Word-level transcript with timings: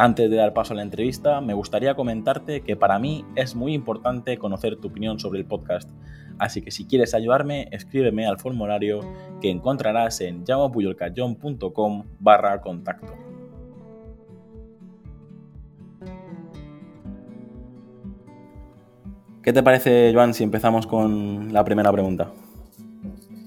Antes 0.00 0.30
de 0.30 0.36
dar 0.36 0.52
paso 0.52 0.74
a 0.74 0.76
la 0.76 0.82
entrevista, 0.82 1.40
me 1.40 1.54
gustaría 1.54 1.96
comentarte 1.96 2.60
que 2.60 2.76
para 2.76 3.00
mí 3.00 3.24
es 3.34 3.56
muy 3.56 3.74
importante 3.74 4.38
conocer 4.38 4.76
tu 4.76 4.86
opinión 4.86 5.18
sobre 5.18 5.40
el 5.40 5.44
podcast. 5.44 5.90
Así 6.38 6.62
que 6.62 6.70
si 6.70 6.84
quieres 6.86 7.14
ayudarme, 7.14 7.66
escríbeme 7.72 8.24
al 8.24 8.38
formulario 8.38 9.00
que 9.40 9.50
encontrarás 9.50 10.20
en 10.20 10.44
llamapuyolcayón.com 10.44 12.04
barra 12.20 12.60
contacto. 12.60 13.12
¿Qué 19.42 19.52
te 19.52 19.64
parece, 19.64 20.12
Joan, 20.14 20.32
si 20.32 20.44
empezamos 20.44 20.86
con 20.86 21.52
la 21.52 21.64
primera 21.64 21.90
pregunta? 21.90 22.30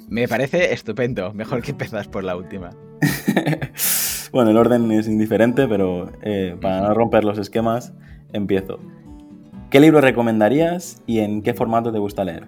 Me 0.10 0.28
parece 0.28 0.74
estupendo. 0.74 1.32
Mejor 1.32 1.62
que 1.62 1.72
empezas 1.72 2.10
por 2.10 2.26
la 2.26 2.36
última. 2.36 2.72
Bueno, 4.32 4.52
el 4.52 4.58
orden 4.58 4.92
es 4.92 5.08
indiferente, 5.08 5.68
pero 5.68 6.10
eh, 6.22 6.56
para 6.62 6.82
no 6.82 6.94
romper 6.94 7.24
los 7.24 7.38
esquemas, 7.38 7.94
empiezo. 8.32 8.80
¿Qué 9.70 9.80
libro 9.80 10.00
recomendarías 10.02 11.02
y 11.06 11.20
en 11.20 11.42
qué 11.42 11.54
formato 11.54 11.92
te 11.92 12.00
gusta 12.00 12.24
leer? 12.24 12.48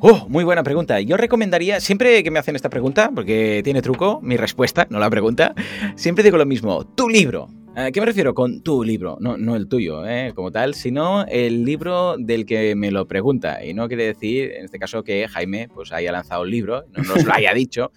Oh, 0.00 0.26
muy 0.28 0.44
buena 0.44 0.62
pregunta. 0.62 1.00
Yo 1.00 1.16
recomendaría, 1.16 1.80
siempre 1.80 2.22
que 2.22 2.30
me 2.30 2.38
hacen 2.38 2.56
esta 2.56 2.70
pregunta, 2.70 3.10
porque 3.14 3.62
tiene 3.64 3.82
truco, 3.82 4.20
mi 4.22 4.36
respuesta, 4.36 4.86
no 4.90 4.98
la 5.00 5.10
pregunta, 5.10 5.54
siempre 5.96 6.22
digo 6.22 6.38
lo 6.38 6.46
mismo, 6.46 6.84
tu 6.84 7.08
libro. 7.08 7.48
¿A 7.78 7.92
qué 7.92 8.00
me 8.00 8.06
refiero 8.06 8.34
con 8.34 8.60
tu 8.62 8.82
libro? 8.82 9.18
No, 9.20 9.36
no 9.36 9.54
el 9.54 9.68
tuyo, 9.68 10.04
¿eh? 10.04 10.32
como 10.34 10.50
tal, 10.50 10.74
sino 10.74 11.24
el 11.26 11.64
libro 11.64 12.16
del 12.18 12.44
que 12.44 12.74
me 12.74 12.90
lo 12.90 13.06
pregunta. 13.06 13.64
Y 13.64 13.72
no 13.72 13.86
quiere 13.86 14.04
decir, 14.04 14.50
en 14.50 14.64
este 14.64 14.80
caso, 14.80 15.04
que 15.04 15.28
Jaime 15.28 15.68
pues, 15.72 15.92
haya 15.92 16.10
lanzado 16.10 16.42
un 16.42 16.50
libro, 16.50 16.82
no 16.90 17.04
nos 17.04 17.24
lo 17.24 17.32
haya 17.32 17.54
dicho, 17.54 17.92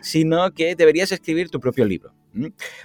sino 0.00 0.52
que 0.52 0.74
deberías 0.74 1.12
escribir 1.12 1.50
tu 1.50 1.60
propio 1.60 1.84
libro. 1.84 2.14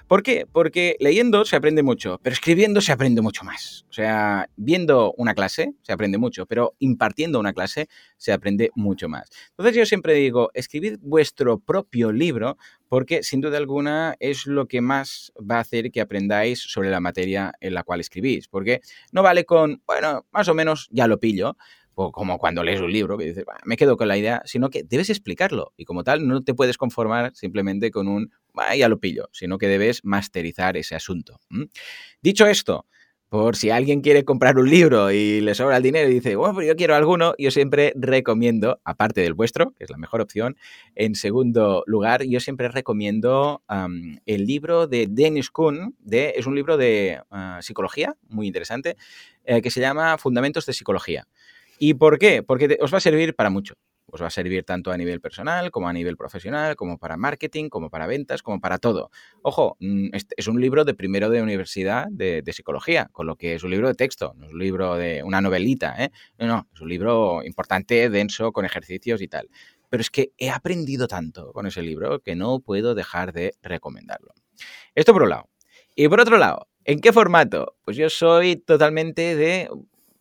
¿Por 0.07 0.23
qué? 0.23 0.45
Porque 0.51 0.95
leyendo 0.99 1.45
se 1.45 1.55
aprende 1.55 1.83
mucho, 1.83 2.19
pero 2.23 2.33
escribiendo 2.33 2.81
se 2.81 2.91
aprende 2.91 3.21
mucho 3.21 3.43
más. 3.43 3.85
O 3.89 3.93
sea, 3.93 4.49
viendo 4.55 5.13
una 5.17 5.33
clase 5.33 5.73
se 5.81 5.93
aprende 5.93 6.17
mucho, 6.17 6.45
pero 6.45 6.75
impartiendo 6.79 7.39
una 7.39 7.53
clase 7.53 7.87
se 8.17 8.33
aprende 8.33 8.71
mucho 8.75 9.09
más. 9.09 9.29
Entonces 9.49 9.75
yo 9.75 9.85
siempre 9.85 10.13
digo, 10.13 10.51
escribid 10.53 10.97
vuestro 11.01 11.59
propio 11.59 12.11
libro 12.11 12.57
porque 12.87 13.23
sin 13.23 13.39
duda 13.39 13.57
alguna 13.57 14.15
es 14.19 14.45
lo 14.45 14.67
que 14.67 14.81
más 14.81 15.31
va 15.39 15.57
a 15.57 15.61
hacer 15.61 15.91
que 15.91 16.01
aprendáis 16.01 16.59
sobre 16.59 16.89
la 16.89 16.99
materia 16.99 17.53
en 17.61 17.73
la 17.73 17.83
cual 17.83 18.01
escribís. 18.01 18.49
Porque 18.49 18.81
no 19.13 19.23
vale 19.23 19.45
con, 19.45 19.81
bueno, 19.87 20.25
más 20.31 20.47
o 20.49 20.53
menos 20.53 20.89
ya 20.91 21.07
lo 21.07 21.17
pillo, 21.17 21.55
como 22.11 22.39
cuando 22.39 22.63
lees 22.63 22.81
un 22.81 22.91
libro 22.91 23.17
que 23.17 23.25
dices, 23.25 23.45
me 23.65 23.77
quedo 23.77 23.97
con 23.97 24.07
la 24.07 24.17
idea, 24.17 24.41
sino 24.45 24.69
que 24.69 24.83
debes 24.83 25.09
explicarlo 25.09 25.73
y 25.77 25.85
como 25.85 26.03
tal 26.03 26.27
no 26.27 26.41
te 26.41 26.53
puedes 26.53 26.77
conformar 26.77 27.31
simplemente 27.35 27.91
con 27.91 28.07
un, 28.07 28.31
ya 28.77 28.89
lo 28.89 28.99
pillo, 28.99 29.29
sino 29.31 29.57
que 29.57 29.67
debes 29.67 30.03
masterizar 30.03 30.77
ese 30.77 30.95
asunto. 30.95 31.39
Dicho 32.21 32.47
esto, 32.47 32.87
por 33.31 33.55
si 33.55 33.69
alguien 33.69 34.01
quiere 34.01 34.25
comprar 34.25 34.57
un 34.57 34.69
libro 34.69 35.09
y 35.09 35.39
le 35.39 35.55
sobra 35.55 35.77
el 35.77 35.83
dinero 35.83 36.09
y 36.09 36.15
dice, 36.15 36.35
bueno, 36.35 36.53
pero 36.53 36.67
yo 36.67 36.75
quiero 36.75 36.95
alguno, 36.95 37.33
yo 37.37 37.49
siempre 37.49 37.93
recomiendo, 37.95 38.81
aparte 38.83 39.21
del 39.21 39.33
vuestro, 39.33 39.71
que 39.71 39.85
es 39.85 39.89
la 39.89 39.95
mejor 39.95 40.19
opción, 40.19 40.57
en 40.95 41.15
segundo 41.15 41.85
lugar, 41.87 42.23
yo 42.23 42.41
siempre 42.41 42.67
recomiendo 42.67 43.63
el 44.25 44.45
libro 44.45 44.85
de 44.85 45.07
Dennis 45.09 45.49
Kuhn, 45.49 45.95
de, 45.99 46.33
es 46.35 46.45
un 46.45 46.55
libro 46.55 46.75
de 46.75 47.21
ah, 47.29 47.59
psicología, 47.61 48.17
muy 48.27 48.47
interesante, 48.47 48.97
eh, 49.45 49.61
que 49.61 49.71
se 49.71 49.79
llama 49.79 50.17
Fundamentos 50.17 50.65
de 50.65 50.73
Psicología. 50.73 51.25
¿Y 51.83 51.95
por 51.95 52.19
qué? 52.19 52.43
Porque 52.43 52.77
os 52.79 52.93
va 52.93 52.99
a 52.99 53.01
servir 53.01 53.35
para 53.35 53.49
mucho 53.49 53.73
os 54.11 54.21
va 54.21 54.27
a 54.27 54.29
servir 54.29 54.63
tanto 54.63 54.91
a 54.91 54.97
nivel 54.97 55.21
personal 55.21 55.71
como 55.71 55.87
a 55.87 55.93
nivel 55.93 56.17
profesional, 56.17 56.75
como 56.75 56.97
para 56.97 57.17
marketing, 57.17 57.69
como 57.69 57.89
para 57.89 58.07
ventas, 58.07 58.43
como 58.43 58.59
para 58.59 58.77
todo. 58.77 59.09
Ojo, 59.41 59.77
mm, 59.79 60.09
es 60.13 60.47
un 60.47 60.59
libro 60.59 60.83
de 60.85 60.93
primero 60.93 61.29
de 61.29 61.41
universidad 61.41 62.07
de, 62.11 62.43
psicología, 62.51 63.07
con 63.13 63.25
lo 63.25 63.37
que 63.37 63.55
es 63.55 63.63
un 63.63 63.71
libro 63.71 63.87
de 63.87 63.95
texto, 63.95 64.33
no 64.35 64.47
es 64.47 64.51
un 64.51 64.59
libro 64.59 64.97
de 64.97 65.23
una 65.23 65.39
novelita, 65.39 65.95
¿eh? 65.97 66.11
No, 66.37 66.47
no, 66.47 66.67
es 66.73 66.81
un 66.81 66.89
libro 66.89 67.41
importante, 67.45 68.09
denso, 68.09 68.51
con 68.51 68.65
ejercicios 68.65 69.21
y 69.21 69.29
tal. 69.29 69.49
Pero 69.89 70.01
es 70.01 70.09
que 70.09 70.33
he 70.37 70.49
aprendido 70.49 71.07
tanto 71.07 71.53
con 71.53 71.65
ese 71.65 71.81
libro 71.81 72.19
que 72.19 72.35
no 72.35 72.59
puedo 72.59 72.93
dejar 72.93 73.31
de 73.31 73.53
recomendarlo. 73.61 74.33
Esto 74.93 75.13
por 75.13 75.23
un 75.23 75.29
lado. 75.29 75.49
Y 75.95 76.09
por 76.09 76.19
otro 76.19 76.37
lado, 76.37 76.67
¿en 76.83 76.99
qué 76.99 77.13
formato? 77.13 77.77
Pues 77.85 77.95
yo 77.95 78.09
soy 78.09 78.57
totalmente 78.57 79.35
de 79.37 79.69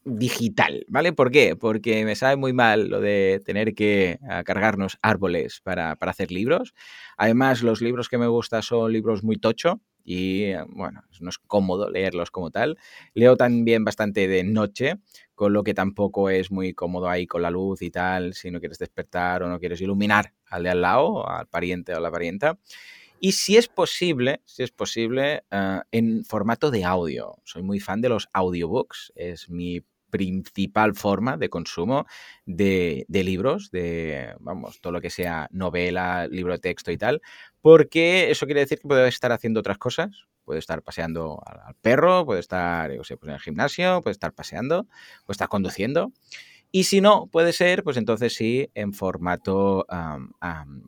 digital, 0.05 0.85
¿vale? 0.89 1.13
¿Por 1.13 1.31
qué? 1.31 1.57
Porque 1.57 2.05
me 2.05 2.17
sabe 2.17 2.37
muy 2.37 2.53
mal 2.53 2.89
lo 2.89 3.01
de 3.01 3.41
tener 3.45 3.75
que 3.75 4.19
ah, 4.29 4.43
cargarnos 4.45 4.99
árboles 5.03 5.61
para, 5.63 5.93
hacer 5.93 6.33
libros. 6.33 6.75
Además, 7.17 7.63
los 7.63 7.83
libros 7.83 8.09
que 8.09 8.19
me 8.19 8.27
gustan 8.27 8.63
son 8.63 8.93
libros 8.93 9.23
muy 9.23 9.37
tocho 9.37 9.81
y, 10.03 10.45
eh, 10.45 10.65
bueno, 10.69 11.03
no 11.21 11.29
es 11.29 11.39
cómodo 11.39 11.91
leerlos 11.91 12.31
como 12.31 12.51
tal. 12.51 12.79
Leo 13.13 13.37
también 13.37 13.85
bastante 13.85 14.27
de 14.27 14.43
noche, 14.43 14.95
con 15.35 15.53
lo 15.53 15.63
que 15.63 15.75
tampoco 15.75 16.31
es 16.31 16.51
muy 16.51 16.73
cómodo 16.73 17.09
ahí 17.09 17.27
con 17.27 17.43
la 17.43 17.51
luz 17.51 17.83
y 17.83 17.91
tal, 17.91 18.33
si 18.35 18.51
no 18.51 18.59
quieres 18.59 18.79
despertar 18.79 19.43
o 19.43 19.49
no 19.49 19.61
quieres 19.61 19.81
iluminar 19.83 20.33
al 20.47 20.63
de 20.63 20.71
al 20.71 20.81
lado, 20.81 21.29
al 21.29 21.47
pariente 21.47 21.95
o 21.95 22.01
la 22.01 22.11
parienta. 22.11 22.59
Y 23.23 23.33
si 23.33 23.59
es 23.59 23.69
posible, 23.69 24.41
si 24.47 24.63
es 24.63 24.71
posible, 24.71 25.45
ah, 25.51 25.85
en 25.93 26.25
formato 26.25 26.71
de 26.71 26.85
audio. 26.85 27.37
Soy 27.45 27.63
muy 27.63 27.79
fan 27.79 28.01
de 28.01 28.09
los 28.09 28.31
audiobooks, 28.33 29.13
es 29.15 29.51
mi 29.51 29.83
principal 30.11 30.95
forma 30.95 31.37
de 31.37 31.49
consumo 31.49 32.07
de, 32.45 33.07
libros, 33.09 33.71
de, 33.71 34.35
vamos, 34.41 34.81
todo 34.81 34.93
lo 34.93 35.01
que 35.01 35.11
sea 35.11 35.49
novela, 35.51 36.27
libro 36.29 36.53
de 36.53 36.59
texto 36.59 36.91
y 36.91 36.99
tal, 36.99 37.23
porque 37.61 38.31
eso 38.31 38.47
quiere 38.47 38.61
decir 38.61 38.81
que 38.81 38.89
puede 38.89 39.09
estar 39.09 39.33
haciendo 39.33 39.61
otras 39.61 39.79
cosas, 39.79 40.27
puede 40.45 40.59
estar 40.59 40.83
paseando 40.83 41.41
al, 41.47 41.75
perro, 41.77 42.25
puede 42.27 42.41
estar, 42.41 42.95
pues 42.95 43.11
en 43.11 43.31
el 43.31 43.41
gimnasio, 43.41 44.01
puede 44.03 44.13
estar 44.13 44.33
paseando, 44.33 44.85
puede 45.25 45.35
estar 45.35 45.49
conduciendo. 45.49 46.13
Y 46.73 46.85
si 46.85 47.01
no, 47.01 47.27
puede 47.27 47.53
ser, 47.53 47.83
pues 47.83 47.97
entonces 47.97 48.35
sí, 48.35 48.71
en 48.75 48.93
formato 48.93 49.87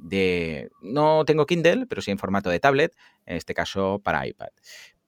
de, 0.03 0.71
no 0.81 1.25
tengo 1.25 1.47
Kindle, 1.47 1.87
pero 1.87 2.00
sí 2.03 2.12
en 2.12 2.19
formato 2.19 2.50
de 2.50 2.61
tablet, 2.61 2.97
en 3.27 3.37
este 3.37 3.53
caso 3.53 4.00
para 4.03 4.27
iPad. 4.27 4.50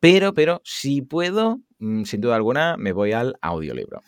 Pero, 0.00 0.34
pero, 0.34 0.60
si 0.64 1.00
puedo, 1.00 1.60
sin 2.04 2.20
duda 2.20 2.36
alguna, 2.36 2.76
me 2.76 2.92
voy 2.92 3.12
al 3.12 3.36
audiolibro. 3.40 4.02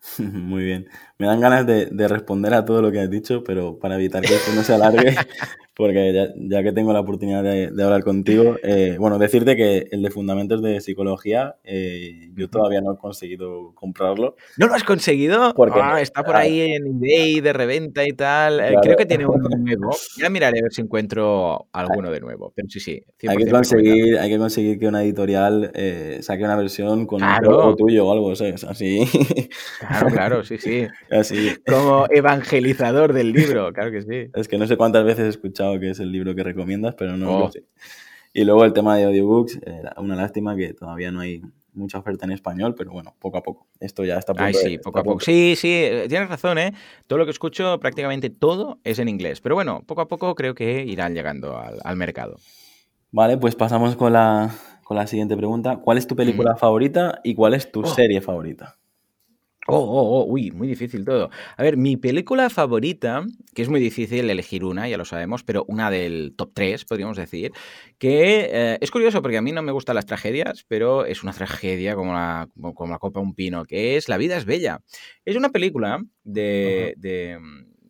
Muy 0.18 0.64
bien. 0.64 0.88
Me 1.18 1.26
dan 1.26 1.40
ganas 1.40 1.66
de, 1.66 1.86
de, 1.86 2.08
responder 2.08 2.54
a 2.54 2.64
todo 2.64 2.80
lo 2.82 2.90
que 2.90 3.00
has 3.00 3.10
dicho, 3.10 3.44
pero 3.44 3.78
para 3.78 3.96
evitar 3.96 4.22
que 4.22 4.34
esto 4.34 4.52
no 4.54 4.62
se 4.62 4.74
alargue, 4.74 5.14
porque 5.80 6.32
ya, 6.36 6.62
que 6.62 6.72
tengo 6.72 6.92
la 6.92 7.00
oportunidad 7.00 7.42
de, 7.42 7.82
hablar 7.82 8.04
contigo, 8.04 8.56
eh, 8.62 8.96
bueno, 8.98 9.18
decirte 9.18 9.56
que 9.56 9.88
el 9.90 10.02
de 10.02 10.10
Fundamentos 10.10 10.62
de 10.62 10.80
Psicología, 10.80 11.56
eh, 11.64 12.30
yo 12.34 12.48
todavía 12.48 12.80
no 12.80 12.92
he 12.92 12.98
conseguido 12.98 13.72
comprarlo. 13.74 14.36
¿No 14.58 14.66
lo 14.66 14.74
has 14.74 14.84
conseguido? 14.84 15.54
Porque 15.54 15.80
ah, 15.82 16.00
está 16.00 16.22
por 16.22 16.36
ahí 16.36 16.72
en 16.72 16.86
eBay 16.86 17.40
de 17.40 17.52
reventa 17.52 18.06
y 18.06 18.12
tal. 18.12 18.60
Eh, 18.60 18.76
creo 18.82 18.96
que 18.96 19.06
tiene 19.06 19.26
uno 19.26 19.48
nuevo. 19.56 19.90
Ya 20.18 20.28
miraré 20.28 20.58
a 20.58 20.62
ver 20.62 20.72
si 20.72 20.82
encuentro 20.82 21.68
alguno 21.72 22.10
de 22.10 22.20
nuevo. 22.20 22.52
Pero 22.54 22.68
sí, 22.68 22.78
sí. 22.78 23.02
Hay 23.26 23.36
que, 23.38 23.50
conseguir, 23.50 24.18
hay 24.18 24.30
que 24.30 24.38
conseguir 24.38 24.78
que 24.78 24.86
una 24.86 25.02
editorial 25.02 25.72
saque 26.20 26.44
una 26.44 26.56
versión 26.56 27.06
con 27.06 27.22
un 27.22 27.42
logo 27.42 27.74
tuyo 27.76 28.06
o 28.06 28.12
algo, 28.12 28.36
¿sabes? 28.36 28.64
Así. 28.64 29.08
Claro, 29.80 30.06
claro, 30.08 30.44
sí, 30.44 30.58
sí. 30.58 30.86
Así. 31.10 31.56
Como 31.66 32.06
evangelizador 32.10 33.12
del 33.12 33.32
libro, 33.32 33.72
claro 33.72 33.90
que 33.90 34.02
sí. 34.02 34.30
Es 34.34 34.46
que 34.46 34.58
no 34.58 34.66
sé 34.66 34.76
cuántas 34.76 35.04
veces 35.04 35.24
he 35.24 35.28
escuchado 35.28 35.69
que 35.78 35.90
es 35.90 36.00
el 36.00 36.10
libro 36.10 36.34
que 36.34 36.42
recomiendas, 36.42 36.94
pero 36.94 37.16
no 37.16 37.26
lo 37.26 37.44
oh. 37.44 37.52
sé. 37.52 37.64
Y 38.32 38.44
luego 38.44 38.64
el 38.64 38.72
tema 38.72 38.96
de 38.96 39.04
audiobooks, 39.04 39.56
eh, 39.66 39.82
una 39.96 40.16
lástima 40.16 40.56
que 40.56 40.72
todavía 40.72 41.10
no 41.10 41.20
hay 41.20 41.42
mucha 41.72 41.98
oferta 41.98 42.26
en 42.26 42.32
español, 42.32 42.74
pero 42.76 42.92
bueno, 42.92 43.14
poco 43.18 43.38
a 43.38 43.42
poco. 43.42 43.66
Esto 43.80 44.04
ya 44.04 44.18
está 44.18 44.34
por 44.34 44.52
sí, 44.54 44.78
poco 44.78 44.98
a 45.00 45.02
poco. 45.02 45.20
Sí, 45.20 45.54
sí, 45.56 45.72
eh, 45.72 46.06
tienes 46.08 46.28
razón, 46.28 46.58
¿eh? 46.58 46.72
Todo 47.06 47.18
lo 47.18 47.24
que 47.24 47.30
escucho, 47.32 47.78
prácticamente 47.80 48.30
todo 48.30 48.78
es 48.84 48.98
en 48.98 49.08
inglés. 49.08 49.40
Pero 49.40 49.54
bueno, 49.54 49.82
poco 49.86 50.02
a 50.02 50.08
poco 50.08 50.34
creo 50.34 50.54
que 50.54 50.84
irán 50.84 51.14
llegando 51.14 51.58
al, 51.58 51.96
mercado. 51.96 52.36
Vale, 53.10 53.36
pues 53.36 53.56
pasamos 53.56 53.96
con 53.96 54.12
la, 54.12 54.54
con 54.84 54.96
la 54.96 55.06
siguiente 55.06 55.36
pregunta. 55.36 55.78
¿Cuál 55.78 55.98
es 55.98 56.06
tu 56.06 56.16
película 56.16 56.56
favorita 56.56 57.20
y 57.24 57.34
cuál 57.34 57.54
es 57.54 57.70
tu 57.70 57.80
oh. 57.80 57.86
serie 57.86 58.20
favorita? 58.20 58.76
Oh, 59.66 59.76
oh, 59.76 60.22
oh, 60.22 60.24
uy, 60.24 60.50
muy 60.50 60.66
difícil 60.66 61.04
todo. 61.04 61.30
A 61.56 61.62
ver, 61.62 61.76
mi 61.76 61.96
película 61.96 62.48
favorita, 62.48 63.24
que 63.54 63.60
es 63.62 63.68
muy 63.68 63.78
difícil 63.78 64.28
elegir 64.30 64.64
una, 64.64 64.88
ya 64.88 64.96
lo 64.96 65.04
sabemos, 65.04 65.44
pero 65.44 65.64
una 65.68 65.90
del 65.90 66.34
top 66.36 66.52
3, 66.54 66.84
podríamos 66.86 67.18
decir, 67.18 67.52
que 67.98 68.48
eh, 68.50 68.78
es 68.80 68.90
curioso 68.90 69.20
porque 69.20 69.36
a 69.36 69.42
mí 69.42 69.52
no 69.52 69.62
me 69.62 69.70
gustan 69.70 69.96
las 69.96 70.06
tragedias, 70.06 70.64
pero 70.66 71.04
es 71.04 71.22
una 71.22 71.32
tragedia 71.34 71.94
como 71.94 72.14
la, 72.14 72.48
como 72.74 72.90
la 72.90 72.98
copa 72.98 73.20
de 73.20 73.26
un 73.26 73.34
pino, 73.34 73.64
que 73.66 73.96
es 73.96 74.08
La 74.08 74.16
vida 74.16 74.36
es 74.38 74.46
bella. 74.46 74.80
Es 75.26 75.36
una 75.36 75.50
película 75.50 76.02
de, 76.24 76.94
de 76.96 77.38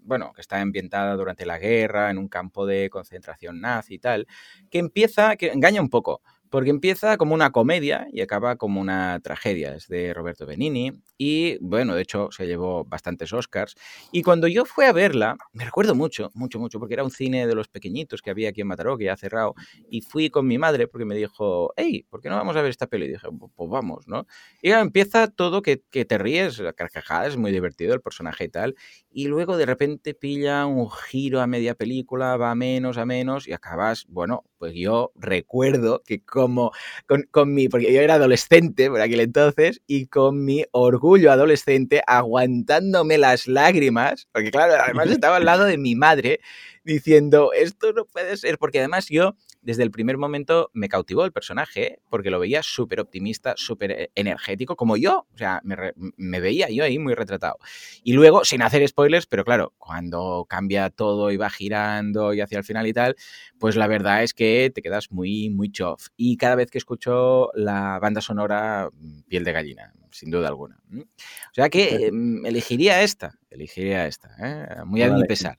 bueno, 0.02 0.32
que 0.34 0.40
está 0.40 0.61
ambientada 0.61 1.14
durante 1.14 1.46
la 1.46 1.58
guerra, 1.58 2.11
en 2.11 2.19
un 2.19 2.28
campo 2.28 2.66
de 2.66 2.90
concentración 2.90 3.61
nazi 3.61 3.94
y 3.94 3.99
tal, 4.00 4.26
que 4.70 4.78
empieza, 4.81 5.37
que 5.37 5.49
engaña 5.52 5.81
un 5.81 5.88
poco, 5.88 6.20
porque 6.50 6.70
empieza 6.70 7.17
como 7.17 7.35
una 7.35 7.52
comedia 7.52 8.06
y 8.12 8.20
acaba 8.20 8.56
como 8.56 8.81
una 8.81 9.20
tragedia. 9.23 9.75
Es 9.75 9.88
de 9.88 10.12
Roberto 10.12 10.47
Benini 10.47 10.93
y, 11.17 11.58
bueno, 11.61 11.94
de 11.94 12.02
hecho 12.02 12.29
se 12.32 12.47
llevó 12.47 12.85
bastantes 12.85 13.32
Oscars. 13.32 13.75
Y 14.12 14.23
cuando 14.23 14.49
yo 14.49 14.64
fui 14.64 14.85
a 14.85 14.93
verla, 14.93 15.37
me 15.52 15.64
recuerdo 15.64 15.94
mucho, 15.94 16.31
mucho, 16.35 16.58
mucho, 16.58 16.79
porque 16.79 16.94
era 16.94 17.05
un 17.05 17.11
cine 17.11 17.47
de 17.47 17.55
los 17.55 17.69
pequeñitos 17.69 18.20
que 18.20 18.31
había 18.31 18.50
aquí 18.50 18.61
en 18.62 18.67
Mataró, 18.67 18.99
que 18.99 19.05
ya 19.05 19.12
ha 19.14 19.17
cerrado, 19.17 19.55
y 19.88 20.02
fui 20.02 20.31
con 20.31 20.47
mi 20.47 20.58
madre 20.58 20.88
porque 20.88 21.05
me 21.05 21.14
dijo, 21.14 21.73
hey, 21.76 22.05
¿por 22.11 22.20
qué 22.20 22.29
no 22.29 22.37
vamos 22.37 22.56
a 22.56 22.62
ver 22.62 22.70
esta 22.70 22.87
peli? 22.88 23.06
Y 23.06 23.08
dije, 23.12 23.29
pues 23.55 23.70
vamos, 23.70 24.08
¿no? 24.08 24.26
Y 24.62 24.70
empieza 24.73 25.29
todo 25.29 25.62
que, 25.62 25.76
te 25.76 26.19
ríes, 26.19 26.58
la 26.58 26.73
carcajada, 26.73 27.26
es 27.26 27.37
muy 27.37 27.52
divertido 27.52 27.94
el 27.94 28.00
personaje 28.00 28.44
y 28.44 28.49
tal, 28.49 28.75
y 29.12 29.27
luego 29.27 29.57
de 29.57 29.67
repente 29.67 30.15
pilla 30.15 30.67
un 30.67 30.91
giro 30.91 31.41
a 31.41 31.47
media 31.47 31.75
película, 31.75 32.37
va 32.37 32.53
a 32.53 32.55
menos, 32.55 32.97
a 32.97 33.05
menos, 33.05 33.49
y 33.49 33.53
acabas, 33.53 34.07
bueno, 34.09 34.45
pues 34.59 34.75
yo 34.75 35.12
recuerdo 35.17 36.03
que 36.05 36.25
como 36.25 36.71
con, 37.07 37.25
con, 37.31 37.53
mi, 37.53 37.69
porque 37.69 37.93
yo 37.93 38.01
era 38.01 38.15
adolescente 38.15 38.89
por 38.89 39.01
aquel 39.01 39.21
entonces, 39.21 39.83
y 39.87 40.07
con 40.07 40.45
mi 40.45 40.65
orgullo 40.71 41.33
adolescente 41.33 42.03
aguantándome 42.07 43.19
las 43.19 43.49
lágrimas, 43.49 44.29
porque 44.33 44.51
claro, 44.51 44.75
además 44.83 45.11
estaba 45.11 45.37
al 45.37 45.45
lado 45.45 45.65
de 45.65 45.79
mi 45.79 45.95
madre 45.97 46.41
diciendo, 46.85 47.53
esto 47.53 47.93
no 47.93 48.05
puede 48.05 48.37
ser, 48.37 48.59
porque 48.59 48.79
además 48.79 49.09
yo 49.09 49.35
desde 49.62 49.83
el 49.83 49.91
primer 49.91 50.17
momento 50.17 50.71
me 50.73 50.89
cautivó 50.89 51.25
el 51.25 51.33
personaje 51.33 52.01
porque 52.09 52.31
lo 52.31 52.39
veía 52.39 52.62
súper 52.62 53.01
optimista, 53.01 53.55
súper 53.57 53.91
eh, 53.91 54.11
energético, 54.15 54.77
como 54.77 54.97
yo. 54.97 55.27
O 55.35 55.39
sea, 55.39 55.61
me, 55.65 55.77
me, 56.17 56.41
veía 56.41 56.71
yo 56.71 56.85
ahí 56.85 56.99
muy 56.99 57.15
retratado. 57.15 57.59
Y 58.03 58.12
luego, 58.12 58.45
sin 58.45 58.62
hacer 58.62 58.87
spoilers, 58.89 59.27
pero 59.27 59.45
claro, 59.45 59.75
cuando 59.79 60.47
cambia 60.49 60.91
todo 60.91 61.31
y 61.31 61.37
va 61.37 61.51
girando 61.51 62.33
y 62.33 62.41
hacia 62.41 62.59
el 62.59 62.65
final 62.65 62.87
y 62.87 62.93
tal, 62.93 63.17
pues 63.59 63.77
la 63.77 63.87
verdad 63.87 64.23
es 64.23 64.35
que 64.35 64.71
te 64.75 64.83
quedas 64.83 65.11
muy, 65.11 65.51
muy 65.51 65.71
chof. 65.71 66.09
Y 66.17 66.37
cada 66.37 66.55
vez 66.55 66.71
que 66.71 66.79
escucho 66.79 67.51
la 67.55 67.99
banda 68.01 68.21
sonora, 68.21 68.89
piel 69.29 69.45
de 69.45 69.53
gallina, 69.53 69.93
sin 70.11 70.31
duda 70.31 70.49
alguna. 70.49 70.81
O 70.93 71.55
sea 71.55 71.69
que 71.69 72.07
em, 72.07 72.45
elegiría 72.47 73.03
esta, 73.03 73.39
elegiría 73.51 74.07
esta, 74.07 74.31
¿eh? 74.39 74.85
muy 74.85 75.03
a 75.03 75.11
mi 75.11 75.25
pesar. 75.25 75.59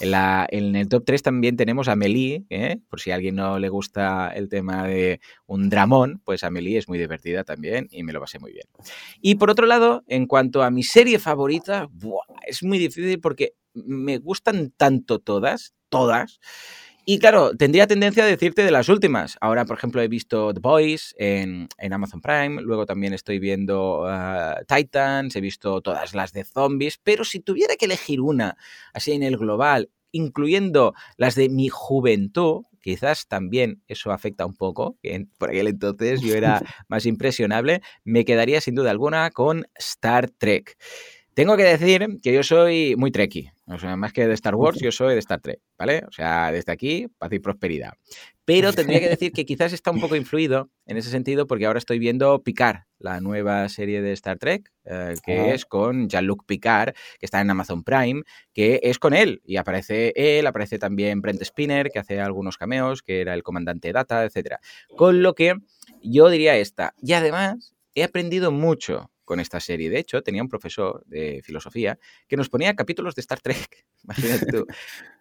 Eh. 0.00 0.46
En, 0.50 0.76
el 0.76 0.88
top 0.88 1.04
3 1.04 1.22
también 1.22 1.56
tenemos 1.56 1.88
a 1.88 1.96
Melie, 1.96 2.44
¿eh? 2.50 2.78
por 2.88 3.00
si 3.00 3.10
a 3.10 3.14
alguien 3.14 3.36
no 3.36 3.58
le 3.58 3.68
gusta 3.68 4.32
el 4.34 4.48
tema 4.48 4.86
de 4.86 5.20
un 5.46 5.70
dramón, 5.70 6.20
pues 6.24 6.44
Amelie 6.44 6.78
es 6.78 6.88
muy 6.88 6.98
divertida 6.98 7.44
también 7.44 7.88
y 7.90 8.02
me 8.02 8.12
lo 8.12 8.20
pasé 8.20 8.38
muy 8.38 8.52
bien. 8.52 8.66
Y 9.20 9.36
por 9.36 9.50
otro 9.50 9.66
lado, 9.66 10.04
en 10.08 10.26
cuanto 10.26 10.62
a 10.62 10.70
mi 10.70 10.82
serie 10.82 11.18
favorita, 11.18 11.88
es 12.46 12.62
muy 12.62 12.78
difícil 12.78 13.20
porque 13.20 13.54
me 13.74 14.18
gustan 14.18 14.72
tanto 14.76 15.18
todas, 15.18 15.74
todas, 15.88 16.40
y 17.06 17.18
claro, 17.18 17.54
tendría 17.56 17.86
tendencia 17.86 18.24
a 18.24 18.26
decirte 18.26 18.64
de 18.64 18.70
las 18.70 18.88
últimas. 18.88 19.36
Ahora, 19.40 19.64
por 19.64 19.76
ejemplo, 19.76 20.00
he 20.00 20.08
visto 20.08 20.54
The 20.54 20.60
Boys 20.60 21.14
en, 21.18 21.68
Amazon 21.92 22.20
Prime, 22.20 22.62
luego 22.62 22.86
también 22.86 23.12
estoy 23.12 23.38
viendo 23.38 24.04
uh, 24.04 24.64
Titans, 24.66 25.36
he 25.36 25.40
visto 25.40 25.80
todas 25.82 26.14
las 26.14 26.32
de 26.32 26.44
zombies, 26.44 26.98
pero 27.02 27.24
si 27.24 27.40
tuviera 27.40 27.76
que 27.76 27.84
elegir 27.84 28.20
una, 28.20 28.56
así 28.92 29.12
en 29.12 29.22
el 29.22 29.36
global, 29.36 29.90
incluyendo 30.12 30.94
las 31.16 31.34
de 31.34 31.48
mi 31.48 31.68
juventud, 31.68 32.62
quizás 32.80 33.26
también 33.26 33.82
eso 33.88 34.12
afecta 34.12 34.46
un 34.46 34.54
poco, 34.54 34.96
que 35.02 35.26
por 35.38 35.50
aquel 35.50 35.68
entonces 35.68 36.20
yo 36.20 36.34
era 36.34 36.62
más 36.88 37.04
impresionable, 37.06 37.82
me 38.04 38.24
quedaría 38.24 38.60
sin 38.60 38.74
duda 38.74 38.90
alguna 38.90 39.30
con 39.30 39.66
Star 39.74 40.30
Trek. 40.30 40.76
Tengo 41.34 41.56
que 41.56 41.64
decir 41.64 42.20
que 42.22 42.32
yo 42.32 42.44
soy 42.44 42.94
muy 42.96 43.10
trekkie. 43.10 43.52
O 43.66 43.78
sea, 43.78 43.96
más 43.96 44.12
que 44.12 44.28
de 44.28 44.34
Star 44.34 44.54
Wars, 44.54 44.78
yo 44.80 44.92
soy 44.92 45.14
de 45.14 45.20
Star 45.20 45.40
Trek, 45.40 45.60
¿vale? 45.78 46.04
O 46.06 46.12
sea, 46.12 46.52
desde 46.52 46.72
aquí, 46.72 47.06
paz 47.18 47.32
y 47.32 47.38
prosperidad. 47.38 47.92
Pero 48.44 48.72
tendría 48.72 49.00
que 49.00 49.08
decir 49.08 49.32
que 49.32 49.46
quizás 49.46 49.72
está 49.72 49.90
un 49.90 50.00
poco 50.00 50.16
influido 50.16 50.70
en 50.86 50.96
ese 50.96 51.10
sentido 51.10 51.46
porque 51.46 51.66
ahora 51.66 51.78
estoy 51.78 51.98
viendo 51.98 52.42
Picard, 52.42 52.82
la 52.98 53.20
nueva 53.20 53.68
serie 53.68 54.02
de 54.02 54.12
Star 54.12 54.38
Trek, 54.38 54.70
eh, 54.84 55.14
que 55.24 55.54
es 55.54 55.64
con 55.64 56.08
Jean-Luc 56.08 56.44
Picard, 56.46 56.94
que 57.18 57.26
está 57.26 57.40
en 57.40 57.50
Amazon 57.50 57.82
Prime, 57.82 58.22
que 58.52 58.80
es 58.82 58.98
con 58.98 59.14
él. 59.14 59.42
Y 59.44 59.56
aparece 59.56 60.12
él, 60.16 60.46
aparece 60.46 60.78
también 60.78 61.20
Brent 61.20 61.42
Spinner, 61.42 61.90
que 61.90 61.98
hace 61.98 62.20
algunos 62.20 62.56
cameos, 62.56 63.02
que 63.02 63.20
era 63.20 63.34
el 63.34 63.42
comandante 63.42 63.92
Data, 63.92 64.24
etc. 64.24 64.56
Con 64.96 65.22
lo 65.22 65.34
que 65.34 65.54
yo 66.02 66.28
diría 66.28 66.56
esta. 66.56 66.94
Y 67.00 67.12
además, 67.12 67.74
he 67.94 68.04
aprendido 68.04 68.50
mucho 68.50 69.10
con 69.24 69.40
esta 69.40 69.60
serie. 69.60 69.90
De 69.90 69.98
hecho, 69.98 70.22
tenía 70.22 70.42
un 70.42 70.48
profesor 70.48 71.02
de 71.06 71.40
filosofía 71.42 71.98
que 72.28 72.36
nos 72.36 72.48
ponía 72.48 72.74
capítulos 72.74 73.14
de 73.14 73.20
Star 73.20 73.40
Trek, 73.40 73.86
imagínate 74.04 74.46
tú, 74.46 74.66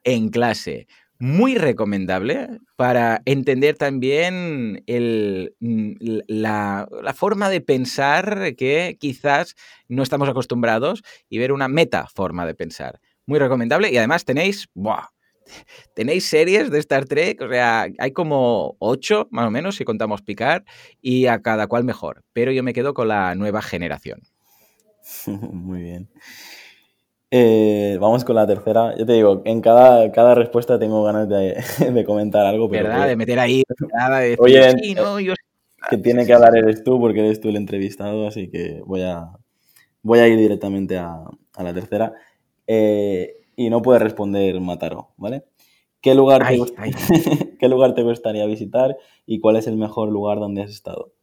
en 0.03 0.29
clase. 0.29 0.88
Muy 1.19 1.55
recomendable 1.55 2.50
para 2.75 3.21
entender 3.25 3.77
también 3.77 4.83
el, 4.88 5.55
mm, 5.59 5.94
la, 6.27 6.88
la, 7.01 7.13
forma 7.13 7.50
de 7.50 7.61
pensar 7.61 8.55
que 8.57 8.97
quizás 9.00 9.55
no 9.88 10.03
estamos 10.03 10.27
acostumbrados 10.27 11.03
y 11.29 11.38
ver 11.38 11.53
una 11.53 11.69
meta 11.69 12.07
forma 12.07 12.45
de 12.45 12.55
pensar. 12.55 13.00
Muy 13.25 13.39
recomendable 13.39 13.89
y 13.91 13.97
además 13.97 14.25
tenéis, 14.25 14.67
¡buah! 14.73 15.12
Tenéis 15.93 16.27
series 16.27 16.71
de 16.71 16.79
Star 16.79 17.05
Trek, 17.05 17.41
o 17.41 17.49
sea, 17.49 17.87
hay 17.97 18.11
como 18.11 18.75
ocho 18.79 19.27
más 19.31 19.47
o 19.47 19.51
menos 19.51 19.75
si 19.75 19.85
contamos 19.85 20.21
picar 20.21 20.63
y 21.01 21.27
a 21.27 21.41
cada 21.41 21.67
cual 21.67 21.83
mejor, 21.83 22.23
pero 22.33 22.51
yo 22.51 22.63
me 22.63 22.73
quedo 22.73 22.93
con 22.93 23.07
la 23.07 23.35
nueva 23.35 23.61
generación. 23.61 24.21
Muy 25.27 25.81
bien. 25.81 26.09
Eh, 27.35 27.97
vamos 27.99 28.23
con 28.23 28.35
la 28.35 28.45
tercera. 28.45 28.95
Yo 28.95 29.07
te 29.07 29.13
digo, 29.13 29.41
en 29.45 29.59
cada, 29.59 30.11
cada 30.11 30.35
respuesta 30.35 30.77
tengo 30.77 31.03
ganas 31.03 31.27
de, 31.27 31.55
comentar 32.05 32.45
algo. 32.45 32.69
¿Verdad? 32.69 33.07
De 33.07 33.15
meter 33.15 33.39
ahí. 33.39 33.63
De 34.19 34.35
Oye, 34.37 34.75
que 35.89 35.97
tiene 35.97 36.25
que 36.25 36.33
hablar 36.33 36.55
eres 36.55 36.83
tú 36.83 36.99
porque 36.99 37.19
eres 37.19 37.41
tú 37.41 37.49
el 37.49 37.57
entrevistado, 37.57 38.27
así 38.27 38.49
que 38.49 38.81
voy 38.85 39.01
a, 39.01 39.31
voy 40.01 40.19
a 40.19 40.27
ir 40.27 40.37
directamente 40.37 40.97
a, 40.97 41.23
a 41.55 41.63
la 41.63 41.73
tercera. 41.73 42.13
Eh, 42.67 43.42
y 43.55 43.69
no 43.69 43.81
puedes 43.81 44.01
responder 44.01 44.60
Mataro, 44.60 45.13
¿vale? 45.17 45.45
¿Qué 46.01 46.15
lugar, 46.15 46.45
te 46.48 47.57
¿Qué 47.60 47.69
lugar 47.69 47.95
te 47.95 48.03
gustaría 48.03 48.45
visitar 48.45 48.98
y 49.25 49.39
cuál 49.39 49.55
es 49.55 49.67
el 49.67 49.77
mejor 49.77 50.10
lugar 50.10 50.39
donde 50.39 50.63
has 50.63 50.69
estado? 50.69 51.13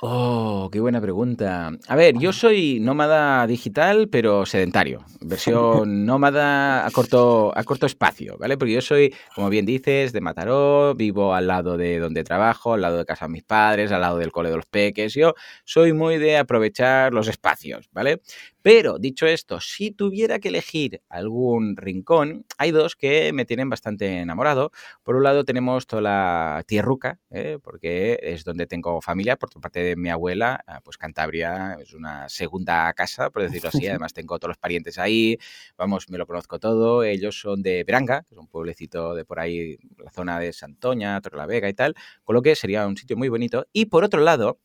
Oh, 0.00 0.68
qué 0.72 0.78
buena 0.78 1.00
pregunta. 1.00 1.72
A 1.88 1.96
ver, 1.96 2.16
yo 2.18 2.32
soy 2.32 2.78
nómada 2.78 3.44
digital, 3.48 4.08
pero 4.08 4.46
sedentario. 4.46 5.04
Versión 5.20 6.06
nómada 6.06 6.86
a 6.86 6.90
corto, 6.92 7.52
a 7.56 7.64
corto 7.64 7.86
espacio, 7.86 8.36
¿vale? 8.38 8.56
Porque 8.56 8.74
yo 8.74 8.80
soy, 8.80 9.12
como 9.34 9.48
bien 9.50 9.66
dices, 9.66 10.12
de 10.12 10.20
Mataró, 10.20 10.94
vivo 10.94 11.34
al 11.34 11.48
lado 11.48 11.76
de 11.76 11.98
donde 11.98 12.22
trabajo, 12.22 12.74
al 12.74 12.82
lado 12.82 12.98
de 12.98 13.04
casa 13.04 13.24
de 13.26 13.32
mis 13.32 13.42
padres, 13.42 13.90
al 13.90 14.02
lado 14.02 14.18
del 14.18 14.30
cole 14.30 14.50
de 14.50 14.56
los 14.56 14.66
peques. 14.66 15.14
Yo 15.14 15.34
soy 15.64 15.92
muy 15.92 16.18
de 16.18 16.36
aprovechar 16.38 17.12
los 17.12 17.26
espacios, 17.26 17.88
¿vale? 17.90 18.20
Pero, 18.62 18.98
dicho 18.98 19.26
esto, 19.26 19.60
si 19.60 19.92
tuviera 19.92 20.40
que 20.40 20.48
elegir 20.48 21.00
algún 21.08 21.76
rincón, 21.76 22.44
hay 22.58 22.72
dos 22.72 22.96
que 22.96 23.32
me 23.32 23.44
tienen 23.44 23.70
bastante 23.70 24.18
enamorado. 24.18 24.72
Por 25.04 25.14
un 25.14 25.22
lado 25.22 25.44
tenemos 25.44 25.86
toda 25.86 26.02
la 26.02 26.64
tierruca, 26.66 27.20
¿eh? 27.30 27.58
porque 27.62 28.18
es 28.20 28.44
donde 28.44 28.66
tengo 28.66 29.00
familia, 29.00 29.36
por 29.36 29.48
parte 29.60 29.80
de 29.80 29.96
mi 29.96 30.10
abuela, 30.10 30.60
ah, 30.66 30.80
pues 30.82 30.98
Cantabria 30.98 31.78
es 31.80 31.94
una 31.94 32.28
segunda 32.28 32.92
casa, 32.94 33.30
por 33.30 33.42
decirlo 33.42 33.68
así. 33.68 33.86
Además 33.88 34.12
tengo 34.12 34.38
todos 34.38 34.50
los 34.50 34.58
parientes 34.58 34.98
ahí, 34.98 35.38
vamos, 35.76 36.08
me 36.08 36.18
lo 36.18 36.26
conozco 36.26 36.58
todo. 36.58 37.04
Ellos 37.04 37.38
son 37.40 37.62
de 37.62 37.84
Beranga, 37.84 38.22
que 38.28 38.34
es 38.34 38.38
un 38.38 38.48
pueblecito 38.48 39.14
de 39.14 39.24
por 39.24 39.38
ahí, 39.38 39.78
la 39.98 40.10
zona 40.10 40.40
de 40.40 40.52
Santoña, 40.52 41.20
Torrelavega 41.20 41.68
y 41.68 41.74
tal, 41.74 41.94
con 42.24 42.34
lo 42.34 42.42
que 42.42 42.56
sería 42.56 42.86
un 42.86 42.96
sitio 42.96 43.16
muy 43.16 43.28
bonito. 43.28 43.66
Y 43.72 43.86
por 43.86 44.02
otro 44.02 44.20
lado, 44.20 44.58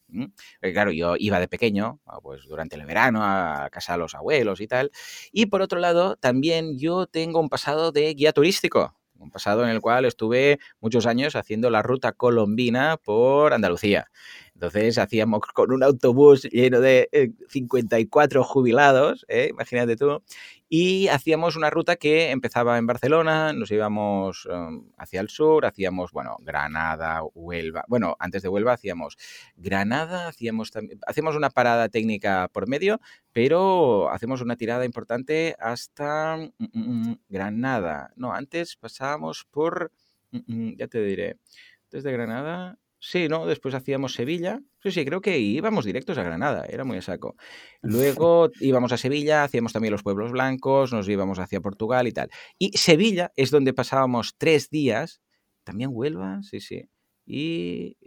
claro, 0.61 0.91
yo 0.91 1.15
iba 1.17 1.39
de 1.39 1.47
pequeño, 1.47 1.99
ah, 2.07 2.19
pues 2.21 2.45
durante 2.45 2.75
el 2.75 2.85
verano 2.85 3.19
a 3.23 3.69
casa 3.71 3.82
a 3.89 3.97
los 3.97 4.15
abuelos 4.15 4.61
y 4.61 4.67
tal. 4.67 4.91
Y 5.31 5.47
por 5.47 5.61
otro 5.61 5.79
lado, 5.79 6.15
también 6.17 6.77
yo 6.77 7.07
tengo 7.07 7.39
un 7.39 7.49
pasado 7.49 7.91
de 7.91 8.13
guía 8.13 8.33
turístico, 8.33 8.95
un 9.23 9.31
pasado 9.31 9.63
en 9.63 9.69
el 9.69 9.81
cual 9.81 10.05
estuve 10.05 10.59
muchos 10.79 11.05
años 11.05 11.35
haciendo 11.35 11.69
la 11.69 11.81
ruta 11.81 12.11
colombina 12.11 12.97
por 12.97 13.53
Andalucía. 13.53 14.07
Entonces 14.53 14.97
hacíamos 14.97 15.41
con 15.53 15.71
un 15.71 15.83
autobús 15.83 16.43
lleno 16.43 16.79
de 16.79 17.31
54 17.49 18.39
eh, 18.39 18.43
jubilados, 18.45 19.25
¿eh? 19.27 19.47
imagínate 19.49 19.95
tú, 19.95 20.23
y 20.75 21.07
hacíamos 21.09 21.55
una 21.55 21.69
ruta 21.69 21.97
que 21.97 22.31
empezaba 22.31 22.79
en 22.79 22.87
Barcelona, 22.87 23.53
nos 23.53 23.69
íbamos 23.69 24.47
um, 24.47 24.89
hacia 24.97 25.21
el 25.21 25.29
sur, 25.29 25.67
hacíamos, 25.67 26.11
bueno, 26.11 26.35
Granada, 26.39 27.21
Huelva. 27.35 27.85
Bueno, 27.87 28.15
antes 28.17 28.41
de 28.41 28.49
Huelva 28.49 28.73
hacíamos 28.73 29.15
Granada, 29.55 30.27
hacíamos, 30.27 30.71
hacíamos 31.05 31.35
una 31.35 31.51
parada 31.51 31.89
técnica 31.89 32.49
por 32.51 32.67
medio, 32.67 32.99
pero 33.31 34.09
hacemos 34.09 34.41
una 34.41 34.55
tirada 34.55 34.83
importante 34.83 35.55
hasta 35.59 36.37
mm, 36.37 36.49
mm, 36.57 37.09
mm, 37.09 37.19
Granada. 37.29 38.11
No, 38.15 38.33
antes 38.33 38.75
pasábamos 38.75 39.45
por, 39.51 39.91
ya 40.31 40.87
te 40.87 41.03
diré, 41.03 41.37
desde 41.91 42.11
Granada, 42.11 42.79
Sí, 43.05 43.27
¿no? 43.27 43.45
Después 43.45 43.75
hacíamos 43.75 44.13
Sevilla. 44.13 44.61
Sí, 44.81 44.89
sí, 44.91 45.03
creo 45.03 45.19
que 45.19 45.37
íbamos 45.37 45.83
directos 45.83 46.17
a 46.17 46.23
Granada, 46.23 46.63
era 46.69 46.85
muy 46.85 46.97
a 46.97 47.01
saco. 47.01 47.35
Luego 47.81 48.49
íbamos 48.61 48.93
a 48.93 48.97
Sevilla, 48.97 49.43
hacíamos 49.43 49.73
también 49.73 49.91
los 49.91 50.03
pueblos 50.03 50.31
blancos, 50.31 50.93
nos 50.93 51.09
íbamos 51.09 51.37
hacia 51.37 51.59
Portugal 51.59 52.07
y 52.07 52.13
tal. 52.13 52.29
Y 52.57 52.77
Sevilla 52.77 53.33
es 53.35 53.51
donde 53.51 53.73
pasábamos 53.73 54.35
tres 54.37 54.69
días. 54.69 55.21
También 55.65 55.89
Huelva, 55.91 56.43
sí, 56.43 56.61
sí. 56.61 56.85
y, 57.25 57.97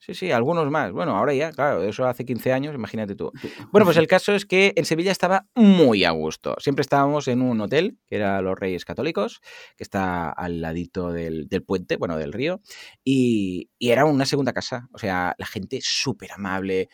Sí, 0.00 0.14
sí, 0.14 0.30
algunos 0.30 0.70
más. 0.70 0.92
Bueno, 0.92 1.16
ahora 1.16 1.34
ya, 1.34 1.50
claro, 1.50 1.82
eso 1.82 2.06
hace 2.06 2.24
15 2.24 2.52
años, 2.52 2.74
imagínate 2.74 3.16
tú. 3.16 3.32
Bueno, 3.72 3.84
pues 3.84 3.96
el 3.96 4.06
caso 4.06 4.32
es 4.32 4.46
que 4.46 4.72
en 4.76 4.84
Sevilla 4.84 5.10
estaba 5.10 5.46
muy 5.56 6.04
a 6.04 6.12
gusto. 6.12 6.54
Siempre 6.60 6.82
estábamos 6.82 7.26
en 7.26 7.42
un 7.42 7.60
hotel, 7.60 7.98
que 8.06 8.16
era 8.16 8.40
Los 8.40 8.56
Reyes 8.58 8.84
Católicos, 8.84 9.40
que 9.76 9.82
está 9.82 10.30
al 10.30 10.60
ladito 10.60 11.10
del, 11.12 11.48
puente, 11.66 11.96
bueno, 11.96 12.16
del 12.16 12.32
río, 12.32 12.60
y, 13.02 13.70
y, 13.78 13.90
era 13.90 14.04
una 14.04 14.24
segunda 14.24 14.52
casa. 14.52 14.88
O 14.92 14.98
sea, 14.98 15.34
la 15.36 15.46
gente 15.46 15.80
súper 15.82 16.30
amable, 16.32 16.88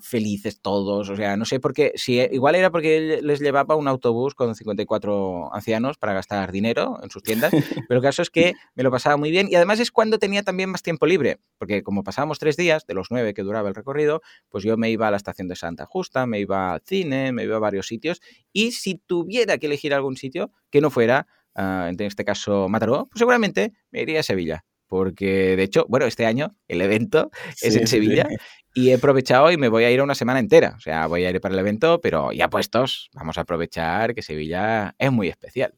felices 0.00 0.60
todos, 0.60 1.08
o 1.08 1.16
sea, 1.16 1.36
no 1.36 1.44
sé 1.44 1.60
por 1.60 1.72
qué, 1.72 1.92
si 1.94 2.20
eh, 2.20 2.28
igual 2.32 2.54
era 2.54 2.70
porque 2.70 3.20
les 3.22 3.40
llevaba 3.40 3.76
un 3.76 3.88
autobús 3.88 4.34
con 4.34 4.54
54 4.54 5.54
ancianos 5.54 5.98
para 5.98 6.12
gastar 6.14 6.50
dinero 6.52 6.98
en 7.02 7.10
sus 7.10 7.22
tiendas, 7.22 7.52
pero 7.88 7.98
el 7.98 8.02
caso 8.02 8.22
es 8.22 8.30
que 8.30 8.54
me 8.74 8.82
lo 8.82 8.90
pasaba 8.90 9.16
muy 9.16 9.30
bien 9.30 9.48
y 9.50 9.54
además 9.54 9.80
es 9.80 9.90
cuando 9.90 10.18
tenía 10.18 10.42
también 10.42 10.70
más 10.70 10.82
tiempo 10.82 11.06
libre, 11.06 11.38
porque 11.58 11.82
como 11.82 12.02
pasábamos 12.02 12.38
tres 12.38 12.56
días, 12.56 12.86
de 12.86 12.94
los 12.94 13.08
nueve 13.10 13.34
que 13.34 13.42
duraba 13.42 13.68
el 13.68 13.74
recorrido, 13.74 14.20
pues 14.48 14.64
yo 14.64 14.76
me 14.76 14.90
iba 14.90 15.08
a 15.08 15.10
la 15.10 15.16
estación 15.16 15.48
de 15.48 15.56
Santa 15.56 15.86
Justa, 15.86 16.26
me 16.26 16.40
iba 16.40 16.72
al 16.72 16.82
cine, 16.84 17.32
me 17.32 17.44
iba 17.44 17.56
a 17.56 17.60
varios 17.60 17.86
sitios 17.86 18.20
y 18.52 18.72
si 18.72 18.96
tuviera 18.96 19.58
que 19.58 19.66
elegir 19.66 19.94
algún 19.94 20.16
sitio 20.16 20.50
que 20.70 20.80
no 20.80 20.90
fuera, 20.90 21.26
ah, 21.54 21.88
en 21.90 22.00
este 22.00 22.24
caso 22.24 22.68
Mataró, 22.68 23.06
pues 23.06 23.20
seguramente 23.20 23.72
me 23.90 24.02
iría 24.02 24.20
a 24.20 24.22
Sevilla 24.24 24.64
porque 24.88 25.56
de 25.56 25.62
hecho, 25.62 25.86
bueno, 25.88 26.06
este 26.06 26.26
año 26.26 26.56
el 26.66 26.80
evento 26.80 27.30
es 27.62 27.76
en 27.76 27.86
Sevilla 27.86 28.26
y 28.74 28.90
he 28.90 28.94
aprovechado 28.94 29.50
y 29.50 29.56
me 29.56 29.68
voy 29.68 29.84
a 29.84 29.90
ir 29.90 30.00
a 30.00 30.04
una 30.04 30.14
semana 30.14 30.40
entera. 30.40 30.74
O 30.76 30.80
sea, 30.80 31.06
voy 31.06 31.24
a 31.24 31.30
ir 31.30 31.40
para 31.40 31.54
el 31.54 31.60
evento, 31.60 32.00
pero 32.00 32.32
ya 32.32 32.48
puestos, 32.48 33.10
vamos 33.12 33.38
a 33.38 33.42
aprovechar 33.42 34.14
que 34.14 34.22
Sevilla 34.22 34.94
es 34.98 35.12
muy 35.12 35.28
especial. 35.28 35.72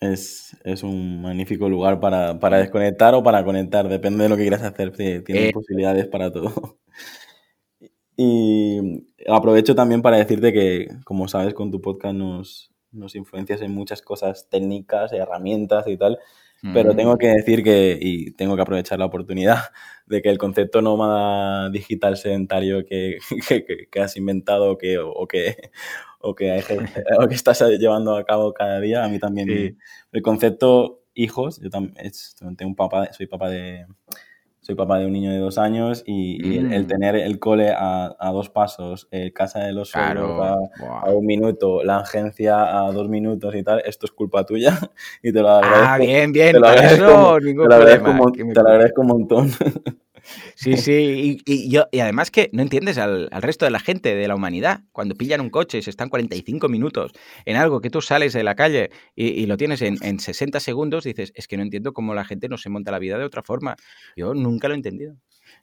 Es, 0.00 0.56
un 0.82 1.20
magnífico 1.20 1.68
lugar 1.68 2.00
para, 2.00 2.32
desconectar 2.58 3.14
o 3.14 3.22
para 3.22 3.44
conectar, 3.44 3.86
depende 3.86 4.22
de 4.22 4.30
lo 4.30 4.36
que 4.36 4.42
quieras 4.42 4.62
hacer. 4.62 4.92
Tiene 4.92 5.22
eh. 5.26 5.50
posibilidades 5.52 6.06
para 6.06 6.32
todo. 6.32 6.78
Y 8.22 9.06
aprovecho 9.28 9.74
también 9.74 10.02
para 10.02 10.18
decirte 10.18 10.52
que, 10.52 10.88
como 11.06 11.26
sabes, 11.26 11.54
con 11.54 11.70
tu 11.70 11.80
podcast 11.80 12.14
nos, 12.14 12.70
nos 12.92 13.14
influencias 13.14 13.62
en 13.62 13.72
muchas 13.72 14.02
cosas 14.02 14.48
técnicas, 14.50 15.14
herramientas 15.14 15.86
y 15.86 15.96
tal. 15.96 16.18
Pero 16.74 16.94
tengo 16.94 17.16
que 17.16 17.28
decir 17.28 17.62
que, 17.62 17.98
y 18.00 18.32
tengo 18.32 18.54
que 18.54 18.62
aprovechar 18.62 18.98
la 18.98 19.06
oportunidad, 19.06 19.64
de 20.06 20.20
que 20.20 20.28
el 20.28 20.38
concepto 20.38 20.82
nómada 20.82 21.70
digital 21.70 22.16
sedentario 22.16 22.84
que, 22.84 23.18
que, 23.90 24.00
has 24.00 24.16
inventado 24.16 24.76
que, 24.76 24.98
o, 24.98 25.26
que, 25.26 25.70
o, 26.20 26.34
que, 26.34 26.50
o 27.18 27.28
que 27.28 27.34
estás 27.34 27.60
llevando 27.78 28.16
a 28.16 28.24
cabo 28.24 28.52
cada 28.52 28.80
día, 28.80 29.04
a 29.04 29.08
mí 29.08 29.18
también. 29.18 29.78
El 30.12 30.22
concepto 30.22 31.02
hijos, 31.14 31.60
yo 31.60 31.70
también 31.70 32.12
tengo 32.56 32.70
un 32.70 32.76
papá, 32.76 33.12
soy 33.12 33.26
papá 33.26 33.48
de, 33.50 33.86
soy 34.70 34.76
papá 34.76 35.00
de 35.00 35.06
un 35.06 35.12
niño 35.12 35.32
de 35.32 35.38
dos 35.38 35.58
años 35.58 36.04
y, 36.06 36.56
el, 36.56 36.84
mm. 36.84 36.86
tener 36.86 37.16
el 37.16 37.40
cole 37.40 37.74
a, 37.76 38.30
dos 38.32 38.50
pasos, 38.50 39.08
eh, 39.10 39.32
casa 39.32 39.58
de 39.58 39.72
los 39.72 39.90
suegros 39.90 40.40
a, 40.80 41.10
un 41.10 41.26
minuto, 41.26 41.82
la 41.82 41.98
agencia 41.98 42.86
a 42.86 42.92
dos 42.92 43.08
minutos 43.08 43.52
y 43.56 43.64
tal, 43.64 43.82
esto 43.84 44.06
es 44.06 44.12
culpa 44.12 44.46
tuya 44.46 44.78
y 45.24 45.32
te 45.32 45.42
lo 45.42 45.48
agradezco. 45.48 45.86
Ah, 45.88 45.98
bien, 45.98 46.30
bien, 46.30 46.52
te 46.52 46.60
lo 46.60 46.68
agradezco, 46.68 47.40
ningún 47.40 47.68
te 47.68 47.74
te 47.74 48.62
lo 48.62 48.68
agradezco 48.68 49.00
un 49.00 49.06
montón. 49.08 49.50
Sí, 50.54 50.76
sí, 50.76 51.40
y, 51.46 51.70
yo, 51.70 51.86
y 51.90 52.00
además 52.00 52.30
que 52.30 52.50
no 52.52 52.62
entiendes 52.62 52.98
al, 52.98 53.30
resto 53.30 53.64
de 53.64 53.70
la 53.70 53.80
gente, 53.80 54.14
de 54.14 54.28
la 54.28 54.34
humanidad, 54.34 54.80
cuando 54.92 55.14
pillan 55.14 55.40
un 55.40 55.50
coche 55.50 55.78
y 55.78 55.82
se 55.82 55.90
están 55.90 56.08
45 56.08 56.68
minutos 56.68 57.12
en 57.44 57.56
algo 57.56 57.80
que 57.80 57.90
tú 57.90 58.00
sales 58.00 58.32
de 58.32 58.44
la 58.44 58.54
calle 58.54 58.90
y, 59.14 59.46
lo 59.46 59.56
tienes 59.56 59.82
en, 59.82 60.20
60 60.20 60.60
segundos, 60.60 61.04
dices, 61.04 61.32
es 61.34 61.48
que 61.48 61.56
no 61.56 61.62
entiendo 61.62 61.92
cómo 61.92 62.14
la 62.14 62.24
gente 62.24 62.48
no 62.48 62.58
se 62.58 62.68
monta 62.68 62.90
la 62.90 62.98
vida 62.98 63.18
de 63.18 63.24
otra 63.24 63.42
forma. 63.42 63.76
Yo 64.16 64.34
nunca 64.34 64.68
lo 64.68 64.74
he 64.74 64.76
entendido. 64.76 65.16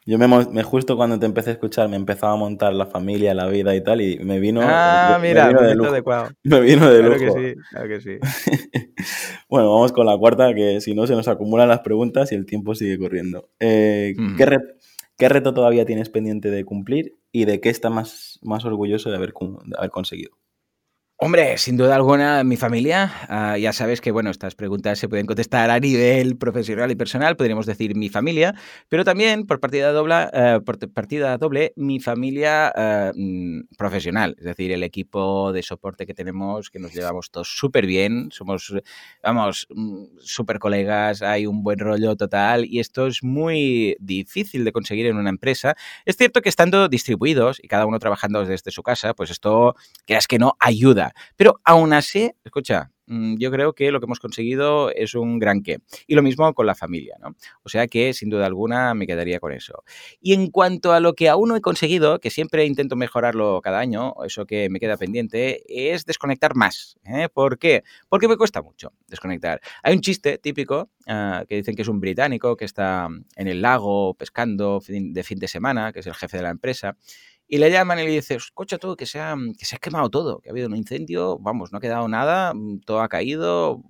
Yo 0.08 0.18
me, 0.18 0.64
justo 0.64 0.96
cuando 0.96 1.20
te 1.20 1.26
empecé 1.26 1.50
a 1.50 1.54
escuchar 1.54 1.90
me 1.90 1.98
empezaba 1.98 2.32
a 2.32 2.38
montar 2.38 2.74
la 2.74 2.86
familia, 2.86 3.34
la 3.34 3.46
vida 3.48 3.76
y 3.76 3.84
tal, 3.84 4.00
y 4.00 4.18
me 4.20 4.40
vino. 4.40 4.62
Ah, 4.64 5.20
mira, 5.22 5.52
me 5.52 5.68
vino 5.68 5.84
de 5.84 5.90
adecuado. 5.90 6.30
Me 6.44 6.62
vino 6.62 6.90
de 6.90 7.00
claro 7.02 7.20
que 7.20 7.32
sí, 7.32 7.62
claro 7.72 7.88
que 7.90 8.00
sí. 8.00 8.18
bueno, 9.50 9.70
vamos 9.70 9.92
con 9.92 10.06
la 10.06 10.18
cuarta, 10.18 10.54
que 10.56 10.80
si 10.80 10.96
no 10.96 11.08
se 11.08 11.14
nos 11.14 11.28
acumulan 11.28 11.68
las 11.68 11.82
preguntas 11.82 12.32
y 12.32 12.36
el 12.36 12.46
tiempo 12.46 12.74
sigue 12.74 12.98
corriendo. 12.98 13.50
Eh, 13.60 14.16
¿qué, 14.38 15.28
reto 15.28 15.54
todavía 15.54 15.86
tienes 15.86 16.10
pendiente 16.10 16.52
de 16.52 16.64
cumplir 16.64 17.18
y 17.34 17.44
de 17.44 17.60
qué 17.60 17.68
estás 17.68 17.92
más, 17.92 18.40
más 18.44 18.64
orgulloso 18.64 19.10
de 19.10 19.18
haber, 19.18 19.34
de 19.34 19.76
haber 19.78 19.90
conseguido? 19.90 20.32
Hombre, 21.20 21.58
sin 21.58 21.78
duda 21.78 21.96
alguna, 21.96 22.44
mi 22.44 22.58
familia. 22.58 23.12
Ah, 23.28 23.58
ya 23.58 23.74
sabes 23.74 24.02
que, 24.02 24.12
bueno, 24.12 24.30
estas 24.30 24.54
preguntas 24.54 25.00
se 25.00 25.10
pueden 25.10 25.26
contestar 25.26 25.72
a 25.72 25.80
nivel 25.80 26.38
profesional 26.38 26.92
y 26.92 26.96
personal, 26.96 27.36
podríamos 27.36 27.66
decir 27.66 27.96
mi 27.96 28.08
familia, 28.10 28.54
pero 28.88 29.04
también 29.04 29.48
por 29.48 29.60
partida 29.60 29.92
doble, 29.94 30.14
eh, 30.32 30.60
por 30.64 30.78
partida 30.94 31.36
doble 31.40 31.74
mi 31.76 32.00
familia 32.00 32.72
mm, 33.16 33.62
profesional, 33.80 34.36
es 34.38 34.46
decir, 34.46 34.72
el 34.72 34.84
equipo 34.84 35.52
de 35.54 35.64
soporte 35.64 36.06
que 36.06 36.14
tenemos, 36.14 36.70
que 36.70 36.78
nos 36.78 36.94
llevamos 36.94 37.32
todos 37.32 37.48
súper 37.50 37.88
bien, 37.88 38.30
somos, 38.32 38.72
vamos, 39.24 39.66
mm, 39.72 40.20
súper 40.20 40.60
colegas, 40.60 41.24
hay 41.24 41.48
un 41.48 41.64
buen 41.64 41.80
rollo 41.80 42.16
total 42.16 42.64
y 42.64 42.80
esto 42.80 43.08
es 43.08 43.24
muy 43.24 43.98
difícil 44.00 44.64
de 44.66 44.72
conseguir 44.72 45.08
en 45.08 45.18
una 45.18 45.32
empresa. 45.32 45.76
Es 46.06 46.16
cierto 46.16 46.44
que 46.44 46.50
estando 46.50 46.88
distribuidos 46.90 47.58
y 47.60 47.68
cada 47.68 47.88
uno 47.88 47.98
trabajando 47.98 48.46
desde 48.46 48.70
su 48.70 48.84
casa, 48.84 49.16
pues 49.16 49.32
esto, 49.32 49.74
creas 50.06 50.28
que 50.28 50.38
no, 50.38 50.54
ayuda 50.60 51.07
pero 51.36 51.60
aún 51.64 51.94
así, 51.94 52.32
escucha, 52.44 52.92
mm, 53.08 53.36
yo 53.38 53.52
creo 53.52 53.74
que 53.74 53.92
lo 53.92 54.00
que 54.00 54.06
hemos 54.06 54.20
conseguido 54.20 54.92
es 54.92 55.16
un 55.16 55.40
gran 55.40 55.62
qué. 55.64 55.80
Y 56.08 56.16
lo 56.16 56.24
mismo 56.24 56.54
con 56.54 56.66
la 56.66 56.76
familia, 56.76 57.18
¿no? 57.20 57.36
O 57.64 57.70
sea 57.70 57.88
que 57.88 58.14
sin 58.14 58.30
duda 58.30 58.46
alguna 58.46 58.94
me 58.94 59.08
quedaría 59.08 59.40
con 59.40 59.52
eso. 59.52 59.84
Y 60.22 60.34
en 60.34 60.50
cuanto 60.52 60.94
a 60.94 61.00
lo 61.00 61.14
que 61.14 61.30
aún 61.30 61.50
no 61.50 61.56
he 61.56 61.62
conseguido, 61.62 62.20
que 62.20 62.30
siempre 62.30 62.66
intento 62.66 62.96
mejorarlo 62.96 63.62
cada 63.62 63.80
año, 63.80 64.14
eso 64.26 64.46
que 64.46 64.70
me 64.70 64.80
queda 64.80 64.98
pendiente, 64.98 65.64
es 65.68 66.06
desconectar 66.06 66.56
más. 66.56 66.98
¿eh? 67.06 67.30
¿Por 67.34 67.58
qué? 67.58 67.84
Porque 68.10 68.28
me 68.28 68.38
cuesta 68.38 68.62
mucho 68.62 68.94
desconectar. 69.08 69.62
Hay 69.84 69.96
un 69.96 70.02
chiste 70.02 70.38
típico 70.38 70.90
ah, 71.08 71.46
que 71.48 71.56
dicen 71.56 71.76
que 71.76 71.82
es 71.82 71.88
un 71.88 72.00
británico 72.00 72.56
que 72.58 72.66
está 72.66 73.08
en 73.36 73.48
el 73.48 73.62
lago 73.62 74.14
pescando 74.16 74.82
de 74.88 75.24
fin 75.24 75.40
de 75.40 75.48
semana, 75.48 75.92
que 75.94 76.00
es 76.00 76.08
el 76.08 76.14
jefe 76.14 76.38
de 76.38 76.44
la 76.44 76.50
empresa 76.50 76.96
y 77.48 77.58
le 77.58 77.72
llaman 77.72 78.00
y 78.00 78.04
le 78.04 78.12
dicen, 78.12 78.38
escucha 78.38 78.78
tú, 78.78 78.96
que 78.96 79.06
se, 79.06 79.20
ha, 79.20 79.36
que 79.58 79.66
se 79.66 79.76
ha 79.76 79.80
quemado 79.80 80.10
todo, 80.10 80.40
que 80.40 80.50
ha 80.50 80.52
habido 80.52 80.68
un 80.68 80.76
incendio, 80.76 81.38
vamos, 81.40 81.72
no 81.72 81.78
ha 81.78 81.82
quedado 81.82 82.08
nada, 82.08 82.54
mm, 82.54 82.82
todo 82.82 83.02
ha 83.02 83.08
caído. 83.10 83.82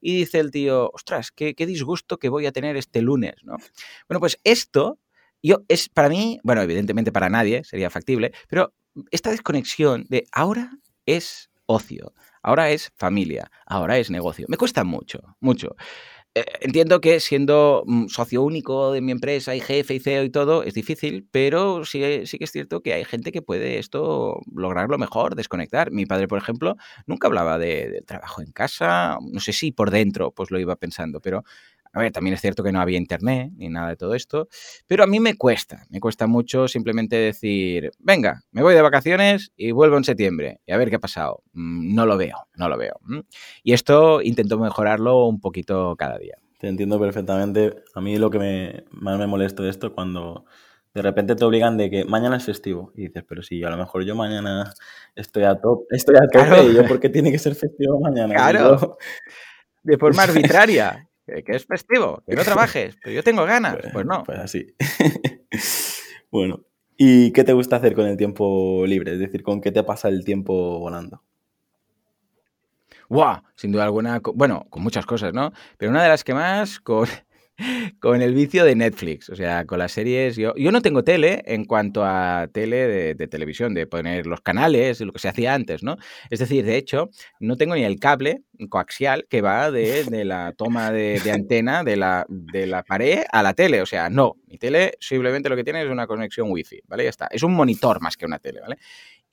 Y 0.00 0.16
dice 0.16 0.40
el 0.40 0.50
tío, 0.50 0.90
ostras, 0.92 1.30
qué, 1.30 1.54
qué 1.54 1.66
disgusto 1.66 2.18
que 2.18 2.28
voy 2.28 2.46
a 2.46 2.52
tener 2.52 2.76
este 2.76 3.02
lunes, 3.02 3.34
¿no? 3.44 3.56
Bueno, 4.08 4.20
pues 4.20 4.38
esto, 4.44 4.98
yo, 5.42 5.62
es 5.68 5.88
para 5.88 6.08
mí, 6.08 6.40
bueno, 6.42 6.62
evidentemente 6.62 7.12
para 7.12 7.28
nadie 7.28 7.62
sería 7.64 7.90
factible, 7.90 8.32
pero 8.48 8.74
esta 9.10 9.30
desconexión 9.30 10.06
de 10.08 10.26
ahora 10.32 10.72
es 11.04 11.50
ocio, 11.66 12.12
ahora 12.42 12.70
es 12.70 12.92
familia, 12.96 13.50
ahora 13.66 13.98
es 13.98 14.10
negocio, 14.10 14.46
me 14.48 14.56
cuesta 14.56 14.84
mucho, 14.84 15.20
mucho. 15.40 15.76
Eh, 16.36 16.44
entiendo 16.60 17.00
que 17.00 17.18
siendo 17.18 17.82
mm, 17.86 18.08
socio 18.08 18.42
único 18.42 18.92
de 18.92 19.00
mi 19.00 19.10
empresa 19.10 19.54
y 19.54 19.60
jefe 19.60 19.94
y 19.94 20.00
CEO 20.00 20.22
y 20.22 20.28
todo 20.28 20.64
es 20.64 20.74
difícil, 20.74 21.26
pero 21.30 21.86
sí, 21.86 22.26
sí 22.26 22.36
que 22.36 22.44
es 22.44 22.52
cierto 22.52 22.82
que 22.82 22.92
hay 22.92 23.06
gente 23.06 23.32
que 23.32 23.40
puede 23.40 23.78
esto 23.78 24.40
lograrlo 24.54 24.98
mejor, 24.98 25.34
desconectar. 25.34 25.90
Mi 25.92 26.04
padre, 26.04 26.28
por 26.28 26.38
ejemplo, 26.38 26.76
nunca 27.06 27.28
hablaba 27.28 27.56
de, 27.58 28.02
trabajo 28.06 28.42
en 28.42 28.52
casa, 28.52 29.16
no 29.32 29.40
sé 29.40 29.54
si 29.54 29.72
por 29.72 29.90
dentro 29.90 30.30
pues 30.30 30.50
lo 30.50 30.58
iba 30.60 30.76
pensando, 30.76 31.20
pero 31.22 31.42
a 31.96 32.00
ver, 32.02 32.12
también 32.12 32.34
es 32.34 32.40
cierto 32.40 32.62
que 32.62 32.72
no 32.72 32.80
había 32.80 32.98
internet 32.98 33.52
ni 33.56 33.68
nada 33.68 33.88
de 33.88 33.96
todo 33.96 34.14
esto, 34.14 34.48
pero 34.86 35.02
a 35.02 35.06
mí 35.06 35.18
me 35.18 35.34
cuesta, 35.34 35.84
me 35.88 35.98
cuesta 35.98 36.26
mucho 36.26 36.68
simplemente 36.68 37.16
decir, 37.16 37.90
venga, 37.98 38.42
me 38.52 38.62
voy 38.62 38.74
de 38.74 38.82
vacaciones 38.82 39.50
y 39.56 39.70
vuelvo 39.70 39.96
en 39.96 40.04
septiembre 40.04 40.60
y 40.66 40.72
a 40.72 40.76
ver 40.76 40.90
qué 40.90 40.96
ha 40.96 41.00
pasado. 41.00 41.42
Mm, 41.54 41.94
no 41.94 42.04
lo 42.06 42.16
veo, 42.16 42.36
no 42.56 42.68
lo 42.68 42.76
veo. 42.76 43.00
Y 43.62 43.72
esto 43.72 44.20
intento 44.22 44.58
mejorarlo 44.58 45.26
un 45.26 45.40
poquito 45.40 45.96
cada 45.96 46.18
día. 46.18 46.36
Te 46.58 46.68
entiendo 46.68 46.98
perfectamente. 47.00 47.82
A 47.94 48.00
mí 48.00 48.16
lo 48.18 48.30
que 48.30 48.38
me, 48.38 48.84
más 48.90 49.18
me 49.18 49.26
molesta 49.26 49.62
de 49.62 49.70
esto 49.70 49.94
cuando 49.94 50.44
De 50.94 51.02
repente 51.02 51.36
te 51.36 51.44
obligan 51.44 51.76
de 51.76 51.90
que 51.90 52.04
mañana 52.06 52.38
es 52.38 52.44
festivo. 52.44 52.90
Y 52.96 53.08
dices, 53.08 53.22
pero 53.28 53.42
si 53.42 53.62
a 53.62 53.68
lo 53.68 53.76
mejor 53.76 54.04
yo 54.06 54.14
mañana 54.14 54.72
estoy 55.14 55.44
a 55.44 55.54
top, 55.60 55.82
estoy 55.90 56.16
a 56.16 56.20
tope 56.26 56.46
Claro. 56.46 56.70
y 56.70 56.74
yo 56.74 56.86
por 56.86 56.98
qué 57.00 57.10
tiene 57.10 57.30
que 57.30 57.38
ser 57.38 57.54
festivo 57.54 58.00
mañana. 58.00 58.34
Claro. 58.34 58.78
Yo- 58.80 58.96
De 59.82 59.98
forma 59.98 60.22
arbitraria. 60.22 61.06
Que 61.26 61.56
es 61.56 61.66
festivo, 61.66 62.22
que 62.26 62.36
no 62.36 62.44
trabajes, 62.44 62.96
pero 63.02 63.14
yo 63.14 63.22
tengo 63.22 63.44
ganas. 63.44 63.76
Pues 63.92 64.06
no. 64.06 64.22
Pues 64.24 64.38
así. 64.38 64.74
bueno, 66.30 66.64
¿y 66.96 67.32
qué 67.32 67.42
te 67.42 67.52
gusta 67.52 67.76
hacer 67.76 67.94
con 67.94 68.06
el 68.06 68.16
tiempo 68.16 68.84
libre? 68.86 69.14
Es 69.14 69.18
decir, 69.18 69.42
¿con 69.42 69.60
qué 69.60 69.72
te 69.72 69.82
pasa 69.82 70.08
el 70.08 70.24
tiempo 70.24 70.78
volando? 70.78 71.22
¡Guau! 73.08 73.42
Sin 73.56 73.72
duda 73.72 73.84
alguna, 73.84 74.20
bueno, 74.34 74.66
con 74.70 74.82
muchas 74.82 75.06
cosas, 75.06 75.32
¿no? 75.32 75.52
Pero 75.78 75.90
una 75.90 76.02
de 76.02 76.08
las 76.08 76.24
que 76.24 76.34
más, 76.34 76.80
con, 76.80 77.08
con 78.00 78.22
el 78.22 78.34
vicio 78.34 78.64
de 78.64 78.74
Netflix, 78.74 79.28
o 79.30 79.36
sea, 79.36 79.64
con 79.64 79.78
las 79.78 79.92
series. 79.92 80.36
Yo, 80.36 80.54
yo 80.56 80.70
no 80.72 80.82
tengo 80.82 81.04
tele 81.04 81.42
en 81.46 81.64
cuanto 81.64 82.04
a 82.04 82.48
tele 82.52 83.14
de, 83.14 83.26
televisión, 83.28 83.74
de 83.74 83.86
poner 83.86 84.26
los 84.26 84.40
canales, 84.40 85.00
lo 85.00 85.12
que 85.12 85.18
se 85.18 85.28
hacía 85.28 85.54
antes, 85.54 85.82
¿no? 85.82 85.96
Es 86.30 86.38
decir, 86.38 86.64
de 86.64 86.76
hecho, 86.76 87.10
no 87.40 87.56
tengo 87.56 87.74
ni 87.74 87.84
el 87.84 87.98
cable 87.98 88.42
coaxial 88.68 89.26
que 89.28 89.42
va 89.42 89.70
de, 89.70 90.04
de 90.04 90.24
la 90.24 90.52
toma 90.52 90.90
de, 90.90 91.20
de 91.20 91.30
antena 91.32 91.84
de 91.84 91.96
la, 91.96 92.26
de 92.28 92.66
la 92.66 92.82
pared 92.82 93.22
a 93.30 93.42
la 93.42 93.54
tele. 93.54 93.82
O 93.82 93.86
sea, 93.86 94.08
no, 94.10 94.36
mi 94.46 94.58
tele 94.58 94.94
simplemente 95.00 95.48
lo 95.48 95.56
que 95.56 95.64
tiene 95.64 95.82
es 95.82 95.90
una 95.90 96.06
conexión 96.06 96.50
wifi, 96.50 96.80
¿vale? 96.86 97.04
Ya 97.04 97.10
está. 97.10 97.28
Es 97.30 97.42
un 97.42 97.54
monitor 97.54 98.00
más 98.00 98.16
que 98.16 98.26
una 98.26 98.38
tele, 98.38 98.60
¿vale? 98.60 98.76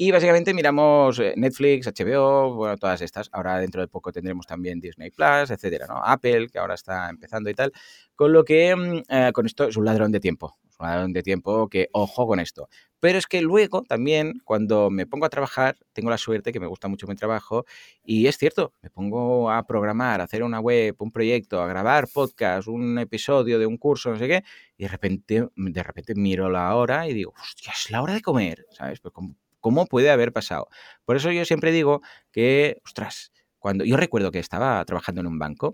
Y 0.03 0.11
básicamente 0.11 0.53
miramos 0.53 1.17
eh, 1.19 1.33
Netflix, 1.37 1.87
HBO, 1.87 2.55
bueno, 2.55 2.75
todas 2.75 3.01
estas. 3.01 3.29
Ahora 3.31 3.57
dentro 3.59 3.79
de 3.79 3.87
poco 3.87 4.11
tendremos 4.11 4.45
también 4.45 4.81
Disney 4.81 5.11
Plus, 5.11 5.49
etcétera, 5.49 5.87
¿no? 5.87 6.03
Apple, 6.03 6.49
que 6.49 6.59
ahora 6.59 6.73
está 6.73 7.09
empezando 7.09 7.49
y 7.49 7.53
tal. 7.53 7.71
Con 8.13 8.33
lo 8.33 8.43
que 8.43 8.75
mm, 8.75 9.03
eh, 9.07 9.31
con 9.33 9.45
esto 9.45 9.63
es 9.63 9.77
un 9.77 9.85
ladrón 9.85 10.11
de 10.11 10.19
tiempo. 10.19 10.57
Es 10.67 10.77
un 10.77 10.87
ladrón 10.87 11.13
de 11.13 11.23
tiempo 11.23 11.69
que 11.69 11.87
ojo 11.93 12.27
con 12.27 12.41
esto. 12.41 12.67
Pero 12.99 13.17
es 13.17 13.27
que 13.27 13.41
luego 13.41 13.83
también, 13.83 14.41
cuando 14.43 14.89
me 14.89 15.05
pongo 15.05 15.25
a 15.25 15.29
trabajar, 15.29 15.77
tengo 15.93 16.09
la 16.09 16.17
suerte 16.17 16.51
que 16.51 16.59
me 16.59 16.67
gusta 16.67 16.89
mucho 16.89 17.07
mi 17.07 17.15
trabajo. 17.15 17.63
Y 18.03 18.27
es 18.27 18.37
cierto, 18.37 18.73
me 18.81 18.89
pongo 18.89 19.51
a 19.51 19.65
programar, 19.65 20.19
a 20.19 20.25
hacer 20.25 20.43
una 20.43 20.59
web, 20.59 20.97
un 20.99 21.13
proyecto, 21.13 21.61
a 21.61 21.67
grabar 21.67 22.09
podcast, 22.09 22.67
un 22.67 22.99
episodio 22.99 23.57
de 23.57 23.67
un 23.67 23.77
curso, 23.77 24.09
no 24.11 24.19
sé 24.19 24.27
qué. 24.27 24.43
Y 24.75 24.83
de 24.83 24.89
repente, 24.89 25.47
de 25.55 25.83
repente 25.83 26.13
miro 26.13 26.49
la 26.49 26.75
hora 26.75 27.07
y 27.07 27.13
digo, 27.13 27.33
hostia, 27.41 27.71
es 27.73 27.89
la 27.89 28.01
hora 28.01 28.13
de 28.15 28.21
comer, 28.21 28.65
¿sabes? 28.71 28.99
Pues 28.99 29.13
como 29.13 29.37
¿Cómo 29.63 29.85
puede 29.85 30.11
haber 30.11 30.33
pasado? 30.33 30.67
Por 31.05 31.15
eso 31.15 31.31
yo 31.31 31.45
siempre 31.45 31.71
digo 31.71 32.01
que, 32.33 32.81
ostras, 32.85 33.31
cuando 33.59 33.85
yo 33.85 33.95
recuerdo 33.95 34.29
que 34.29 34.39
estaba 34.39 34.83
trabajando 34.83 35.21
en 35.21 35.27
un 35.27 35.39
banco, 35.39 35.73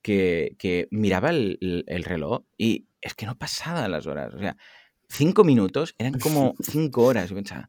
que, 0.00 0.56
que 0.58 0.88
miraba 0.90 1.28
el, 1.28 1.58
el- 1.60 1.84
el 1.86 2.04
reloj 2.04 2.44
y 2.56 2.86
es 3.02 3.12
que 3.14 3.26
no 3.26 3.36
pasaban 3.36 3.90
las 3.92 4.06
horas. 4.06 4.32
O 4.32 4.38
sea, 4.38 4.56
cinco 5.10 5.44
minutos 5.44 5.94
eran 5.98 6.14
como 6.18 6.54
cinco 6.62 7.04
horas. 7.04 7.28
Yo 7.28 7.36
pensaba, 7.36 7.68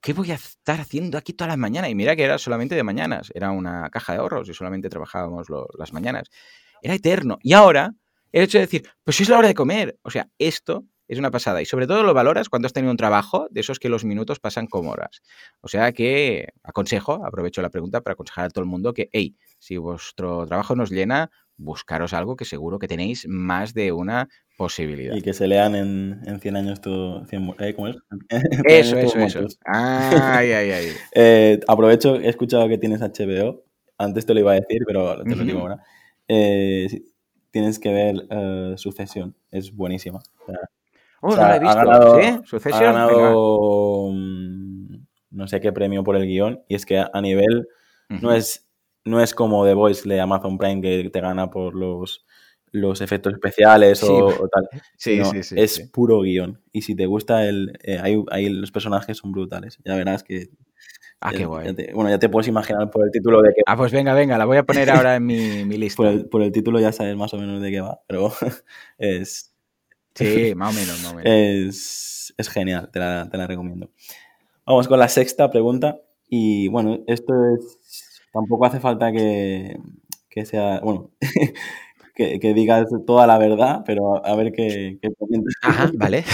¿qué 0.00 0.12
voy 0.12 0.30
a 0.30 0.34
estar 0.36 0.78
haciendo 0.80 1.18
aquí 1.18 1.32
todas 1.32 1.48
las 1.50 1.58
mañanas? 1.58 1.90
Y 1.90 1.96
mira 1.96 2.14
que 2.14 2.22
era 2.22 2.38
solamente 2.38 2.76
de 2.76 2.84
mañanas, 2.84 3.32
era 3.34 3.50
una 3.50 3.90
caja 3.90 4.12
de 4.12 4.20
ahorros 4.20 4.48
y 4.48 4.54
solamente 4.54 4.88
trabajábamos 4.88 5.50
lo- 5.50 5.66
las 5.76 5.92
mañanas. 5.92 6.28
Era 6.82 6.94
eterno. 6.94 7.38
Y 7.42 7.52
ahora, 7.54 7.94
el 8.30 8.44
hecho 8.44 8.58
de 8.58 8.66
decir, 8.66 8.88
pues 9.02 9.20
es 9.20 9.28
la 9.28 9.38
hora 9.38 9.48
de 9.48 9.54
comer. 9.54 9.98
O 10.02 10.10
sea, 10.12 10.28
esto 10.38 10.84
es 11.12 11.18
una 11.18 11.30
pasada. 11.30 11.60
Y 11.60 11.64
sobre 11.66 11.86
todo 11.86 12.02
lo 12.02 12.14
valoras 12.14 12.48
cuando 12.48 12.66
has 12.66 12.72
tenido 12.72 12.90
un 12.90 12.96
trabajo 12.96 13.48
de 13.50 13.60
esos 13.60 13.78
que 13.78 13.88
los 13.88 14.04
minutos 14.04 14.38
pasan 14.40 14.66
como 14.66 14.90
horas. 14.92 15.22
O 15.60 15.68
sea 15.68 15.92
que 15.92 16.48
aconsejo, 16.62 17.24
aprovecho 17.26 17.62
la 17.62 17.70
pregunta 17.70 18.00
para 18.00 18.12
aconsejar 18.14 18.46
a 18.46 18.48
todo 18.50 18.62
el 18.62 18.70
mundo 18.70 18.94
que, 18.94 19.08
hey, 19.12 19.34
si 19.58 19.76
vuestro 19.76 20.46
trabajo 20.46 20.76
nos 20.76 20.90
llena, 20.90 21.30
buscaros 21.56 22.14
algo 22.14 22.36
que 22.36 22.44
seguro 22.44 22.78
que 22.78 22.88
tenéis 22.88 23.26
más 23.28 23.74
de 23.74 23.92
una 23.92 24.28
posibilidad. 24.56 25.14
Y 25.14 25.20
que 25.22 25.32
se 25.34 25.46
lean 25.46 25.74
en, 25.74 26.20
en 26.26 26.40
100 26.40 26.56
años 26.56 26.80
todo. 26.80 27.26
100 27.26 27.42
mu- 27.42 27.54
¿eh? 27.58 27.74
¿Cómo 27.74 27.88
es? 27.88 27.96
Eso, 28.64 28.96
eso, 28.96 29.18
eso. 29.18 29.46
Ay, 29.66 30.52
ay, 30.52 30.70
ay. 30.70 30.86
Eh, 31.14 31.60
aprovecho, 31.66 32.16
he 32.16 32.28
escuchado 32.28 32.68
que 32.68 32.78
tienes 32.78 33.00
HBO. 33.02 33.64
Antes 33.98 34.24
te 34.24 34.32
lo 34.32 34.40
iba 34.40 34.52
a 34.52 34.54
decir, 34.54 34.82
pero 34.86 35.22
te 35.24 35.34
lo 35.36 35.44
digo 35.44 35.60
ahora. 35.60 35.78
Eh, 36.28 37.02
tienes 37.50 37.78
que 37.78 37.92
ver 37.92 38.26
eh, 38.30 38.74
Sucesión. 38.76 39.34
Es 39.50 39.74
buenísima. 39.74 40.18
O 40.18 40.46
sea, 40.46 40.58
Oh, 41.20 41.28
o 41.28 41.32
sea, 41.32 41.42
no 41.42 41.48
la 41.48 41.56
he 41.56 41.58
visto. 41.60 41.78
Ha 41.78 41.84
ganado, 41.84 42.20
¿Sí? 42.20 42.26
ha. 42.26 42.42
Venga. 42.80 42.92
ganado, 42.92 44.08
mm, 44.12 44.94
no 45.30 45.48
sé 45.48 45.60
qué 45.60 45.72
premio 45.72 46.02
por 46.04 46.16
el 46.16 46.26
guion. 46.26 46.62
Y 46.68 46.74
es 46.74 46.86
que 46.86 46.98
a 47.12 47.20
nivel 47.20 47.68
no 48.08 48.32
es, 48.34 48.68
no 49.04 49.20
es 49.22 49.34
como 49.34 49.64
The 49.64 49.74
Voice 49.74 50.08
de 50.08 50.20
Amazon 50.20 50.58
Prime 50.58 50.80
que 50.80 51.10
te 51.10 51.20
gana 51.20 51.50
por 51.50 51.74
los, 51.74 52.24
los 52.72 53.00
efectos 53.00 53.34
especiales 53.34 53.98
Sí, 54.00 54.06
o, 54.08 54.26
o 54.26 54.48
tal. 54.48 54.68
Sí, 54.96 55.22
sí, 55.24 55.42
sí. 55.42 55.54
es 55.58 55.74
sí. 55.74 55.84
puro 55.92 56.20
guion. 56.22 56.60
Y 56.72 56.82
si 56.82 56.94
te 56.96 57.06
gusta 57.06 57.46
el. 57.46 57.78
eh, 57.82 57.98
ahí, 58.02 58.22
ahí 58.30 58.48
los 58.48 58.72
personajes 58.72 59.18
son 59.18 59.32
brutales. 59.32 59.78
Ya 59.84 59.94
verás 59.96 60.22
que. 60.22 60.48
Ah, 61.20 61.32
ya- 61.32 61.36
qué 61.36 61.42
ya 61.42 61.46
guay. 61.48 61.74
te- 61.74 61.92
bueno, 61.92 62.08
ya 62.08 62.18
te 62.18 62.30
puedes 62.30 62.48
imaginar 62.48 62.90
por 62.90 63.04
el 63.04 63.10
título 63.10 63.42
de 63.42 63.50
que. 63.54 63.60
Ah, 63.66 63.76
pues 63.76 63.92
venga, 63.92 64.14
venga, 64.14 64.38
la 64.38 64.46
voy 64.46 64.56
a 64.56 64.64
poner 64.64 64.88
ahora 64.90 65.16
en 65.16 65.26
mi, 65.26 65.64
mi 65.66 65.76
lista. 65.78 65.96
Por 65.98 66.06
el, 66.06 66.26
por 66.28 66.42
el 66.42 66.50
título 66.50 66.80
ya 66.80 66.92
sabes 66.92 67.14
más 67.16 67.32
o 67.34 67.38
menos 67.38 67.60
de 67.60 67.70
qué 67.70 67.80
va. 67.82 68.00
Pero 68.08 68.32
es. 68.98 69.49
Sí, 70.14 70.54
más 70.56 70.74
o 70.74 70.78
menos, 70.78 71.02
más 71.02 71.12
o 71.12 71.16
menos. 71.16 71.32
Es, 71.32 72.34
es 72.36 72.48
genial, 72.48 72.90
te 72.92 72.98
la, 72.98 73.28
te 73.30 73.36
la 73.36 73.46
recomiendo. 73.46 73.90
Vamos 74.66 74.88
con 74.88 74.98
la 74.98 75.08
sexta 75.08 75.50
pregunta. 75.50 76.00
Y 76.28 76.68
bueno, 76.68 77.00
esto 77.06 77.32
es. 77.54 78.20
Tampoco 78.32 78.64
hace 78.66 78.78
falta 78.80 79.10
que, 79.10 79.76
que 80.28 80.46
sea. 80.46 80.80
Bueno, 80.80 81.10
que, 82.14 82.38
que 82.38 82.54
digas 82.54 82.86
toda 83.06 83.26
la 83.26 83.38
verdad, 83.38 83.82
pero 83.84 84.24
a, 84.24 84.36
ver 84.36 84.52
qué, 84.52 84.98
qué 85.02 85.12
comentas. 85.18 85.54
Ajá, 85.62 85.90
vale. 85.94 86.24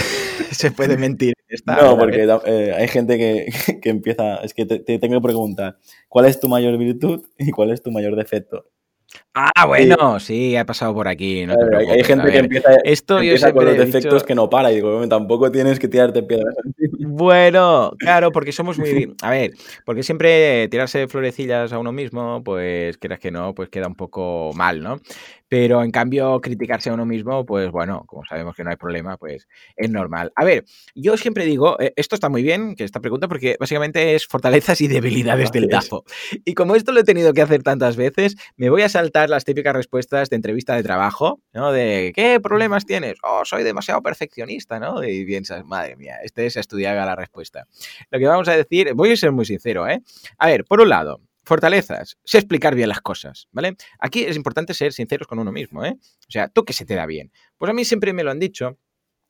Se 0.51 0.71
puede 0.71 0.97
mentir. 0.97 1.33
en 1.47 1.55
esta, 1.55 1.81
No, 1.81 1.97
porque 1.97 2.27
eh, 2.45 2.73
hay 2.77 2.87
gente 2.87 3.17
que, 3.17 3.79
que 3.81 3.89
empieza. 3.89 4.37
Es 4.37 4.53
que 4.53 4.65
te, 4.65 4.79
te 4.79 4.99
tengo 4.99 5.15
que 5.15 5.23
preguntar: 5.23 5.77
¿cuál 6.07 6.25
es 6.25 6.39
tu 6.39 6.47
mayor 6.47 6.77
virtud 6.77 7.25
y 7.39 7.51
cuál 7.51 7.71
es 7.71 7.81
tu 7.81 7.91
mayor 7.91 8.15
defecto? 8.15 8.65
Ah, 9.39 9.65
bueno, 9.67 10.19
sí, 10.19 10.55
ha 10.55 10.65
pasado 10.65 10.95
por 10.95 11.07
aquí. 11.07 11.45
No 11.45 11.55
te 11.55 11.75
hay, 11.77 12.03
gente 12.03 12.31
que 12.31 12.37
empieza, 12.39 12.69
Esto 12.83 13.17
yo 13.17 13.21
empieza 13.33 13.53
con 13.53 13.65
los 13.65 13.77
defectos 13.77 14.13
dicho- 14.15 14.25
que 14.25 14.33
no 14.33 14.49
para. 14.49 14.71
Y 14.71 14.75
digo, 14.75 14.93
"Bueno, 14.93 15.07
tampoco 15.07 15.51
tienes 15.51 15.79
que 15.79 15.87
tirarte 15.87 16.23
piedras. 16.23 16.55
Bueno, 17.09 17.93
claro, 17.97 18.31
porque 18.31 18.51
somos 18.51 18.77
muy... 18.77 19.15
A 19.23 19.31
ver, 19.31 19.51
porque 19.85 20.03
siempre 20.03 20.67
tirarse 20.67 21.07
florecillas 21.07 21.71
a 21.73 21.79
uno 21.79 21.91
mismo, 21.91 22.43
pues 22.43 22.97
quieras 22.97 23.19
que 23.19 23.31
no, 23.31 23.55
pues 23.55 23.69
queda 23.69 23.87
un 23.87 23.95
poco 23.95 24.51
mal, 24.55 24.83
¿no? 24.83 24.99
Pero 25.49 25.81
en 25.81 25.91
cambio, 25.91 26.41
criticarse 26.41 26.89
a 26.89 26.93
uno 26.93 27.05
mismo, 27.05 27.45
pues 27.45 27.71
bueno, 27.71 28.03
como 28.05 28.23
sabemos 28.25 28.55
que 28.55 28.63
no 28.65 28.69
hay 28.69 28.75
problema, 28.75 29.15
pues 29.17 29.47
es 29.77 29.89
normal. 29.89 30.31
A 30.35 30.43
ver, 30.43 30.65
yo 30.93 31.15
siempre 31.15 31.45
digo, 31.45 31.79
eh, 31.79 31.93
esto 31.95 32.15
está 32.15 32.27
muy 32.29 32.43
bien, 32.43 32.75
que 32.75 32.83
esta 32.83 32.99
pregunta, 32.99 33.27
porque 33.29 33.55
básicamente 33.59 34.13
es 34.15 34.27
fortalezas 34.27 34.81
y 34.81 34.87
debilidades 34.89 35.51
del. 35.51 35.69
DAFO. 35.69 36.03
Y 36.45 36.53
como 36.53 36.75
esto 36.75 36.91
lo 36.91 36.99
he 36.99 37.03
tenido 37.05 37.33
que 37.33 37.41
hacer 37.41 37.63
tantas 37.63 37.95
veces, 37.95 38.35
me 38.57 38.69
voy 38.69 38.81
a 38.81 38.89
saltar 38.89 39.26
las 39.29 39.45
típicas 39.45 39.73
respuestas 39.73 40.29
de 40.29 40.35
entrevista 40.35 40.75
de 40.75 40.83
trabajo, 40.83 41.41
¿no? 41.53 41.71
De, 41.71 42.11
¿qué 42.15 42.39
problemas 42.39 42.85
tienes? 42.85 43.15
Oh, 43.23 43.43
soy 43.45 43.63
demasiado 43.63 44.01
perfeccionista, 44.01 44.79
¿no? 44.79 45.03
Y 45.03 45.25
piensas, 45.25 45.65
madre 45.65 45.95
mía, 45.95 46.17
este 46.23 46.45
es 46.45 46.57
estudiar 46.57 46.95
la 46.95 47.15
respuesta. 47.15 47.67
Lo 48.09 48.19
que 48.19 48.25
vamos 48.25 48.47
a 48.47 48.55
decir, 48.55 48.93
voy 48.93 49.11
a 49.11 49.17
ser 49.17 49.31
muy 49.31 49.45
sincero, 49.45 49.87
¿eh? 49.87 50.01
A 50.37 50.47
ver, 50.47 50.65
por 50.65 50.81
un 50.81 50.89
lado, 50.89 51.21
fortalezas, 51.43 52.17
sé 52.23 52.37
explicar 52.39 52.75
bien 52.75 52.89
las 52.89 53.01
cosas, 53.01 53.47
¿vale? 53.51 53.75
Aquí 53.99 54.23
es 54.23 54.35
importante 54.35 54.73
ser 54.73 54.93
sinceros 54.93 55.27
con 55.27 55.39
uno 55.39 55.51
mismo, 55.51 55.85
¿eh? 55.85 55.95
O 55.99 56.31
sea, 56.31 56.49
tú 56.49 56.65
que 56.65 56.73
se 56.73 56.85
te 56.85 56.95
da 56.95 57.05
bien. 57.05 57.31
Pues 57.57 57.69
a 57.69 57.73
mí 57.73 57.85
siempre 57.85 58.13
me 58.13 58.23
lo 58.23 58.31
han 58.31 58.39
dicho, 58.39 58.77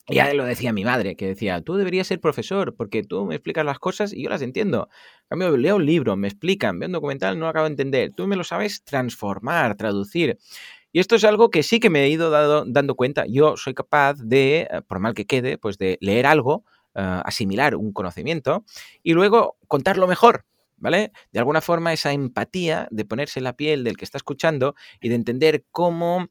ya 0.10 0.34
lo 0.34 0.46
decía 0.46 0.72
mi 0.74 0.86
madre, 0.86 1.16
que 1.16 1.28
decía, 1.28 1.62
tú 1.62 1.76
deberías 1.76 2.08
ser 2.08 2.20
profesor, 2.22 2.76
porque 2.76 3.04
tú 3.04 3.26
me 3.26 3.36
explicas 3.36 3.66
las 3.66 3.80
cosas 3.80 4.14
y 4.14 4.24
yo 4.24 4.30
las 4.30 4.42
entiendo. 4.42 4.90
En 5.30 5.40
cambio, 5.40 5.58
leo 5.58 5.76
un 5.78 5.86
libro, 5.86 6.16
me 6.16 6.28
explican, 6.28 6.80
veo 6.80 6.88
un 6.88 6.94
documental, 6.94 7.38
no 7.38 7.46
lo 7.46 7.50
acabo 7.50 7.66
de 7.66 7.72
entender. 7.72 8.14
Tú 8.14 8.28
me 8.28 8.36
lo 8.38 8.44
sabes 8.44 8.84
transformar, 8.84 9.76
traducir. 9.76 10.38
Y 10.92 11.00
esto 11.00 11.16
es 11.16 11.24
algo 11.24 11.50
que 11.52 11.64
sí 11.64 11.80
que 11.80 11.90
me 11.90 12.04
he 12.04 12.10
ido 12.10 12.30
dado- 12.32 12.66
dando 12.68 12.96
cuenta. 12.96 13.26
Yo 13.28 13.58
soy 13.58 13.74
capaz 13.74 14.16
de, 14.20 14.68
eh, 14.72 14.82
por 14.88 15.00
mal 15.00 15.14
que 15.14 15.26
quede, 15.26 15.58
pues 15.58 15.78
de 15.78 15.98
leer 16.02 16.26
algo, 16.26 16.64
eh, 16.96 17.22
asimilar 17.26 17.76
un 17.76 17.94
conocimiento 17.94 18.66
y 19.04 19.14
luego 19.14 19.58
contarlo 19.68 20.08
mejor. 20.08 20.46
¿Vale? 20.80 21.12
De 21.32 21.40
alguna 21.40 21.62
forma 21.62 21.92
esa 21.92 22.14
empatía 22.14 22.88
de 22.92 23.04
ponerse 23.04 23.40
en 23.40 23.46
la 23.46 23.54
piel 23.58 23.84
del 23.84 23.98
que 23.98 24.06
está 24.06 24.20
escuchando 24.20 24.76
y 25.02 25.10
de 25.10 25.16
entender 25.16 25.66
cómo 25.72 26.28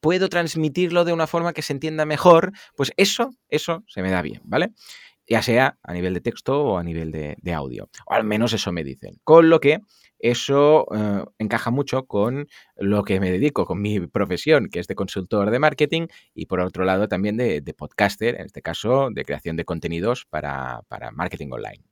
puedo 0.00 0.28
transmitirlo 0.28 1.04
de 1.04 1.12
una 1.12 1.26
forma 1.26 1.52
que 1.52 1.62
se 1.62 1.72
entienda 1.72 2.04
mejor, 2.04 2.52
pues 2.76 2.92
eso, 2.96 3.30
eso 3.48 3.84
se 3.88 4.02
me 4.02 4.10
da 4.10 4.22
bien, 4.22 4.40
¿vale? 4.44 4.70
Ya 5.28 5.42
sea 5.42 5.78
a 5.82 5.92
nivel 5.92 6.14
de 6.14 6.20
texto 6.20 6.62
o 6.62 6.78
a 6.78 6.84
nivel 6.84 7.10
de, 7.10 7.54
audio. 7.54 7.88
O 8.06 8.14
al 8.14 8.24
menos 8.24 8.52
eso 8.52 8.70
me 8.70 8.84
dicen. 8.84 9.18
Con 9.24 9.50
lo 9.50 9.60
que 9.60 9.80
eso 10.30 10.86
eh, 10.94 11.24
encaja 11.38 11.70
mucho 11.70 12.06
con 12.06 12.48
lo 12.76 13.04
que 13.04 13.20
me 13.20 13.30
dedico, 13.30 13.66
con 13.66 13.80
mi 13.80 14.00
profesión, 14.06 14.68
que 14.68 14.80
es 14.80 14.86
de 14.86 14.94
consultor 14.94 15.50
de 15.50 15.58
marketing 15.58 16.06
y 16.34 16.46
por 16.46 16.60
otro 16.60 16.84
lado 16.84 17.08
también 17.08 17.36
de, 17.36 17.62
podcaster, 17.76 18.36
en 18.40 18.46
este 18.46 18.62
caso 18.62 19.08
de 19.10 19.24
creación 19.24 19.56
de 19.56 19.64
contenidos 19.64 20.26
para, 20.28 20.82
marketing 21.12 21.48
online. 21.50 21.84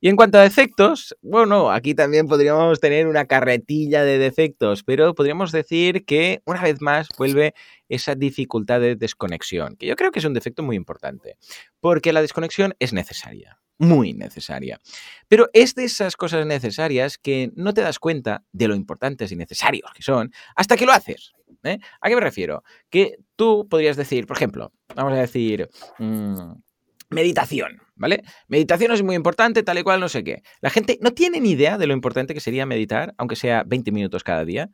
Y 0.00 0.08
en 0.08 0.16
cuanto 0.16 0.38
a 0.38 0.42
defectos, 0.42 1.16
bueno, 1.22 1.70
aquí 1.70 1.94
también 1.94 2.26
podríamos 2.26 2.80
tener 2.80 3.06
una 3.06 3.26
carretilla 3.26 4.04
de 4.04 4.18
defectos, 4.18 4.82
pero 4.82 5.14
podríamos 5.14 5.52
decir 5.52 6.04
que 6.04 6.42
una 6.46 6.62
vez 6.62 6.80
más 6.80 7.08
vuelve 7.18 7.54
esa 7.88 8.14
dificultad 8.14 8.80
de 8.80 8.96
desconexión, 8.96 9.76
que 9.76 9.86
yo 9.86 9.96
creo 9.96 10.10
que 10.10 10.20
es 10.20 10.24
un 10.24 10.34
defecto 10.34 10.62
muy 10.62 10.76
importante, 10.76 11.36
porque 11.80 12.12
la 12.12 12.22
desconexión 12.22 12.74
es 12.78 12.92
necesaria 12.92 13.60
muy 13.80 14.12
necesaria. 14.12 14.78
Pero 15.26 15.48
es 15.52 15.74
de 15.74 15.84
esas 15.84 16.14
cosas 16.14 16.46
necesarias 16.46 17.18
que 17.18 17.50
no 17.56 17.74
te 17.74 17.80
das 17.80 17.98
cuenta 17.98 18.44
de 18.52 18.68
lo 18.68 18.74
importantes 18.74 19.32
y 19.32 19.36
necesarios 19.36 19.90
que 19.94 20.02
son 20.02 20.32
hasta 20.54 20.76
que 20.76 20.86
lo 20.86 20.92
haces. 20.92 21.32
¿eh? 21.64 21.78
¿A 22.00 22.08
qué 22.08 22.14
me 22.14 22.20
refiero? 22.20 22.62
Que 22.90 23.16
tú 23.36 23.66
podrías 23.68 23.96
decir, 23.96 24.26
por 24.26 24.36
ejemplo, 24.36 24.72
vamos 24.94 25.14
a 25.14 25.16
decir, 25.16 25.68
mm, 25.98 26.52
meditación, 27.08 27.80
¿vale? 27.96 28.22
Meditación 28.48 28.92
es 28.92 29.02
muy 29.02 29.16
importante, 29.16 29.62
tal 29.62 29.78
y 29.78 29.82
cual, 29.82 29.98
no 29.98 30.08
sé 30.08 30.22
qué. 30.24 30.42
La 30.60 30.70
gente 30.70 30.98
no 31.00 31.12
tiene 31.12 31.40
ni 31.40 31.52
idea 31.52 31.78
de 31.78 31.86
lo 31.86 31.94
importante 31.94 32.34
que 32.34 32.40
sería 32.40 32.66
meditar, 32.66 33.14
aunque 33.16 33.34
sea 33.34 33.64
20 33.66 33.92
minutos 33.92 34.22
cada 34.22 34.44
día 34.44 34.70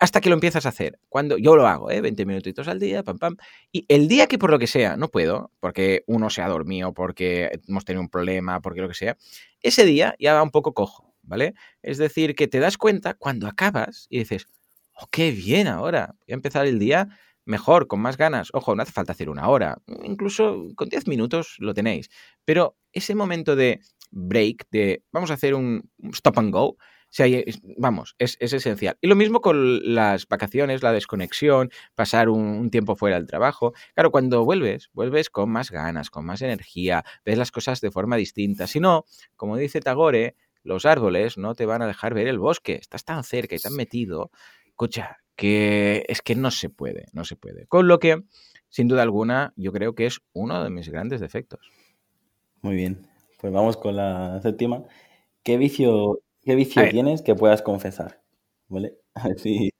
hasta 0.00 0.20
que 0.20 0.28
lo 0.28 0.34
empiezas 0.34 0.66
a 0.66 0.70
hacer. 0.70 0.98
Cuando 1.08 1.38
yo 1.38 1.56
lo 1.56 1.66
hago, 1.66 1.90
¿eh? 1.90 2.00
20 2.00 2.26
minutitos 2.26 2.68
al 2.68 2.80
día, 2.80 3.02
pam, 3.02 3.18
pam. 3.18 3.36
Y 3.72 3.84
el 3.88 4.08
día 4.08 4.26
que 4.26 4.38
por 4.38 4.50
lo 4.50 4.58
que 4.58 4.66
sea 4.66 4.96
no 4.96 5.08
puedo, 5.08 5.52
porque 5.60 6.02
uno 6.06 6.30
se 6.30 6.42
ha 6.42 6.48
dormido, 6.48 6.92
porque 6.92 7.60
hemos 7.68 7.84
tenido 7.84 8.02
un 8.02 8.08
problema, 8.08 8.60
porque 8.60 8.80
lo 8.80 8.88
que 8.88 8.94
sea, 8.94 9.16
ese 9.60 9.84
día 9.84 10.16
ya 10.18 10.34
va 10.34 10.42
un 10.42 10.50
poco 10.50 10.74
cojo, 10.74 11.14
¿vale? 11.22 11.54
Es 11.82 11.98
decir, 11.98 12.34
que 12.34 12.48
te 12.48 12.58
das 12.58 12.78
cuenta 12.78 13.14
cuando 13.14 13.46
acabas 13.46 14.06
y 14.10 14.18
dices, 14.18 14.46
oh, 14.94 15.06
qué 15.10 15.30
bien 15.30 15.68
ahora, 15.68 16.14
voy 16.26 16.32
a 16.32 16.34
empezar 16.34 16.66
el 16.66 16.78
día 16.78 17.08
mejor, 17.44 17.86
con 17.86 18.00
más 18.00 18.16
ganas. 18.16 18.48
Ojo, 18.52 18.74
no 18.74 18.82
hace 18.82 18.92
falta 18.92 19.12
hacer 19.12 19.30
una 19.30 19.48
hora, 19.48 19.78
incluso 20.02 20.66
con 20.74 20.88
10 20.88 21.06
minutos 21.06 21.56
lo 21.58 21.74
tenéis. 21.74 22.10
Pero 22.44 22.76
ese 22.92 23.14
momento 23.14 23.56
de 23.56 23.80
break, 24.10 24.66
de 24.70 25.04
vamos 25.12 25.30
a 25.30 25.34
hacer 25.34 25.54
un 25.54 25.88
stop 26.12 26.38
and 26.38 26.52
go, 26.52 26.76
vamos, 27.78 28.14
es, 28.18 28.36
esencial. 28.40 28.98
Y 29.00 29.06
lo 29.06 29.16
mismo 29.16 29.40
con 29.40 29.94
las 29.94 30.26
vacaciones, 30.28 30.82
la 30.82 30.92
desconexión, 30.92 31.70
pasar 31.94 32.28
un, 32.28 32.70
tiempo 32.70 32.96
fuera 32.96 33.16
del 33.16 33.26
trabajo. 33.26 33.72
Claro, 33.94 34.10
cuando 34.10 34.44
vuelves, 34.44 34.90
vuelves 34.92 35.30
con 35.30 35.50
más 35.50 35.70
ganas, 35.70 36.10
con 36.10 36.24
más 36.24 36.42
energía, 36.42 37.04
ves 37.24 37.38
las 37.38 37.50
cosas 37.50 37.80
de 37.80 37.90
forma 37.90 38.16
distinta. 38.16 38.66
Si 38.66 38.80
no, 38.80 39.04
como 39.36 39.56
dice 39.56 39.80
Tagore, 39.80 40.36
los 40.62 40.84
árboles 40.84 41.38
no 41.38 41.54
te 41.54 41.66
van 41.66 41.82
a 41.82 41.86
dejar 41.86 42.14
ver 42.14 42.26
el 42.26 42.38
bosque. 42.38 42.74
Estás 42.74 43.04
tan 43.04 43.22
cerca 43.24 43.54
y 43.54 43.58
tan 43.58 43.74
metido, 43.74 44.30
escucha, 44.66 45.18
que 45.36 46.04
es 46.08 46.22
que 46.22 46.34
no 46.34 46.50
se 46.50 46.70
puede, 46.70 47.06
no 47.12 47.24
se 47.24 47.36
puede. 47.36 47.66
Con 47.66 47.88
lo 47.88 47.98
que, 47.98 48.24
sin 48.68 48.88
duda 48.88 49.02
alguna, 49.02 49.52
yo 49.56 49.72
creo 49.72 49.94
que 49.94 50.06
es 50.06 50.20
uno 50.32 50.62
de 50.62 50.70
mis 50.70 50.88
grandes 50.88 51.20
defectos. 51.20 51.60
Muy 52.62 52.74
bien, 52.74 53.06
pues 53.40 53.52
vamos 53.52 53.76
con 53.76 53.96
la 53.96 54.40
séptima. 54.42 54.82
¿Qué 55.42 55.56
vicio 55.56 56.20
¿Qué 56.46 56.54
vicio 56.54 56.88
tienes 56.88 57.22
que 57.22 57.34
puedas 57.34 57.60
confesar? 57.60 58.22
¿Vale? 58.68 58.94
Sí. 59.36 59.70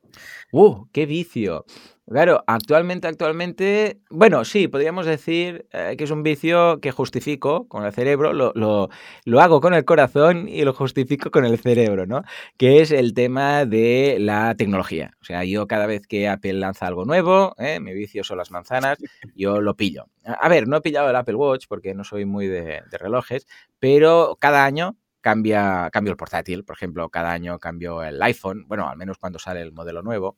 ¡Uh! 0.51 0.87
¡Qué 0.93 1.07
vicio! 1.07 1.65
Claro, 2.09 2.43
actualmente, 2.47 3.07
actualmente, 3.07 4.01
bueno, 4.11 4.45
sí, 4.45 4.67
podríamos 4.67 5.07
decir 5.07 5.67
eh, 5.73 5.95
que 5.99 6.05
es 6.05 6.11
un 6.11 6.23
vicio 6.23 6.81
que 6.81 6.93
justifico 6.93 7.69
con 7.69 7.85
el 7.85 7.93
cerebro, 7.93 8.33
lo, 8.33 8.53
lo, 8.55 9.41
hago 9.41 9.61
con 9.61 9.75
el 9.75 9.85
corazón 9.85 10.49
y 10.49 10.65
lo 10.65 10.73
justifico 10.73 11.31
con 11.31 11.45
el 11.45 11.59
cerebro, 11.59 12.07
¿no? 12.07 12.23
Que 12.57 12.81
es 12.81 12.93
el 12.93 13.13
tema 13.13 13.65
de 13.65 14.17
la 14.19 14.55
tecnología. 14.55 15.13
O 15.21 15.25
sea, 15.25 15.45
yo 15.45 15.67
cada 15.67 15.87
vez 15.87 16.07
que 16.07 16.29
Apple 16.29 16.55
lanza 16.55 16.87
algo 16.87 17.05
nuevo, 17.05 17.55
¿eh? 17.59 17.79
mi 17.81 17.93
vicio 17.93 18.25
son 18.25 18.39
las 18.39 18.51
manzanas, 18.51 18.99
yo 19.37 19.61
lo 19.61 19.77
pillo. 19.77 20.07
A 20.25 20.49
ver, 20.49 20.67
no 20.67 20.79
he 20.79 20.81
pillado 20.81 21.11
el 21.11 21.17
Apple 21.17 21.35
Watch 21.35 21.67
porque 21.69 21.95
no 21.95 22.05
soy 22.05 22.25
muy 22.25 22.47
de, 22.47 22.83
de 22.91 22.99
relojes, 22.99 23.47
pero 23.79 24.37
cada 24.41 24.65
año 24.65 24.97
cambia, 25.27 25.91
cambio 25.91 26.13
el 26.13 26.17
portátil, 26.17 26.63
por 26.65 26.77
ejemplo, 26.77 27.09
cada 27.09 27.33
año 27.33 27.59
cambio 27.59 28.05
el 28.05 28.23
iPhone, 28.23 28.65
bueno, 28.69 28.89
al 28.89 28.97
menos 28.97 29.19
cuando 29.19 29.41
sale 29.41 29.61
el 29.61 29.73
modelo 29.73 30.01
nuevo. 30.01 30.37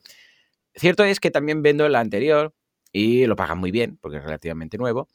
Cierto 0.75 1.05
es 1.05 1.21
que 1.21 1.31
también 1.31 1.63
vendo 1.63 1.85
el 1.85 1.95
anterior 1.95 2.55
y 2.91 3.27
lo 3.27 3.37
pagan 3.37 3.59
muy 3.59 3.71
bien 3.71 3.99
porque 4.01 4.17
es 4.17 4.25
relativamente 4.25 4.79
nuevo, 4.79 5.07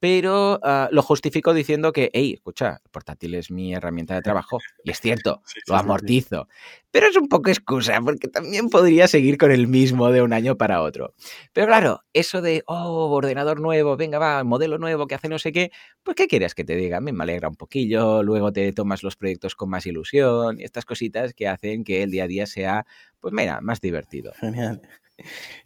pero 0.00 0.58
ah, 0.62 0.88
lo 0.90 1.02
justifico 1.02 1.52
diciendo 1.52 1.92
que, 1.92 2.10
hey, 2.12 2.32
escucha, 2.34 2.80
el 2.82 2.90
portátil 2.90 3.34
es 3.34 3.50
mi 3.50 3.74
herramienta 3.74 4.14
de 4.14 4.22
trabajo, 4.22 4.58
y 4.82 4.90
es 4.90 5.00
cierto, 5.00 5.42
lo 5.68 5.76
amortizo. 5.76 6.48
Pero 6.90 7.06
es 7.06 7.16
un 7.16 7.28
poco 7.28 7.50
excusa, 7.50 8.00
porque 8.00 8.26
también 8.26 8.68
podría 8.70 9.06
seguir 9.06 9.38
con 9.38 9.52
el 9.52 9.68
mismo 9.68 10.10
de 10.10 10.22
un 10.22 10.32
año 10.32 10.56
para 10.56 10.82
otro. 10.82 11.14
Pero 11.52 11.66
claro, 11.66 12.00
eso 12.14 12.40
de, 12.40 12.64
oh, 12.66 13.10
ordenador 13.10 13.60
nuevo, 13.60 13.96
venga, 13.96 14.18
va, 14.18 14.42
modelo 14.42 14.78
nuevo 14.78 15.06
que 15.06 15.14
hace 15.14 15.28
no 15.28 15.38
sé 15.38 15.52
qué, 15.52 15.70
pues 16.02 16.16
¿qué 16.16 16.26
quieres 16.26 16.54
que 16.54 16.64
te 16.64 16.74
diga? 16.74 17.00
Me 17.00 17.12
alegra 17.22 17.48
un 17.48 17.56
poquillo, 17.56 18.22
luego 18.22 18.52
te 18.52 18.72
tomas 18.72 19.02
los 19.02 19.16
proyectos 19.16 19.54
con 19.54 19.68
más 19.68 19.86
ilusión 19.86 20.58
y 20.58 20.64
estas 20.64 20.86
cositas 20.86 21.34
que 21.34 21.46
hacen 21.46 21.84
que 21.84 22.02
el 22.02 22.10
día 22.10 22.24
a 22.24 22.26
día 22.26 22.46
sea, 22.46 22.86
pues 23.20 23.34
mira, 23.34 23.60
más 23.60 23.80
divertido. 23.80 24.32
Genial. 24.40 24.80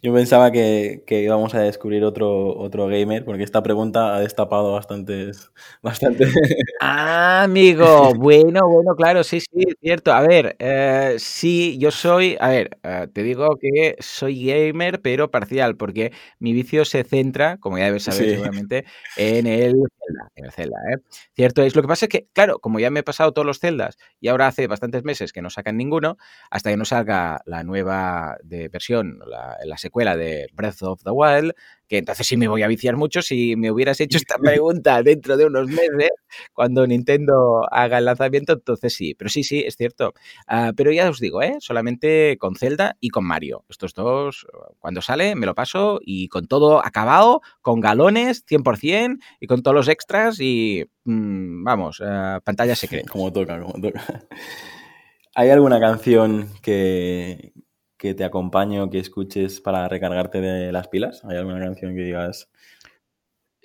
Yo 0.03 0.13
pensaba 0.13 0.51
que, 0.51 1.03
íbamos 1.09 1.55
a 1.55 1.61
descubrir 1.61 2.05
otro, 2.05 2.57
otro 2.57 2.87
gamer, 2.89 3.25
porque 3.25 3.43
esta 3.43 3.63
pregunta 3.63 4.15
ha 4.15 4.21
destapado 4.21 4.73
bastantes. 4.73 5.51
Bastante... 5.83 6.27
Ah, 6.81 7.45
amigo, 7.45 8.13
bueno, 8.15 8.69
bueno, 8.69 8.95
claro, 8.95 9.25
sí, 9.25 9.41
sí, 9.41 9.65
cierto. 9.81 10.13
A 10.13 10.21
ver, 10.21 10.55
eh, 10.59 11.17
sí, 11.19 11.79
yo 11.79 11.91
soy, 11.91 12.37
a 12.39 12.49
ver, 12.49 12.79
eh, 12.83 13.09
te 13.13 13.23
digo 13.23 13.57
que 13.59 13.97
soy 14.01 14.45
gamer, 14.45 15.01
pero 15.01 15.31
parcial, 15.31 15.77
porque 15.77 16.13
mi 16.39 16.53
vicio 16.53 16.85
se 16.85 17.05
centra, 17.05 17.57
como 17.59 17.79
ya 17.79 17.87
debes 17.87 18.05
saber 18.05 18.31
seguramente, 18.31 18.85
en 19.17 19.47
el 19.47 19.73
Zelda, 19.73 20.31
en 20.35 20.45
el 20.45 20.53
Zelda, 20.53 20.77
¿eh? 20.93 20.99
Cierto 21.35 21.63
es. 21.63 21.75
Lo 21.75 21.83
que 21.83 21.89
pasa 21.89 22.07
es 22.07 22.11
que, 22.11 22.29
claro, 22.33 22.59
como 22.59 22.79
ya 22.79 22.91
me 22.91 23.01
he 23.01 23.03
pasado 23.05 23.33
todos 23.33 23.47
los 23.47 23.61
Zeldas 23.61 23.97
y 24.21 24.29
ahora 24.29 24.47
hace 24.47 24.67
bastantes 24.67 25.05
meses 25.05 25.33
que 25.33 25.43
no 25.43 25.51
sacan 25.51 25.77
ninguno, 25.77 26.19
hasta 26.51 26.71
que 26.71 26.77
no 26.77 26.85
salga 26.85 27.41
la 27.47 27.65
nueva 27.65 28.37
de 28.43 28.69
versión, 28.69 29.21
la 29.27 29.44
la, 29.65 29.79
secuela 29.79 30.17
de 30.17 30.47
Breath 30.53 30.83
of 30.83 31.03
the 31.03 31.11
Wild, 31.11 31.53
que 31.89 31.99
entonces 31.99 32.27
sí 32.27 32.37
me 32.37 32.49
voy 32.49 32.63
a 32.63 32.69
viciar 32.69 32.97
mucho 32.97 33.23
si 33.23 33.57
me 33.57 33.71
hubieras 33.71 34.01
hecho 34.01 34.17
esta 34.17 34.39
pregunta 34.39 35.03
dentro 35.03 35.37
de 35.37 35.47
unos 35.47 35.69
meses, 35.69 36.11
cuando 36.53 36.87
Nintendo 36.87 37.67
haga 37.71 37.99
el 37.99 38.07
lanzamiento, 38.07 38.55
entonces 38.55 38.95
sí, 38.95 39.15
pero 39.15 39.29
sí, 39.31 39.45
sí, 39.45 39.63
es 39.67 39.77
cierto. 39.77 40.15
Ah, 40.47 40.73
pero 40.77 40.93
ya 40.93 41.09
os 41.09 41.21
digo, 41.21 41.43
¿eh? 41.43 41.57
solamente 41.61 42.37
con 42.39 42.57
Zelda 42.57 42.97
y 43.01 43.11
con 43.11 43.25
Mario. 43.25 43.65
Estos 43.69 43.95
dos, 43.95 44.47
cuando 44.79 45.03
sale, 45.03 45.35
me 45.35 45.47
lo 45.47 45.55
paso 45.55 46.01
y 46.03 46.29
con 46.29 46.47
todo 46.47 46.85
acabado, 46.85 47.43
con 47.63 47.81
galones, 47.81 48.45
100%, 48.47 49.19
y 49.41 49.47
con 49.47 49.63
todos 49.63 49.75
los 49.75 49.89
extras 49.89 50.41
y, 50.41 50.85
mm, 51.05 51.65
vamos, 51.65 52.01
uh, 52.01 52.41
pantalla 52.45 52.77
secreta. 52.77 53.09
Como 53.13 53.33
toca, 53.33 53.61
como 53.61 53.81
toca. 53.81 54.03
¿Hay 55.35 55.51
alguna 55.51 55.81
canción 55.81 56.49
que, 56.63 57.53
que 57.97 58.15
te 58.15 58.25
acompañe 58.25 58.81
o 58.81 58.91
que 58.91 58.99
escuches 58.99 59.61
para 59.61 59.89
recargarte 59.89 60.41
de 60.41 60.73
las 60.73 60.89
pilas? 60.89 61.25
¿Hay 61.25 61.37
alguna 61.37 61.61
canción 61.61 61.95
que 61.95 62.03
digas? 62.03 62.49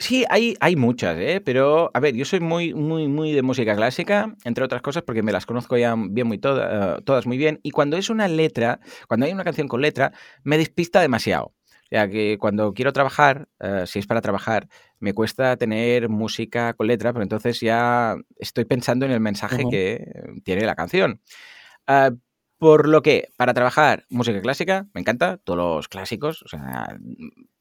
Sí, 0.01 0.23
hay, 0.29 0.55
hay 0.61 0.77
muchas, 0.77 1.17
¿eh? 1.17 1.41
pero 1.43 1.91
a 1.93 1.99
ver, 1.99 2.15
yo 2.15 2.23
soy 2.23 2.39
muy, 2.39 2.73
muy, 2.73 3.09
muy 3.09 3.33
de 3.33 3.41
música 3.41 3.75
clásica, 3.75 4.33
entre 4.45 4.63
otras 4.63 4.81
cosas 4.81 5.03
porque 5.03 5.23
me 5.23 5.33
las 5.33 5.45
conozco 5.45 5.77
ya 5.77 5.93
bien 5.97 6.25
muy 6.25 6.37
todas, 6.37 7.03
todas 7.03 7.27
muy 7.27 7.37
bien, 7.37 7.59
y 7.63 7.71
cuando 7.71 7.97
es 7.97 8.09
una 8.09 8.29
letra, 8.29 8.79
cuando 9.09 9.25
hay 9.25 9.33
una 9.33 9.43
canción 9.43 9.67
con 9.67 9.81
letra, 9.81 10.13
me 10.43 10.57
despista 10.57 11.01
demasiado. 11.01 11.47
O 11.47 11.87
sea, 11.89 12.07
que 12.07 12.37
cuando 12.39 12.73
quiero 12.73 12.93
trabajar, 12.93 13.49
eh, 13.59 13.83
si 13.87 13.99
es 13.99 14.07
para 14.07 14.21
trabajar, 14.21 14.69
me 14.99 15.13
cuesta 15.13 15.57
tener 15.57 16.07
música 16.07 16.73
con 16.75 16.87
letra, 16.87 17.11
pero 17.11 17.23
entonces 17.23 17.59
ya 17.59 18.15
estoy 18.37 18.63
pensando 18.63 19.05
en 19.05 19.11
el 19.11 19.19
mensaje 19.19 19.63
que 19.69 20.05
tiene 20.45 20.65
la 20.65 20.75
canción. 20.75 21.19
Por 22.59 22.89
lo 22.89 23.01
que, 23.01 23.29
para 23.37 23.53
trabajar 23.53 24.05
música 24.09 24.41
clásica, 24.41 24.85
me 24.93 24.99
encanta, 24.99 25.37
todos 25.37 25.57
los 25.57 25.87
clásicos, 25.87 26.43
o 26.43 26.49
sea, 26.49 26.97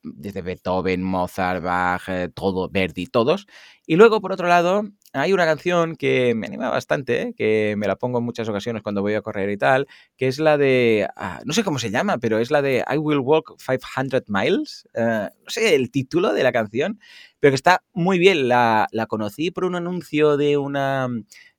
desde 0.02 0.42
Beethoven, 0.42 1.04
Mozart, 1.04 1.62
Bach, 1.62 2.02
eh, 2.08 2.28
todo, 2.34 2.68
Verdi, 2.68 3.06
todos. 3.06 3.46
Y 3.86 3.94
luego, 3.94 4.20
por 4.20 4.32
otro 4.32 4.48
lado, 4.48 4.82
hay 5.12 5.32
una 5.32 5.44
canción 5.44 5.94
que 5.94 6.34
me 6.34 6.48
anima 6.48 6.68
bastante, 6.68 7.32
que 7.36 7.74
me 7.78 7.86
la 7.86 7.94
pongo 7.94 8.18
en 8.18 8.24
muchas 8.24 8.48
ocasiones 8.48 8.82
cuando 8.82 9.00
voy 9.00 9.14
a 9.14 9.22
correr 9.22 9.50
y 9.50 9.56
tal, 9.56 9.86
que 10.16 10.26
es 10.26 10.40
la 10.40 10.58
de, 10.58 11.06
ah, 11.14 11.40
no 11.44 11.52
sé 11.52 11.62
cómo 11.62 11.78
se 11.78 11.90
llama, 11.92 12.18
pero 12.18 12.38
es 12.40 12.50
la 12.50 12.60
de 12.60 12.84
I 12.92 12.96
Will 12.98 13.20
Walk 13.20 13.54
500 13.64 14.22
Miles, 14.26 14.88
eh, 14.94 15.28
no 15.44 15.50
sé 15.50 15.76
el 15.76 15.92
título 15.92 16.32
de 16.32 16.42
la 16.42 16.50
canción, 16.50 16.98
pero 17.38 17.52
que 17.52 17.56
está 17.56 17.84
muy 17.92 18.18
bien, 18.18 18.48
la, 18.48 18.88
la 18.90 19.06
conocí 19.06 19.52
por 19.52 19.64
un 19.64 19.76
anuncio 19.76 20.36
de 20.36 20.56
una 20.56 21.08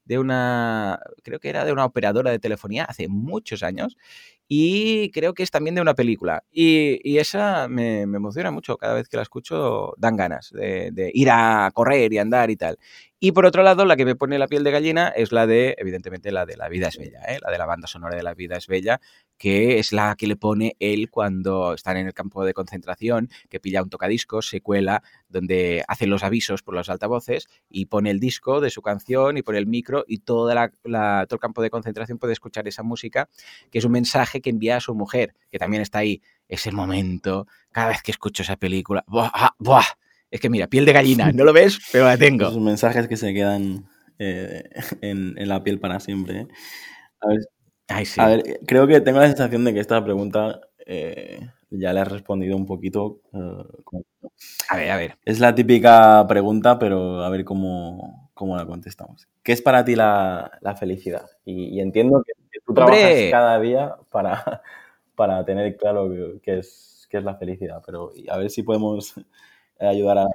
de 0.10 0.18
una, 0.18 1.00
creo 1.24 1.40
que 1.40 1.50
era 1.50 1.64
de 1.66 1.72
una 1.72 1.86
operadora 1.86 2.32
de 2.32 2.40
telefonía 2.40 2.84
hace 2.84 3.08
muchos 3.08 3.62
años 3.62 3.96
y 4.48 5.12
creo 5.12 5.36
que 5.36 5.44
es 5.44 5.52
también 5.52 5.76
de 5.76 5.82
una 5.82 5.94
película. 5.94 6.44
Y, 6.52 7.20
esa 7.20 7.68
me, 7.68 8.02
emociona 8.02 8.50
mucho, 8.50 8.76
cada 8.78 8.96
vez 8.96 9.08
que 9.08 9.18
la 9.18 9.24
escucho 9.24 9.94
dan 9.98 10.18
ganas 10.18 10.50
de, 10.52 10.90
de 10.92 11.12
ir 11.14 11.30
a 11.30 11.70
correr 11.76 12.12
y 12.12 12.18
andar 12.18 12.50
y 12.50 12.56
tal. 12.56 12.80
Y 13.20 13.34
por 13.34 13.46
otro 13.46 13.62
lado, 13.62 13.86
la 13.86 13.96
que 13.96 14.06
me 14.06 14.16
pone 14.16 14.40
la 14.40 14.48
piel 14.48 14.64
de 14.64 14.72
gallina 14.72 15.10
es 15.10 15.32
la 15.32 15.46
de, 15.46 15.76
evidentemente, 15.78 16.32
la 16.32 16.48
de 16.48 16.58
La 16.58 16.70
vida 16.70 16.88
es 16.88 16.98
bella, 16.98 17.22
¿eh? 17.28 17.38
la 17.44 17.52
de 17.52 17.58
la 17.60 17.68
banda 17.68 17.86
sonora 17.86 18.16
de 18.16 18.24
La 18.24 18.34
vida 18.34 18.58
es 18.58 18.66
bella, 18.66 19.00
que 19.40 19.80
es 19.80 19.94
la 19.94 20.16
que 20.16 20.28
le 20.28 20.36
pone 20.36 20.76
él 20.80 21.10
cuando 21.10 21.74
están 21.74 21.98
en 21.98 22.06
el 22.06 22.14
campo 22.14 22.44
de 22.46 22.54
concentración, 22.54 23.30
que 23.50 23.60
pilla 23.60 23.82
un 23.82 23.90
tocadiscos, 23.90 24.50
se 24.50 24.62
cuela, 24.62 25.02
donde 25.30 25.84
hace 25.88 26.06
los 26.06 26.24
avisos 26.24 26.62
por 26.62 26.76
los 26.76 26.90
altavoces 26.90 27.48
y 27.70 27.86
pone 27.86 28.12
el 28.12 28.20
disco 28.20 28.60
de 28.60 28.70
su 28.70 28.82
canción 28.82 29.38
y 29.38 29.42
pone 29.42 29.58
el 29.58 29.66
micro 29.66 30.04
y 30.08 30.20
toda 30.20 30.54
la, 30.54 31.26
todo 31.26 31.38
el 31.38 31.40
campo 31.40 31.62
de 31.62 31.70
concentración 31.70 32.20
puede 32.20 32.34
escuchar 32.34 32.68
esa 32.68 32.84
música, 32.84 33.30
que 33.72 33.80
es 33.80 33.86
un 33.86 33.94
mensaje 33.94 34.42
que 34.42 34.50
envía 34.50 34.76
a 34.76 34.82
su 34.82 34.94
mujer, 34.94 35.34
que 35.50 35.58
también 35.58 35.82
está 35.82 36.00
ahí. 36.00 36.22
Ese 36.50 36.72
momento, 36.72 37.48
cada 37.72 37.90
vez 37.90 38.02
que 38.02 38.12
escucho 38.12 38.44
esa 38.44 38.58
película, 38.58 39.06
¡buah! 39.08 39.30
Ah, 39.34 39.56
¡buah! 39.58 39.86
Es 40.30 40.42
que 40.42 40.50
mira, 40.50 40.68
piel 40.68 40.86
de 40.86 40.94
gallina, 40.94 41.32
no 41.32 41.46
lo 41.46 41.54
ves, 41.54 41.80
pero 41.92 42.06
la 42.06 42.18
tengo. 42.18 42.48
Esos 42.48 42.60
mensajes 42.60 43.08
que 43.08 43.18
se 43.18 43.34
quedan 43.34 43.88
eh, 44.18 44.64
en, 45.02 45.48
la 45.48 45.64
piel 45.64 45.80
para 45.80 46.00
siempre. 46.00 46.42
¿eh? 46.42 46.48
A 47.22 47.28
ver, 47.28 47.40
a 47.90 48.28
ver, 48.28 48.60
creo 48.66 48.88
que 48.88 49.02
tengo 49.02 49.20
la 49.20 49.28
sensación 49.28 49.64
de 49.66 49.74
que 49.74 49.80
esta 49.80 50.04
pregunta 50.04 50.62
eh, 50.86 51.40
ya 51.70 51.94
le 51.94 52.00
has 52.00 52.08
respondido 52.08 52.56
un 52.56 52.66
poquito. 52.66 53.22
a 54.70 54.78
ver, 54.78 54.92
a 54.92 54.98
ver. 54.98 55.18
Es 55.26 55.40
la 55.40 55.54
típica 55.54 56.26
pregunta, 56.28 56.80
pero 56.80 57.24
a 57.24 57.30
ver 57.30 57.44
cómo, 57.44 58.32
cómo 58.34 58.56
la 58.56 58.66
contestamos. 58.66 59.28
¿Qué 59.44 59.52
es 59.52 59.62
para 59.62 59.84
ti 59.84 59.96
la, 59.96 60.52
felicidad? 60.80 61.30
Y, 61.46 61.80
entiendo 61.80 62.24
que, 62.24 62.34
tú 62.66 62.74
trabajas 62.74 63.14
cada 63.32 63.60
día 63.60 63.96
para, 64.12 64.62
para 65.16 65.44
tener 65.46 65.76
claro 65.78 66.12
qué 66.42 66.60
es, 66.60 67.08
qué 67.10 67.18
es 67.18 67.24
la 67.24 67.36
felicidad, 67.36 67.82
pero 67.86 68.12
a 68.30 68.38
ver 68.38 68.50
si 68.50 68.64
podemos 68.64 69.14
ayudar 69.80 70.20
a 70.20 70.24
la, 70.24 70.30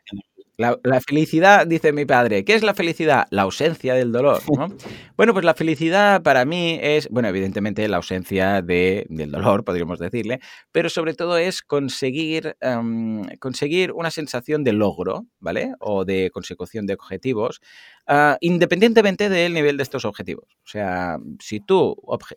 la, 0.57 1.01
felicidad, 1.01 1.67
dice 1.67 1.93
mi 1.93 2.05
padre, 2.05 2.45
¿qué 2.45 2.55
es 2.55 2.63
la 2.63 2.75
felicidad? 2.75 3.27
La 3.31 3.43
ausencia 3.43 3.95
del 3.95 4.13
dolor. 4.13 4.41
¿no? 4.57 4.69
bueno, 5.17 5.33
pues 5.33 5.45
la 5.45 5.55
felicidad 5.55 6.23
para 6.23 6.45
mí 6.45 6.79
es, 6.81 7.09
bueno, 7.09 7.29
evidentemente 7.29 7.87
la 7.89 7.97
ausencia 7.97 8.63
de, 8.63 9.07
del 9.09 9.33
dolor, 9.33 9.65
podríamos 9.65 9.99
decirle, 9.99 10.41
pero 10.71 10.89
sobre 10.89 11.15
todo 11.15 11.39
es 11.39 11.63
conseguir, 11.63 12.57
em, 12.61 13.25
conseguir 13.41 13.93
una 13.93 14.11
sensación 14.11 14.63
de 14.63 14.73
logro, 14.73 15.27
¿vale? 15.41 15.75
O 15.81 16.05
de 16.05 16.31
consecución 16.33 16.87
de 16.87 16.95
objetivos, 16.95 17.61
uh, 18.09 18.37
independientemente 18.41 19.29
del 19.29 19.55
nivel 19.55 19.77
de 19.77 19.83
estos 19.83 20.05
objetivos. 20.05 20.47
O 20.65 20.69
sea, 20.69 21.19
si 21.41 21.61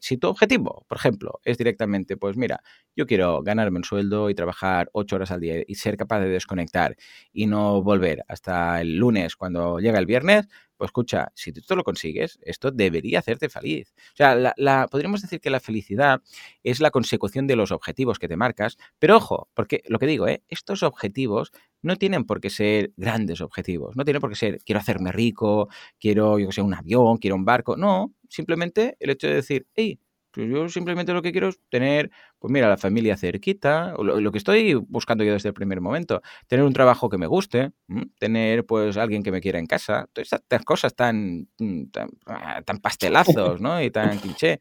si 0.01 0.17
tu 0.17 0.27
objetivo, 0.29 0.85
por 0.87 0.97
ejemplo, 0.97 1.39
es 1.43 1.57
directamente, 1.57 2.17
pues 2.17 2.37
mira, 2.37 2.61
yo 2.95 3.05
quiero 3.05 3.41
ganarme 3.43 3.77
un 3.77 3.83
sueldo 3.83 4.29
y 4.29 4.35
trabajar 4.35 4.89
ocho 4.93 5.15
horas 5.15 5.31
al 5.31 5.41
día 5.41 5.63
y 5.65 5.75
ser 5.75 5.97
capaz 5.97 6.19
de 6.21 6.29
desconectar 6.29 6.95
y 7.31 7.45
no 7.47 7.81
volver 7.81 8.23
hasta 8.27 8.81
el 8.81 8.97
lunes 8.97 9.35
cuando 9.35 9.79
llega 9.79 9.99
el 9.99 10.05
viernes, 10.05 10.47
pues 10.77 10.89
escucha, 10.89 11.31
si 11.35 11.51
tú 11.51 11.75
lo 11.75 11.83
consigues, 11.83 12.39
esto 12.43 12.71
debería 12.71 13.19
hacerte 13.19 13.49
feliz. 13.49 13.93
O 14.13 14.15
sea, 14.15 14.53
la, 14.55 14.87
podríamos 14.87 15.21
decir 15.21 15.41
que 15.41 15.49
la 15.49 15.59
felicidad 15.59 16.21
es 16.63 16.79
la 16.79 16.91
consecución 16.91 17.47
de 17.47 17.55
los 17.55 17.71
objetivos 17.71 18.19
que 18.19 18.27
te 18.27 18.37
marcas, 18.37 18.77
pero 18.99 19.17
ojo, 19.17 19.49
porque 19.53 19.81
lo 19.87 19.99
que 19.99 20.05
digo, 20.05 20.27
¿eh? 20.27 20.43
estos 20.47 20.83
objetivos 20.83 21.51
no 21.81 21.95
tienen 21.95 22.25
por 22.25 22.39
qué 22.41 22.49
ser 22.49 22.93
grandes 22.95 23.41
objetivos, 23.41 23.95
no 23.95 24.03
tienen 24.03 24.21
por 24.21 24.29
qué 24.29 24.35
ser 24.35 24.59
quiero 24.63 24.79
hacerme 24.79 25.11
rico, 25.11 25.69
quiero, 25.99 26.39
yo 26.39 26.47
que 26.47 26.53
sé, 26.53 26.61
un 26.61 26.73
avión, 26.73 27.17
quiero 27.17 27.35
un 27.35 27.45
barco, 27.45 27.75
no, 27.75 28.13
simplemente 28.29 28.97
el 28.99 29.11
hecho 29.11 29.27
de 29.27 29.35
decir, 29.35 29.67
hey, 29.73 29.99
yo 30.45 30.69
simplemente 30.69 31.13
lo 31.13 31.21
que 31.21 31.31
quiero 31.31 31.49
es 31.49 31.59
tener, 31.69 32.11
pues 32.39 32.51
mira, 32.51 32.69
la 32.69 32.77
familia 32.77 33.17
cerquita, 33.17 33.93
lo, 33.97 34.19
lo, 34.19 34.31
que 34.31 34.37
estoy 34.37 34.73
buscando 34.73 35.23
yo 35.23 35.33
desde 35.33 35.49
el 35.49 35.53
primer 35.53 35.81
momento, 35.81 36.21
tener 36.47 36.65
un 36.65 36.73
trabajo 36.73 37.09
que 37.09 37.17
me 37.17 37.27
guste, 37.27 37.71
tener 38.19 38.65
pues 38.65 38.97
alguien 38.97 39.23
que 39.23 39.31
me 39.31 39.41
quiera 39.41 39.59
en 39.59 39.65
casa, 39.65 40.07
todas 40.13 40.33
estas 40.33 40.63
cosas 40.65 40.95
tan, 40.95 41.47
mm, 41.59 41.85
tan, 41.85 42.09
ah, 42.25 42.61
tan 42.63 42.79
pastelazos, 42.79 43.61
¿no? 43.61 43.81
Y 43.81 43.91
tan 43.91 44.19
cliché. 44.19 44.59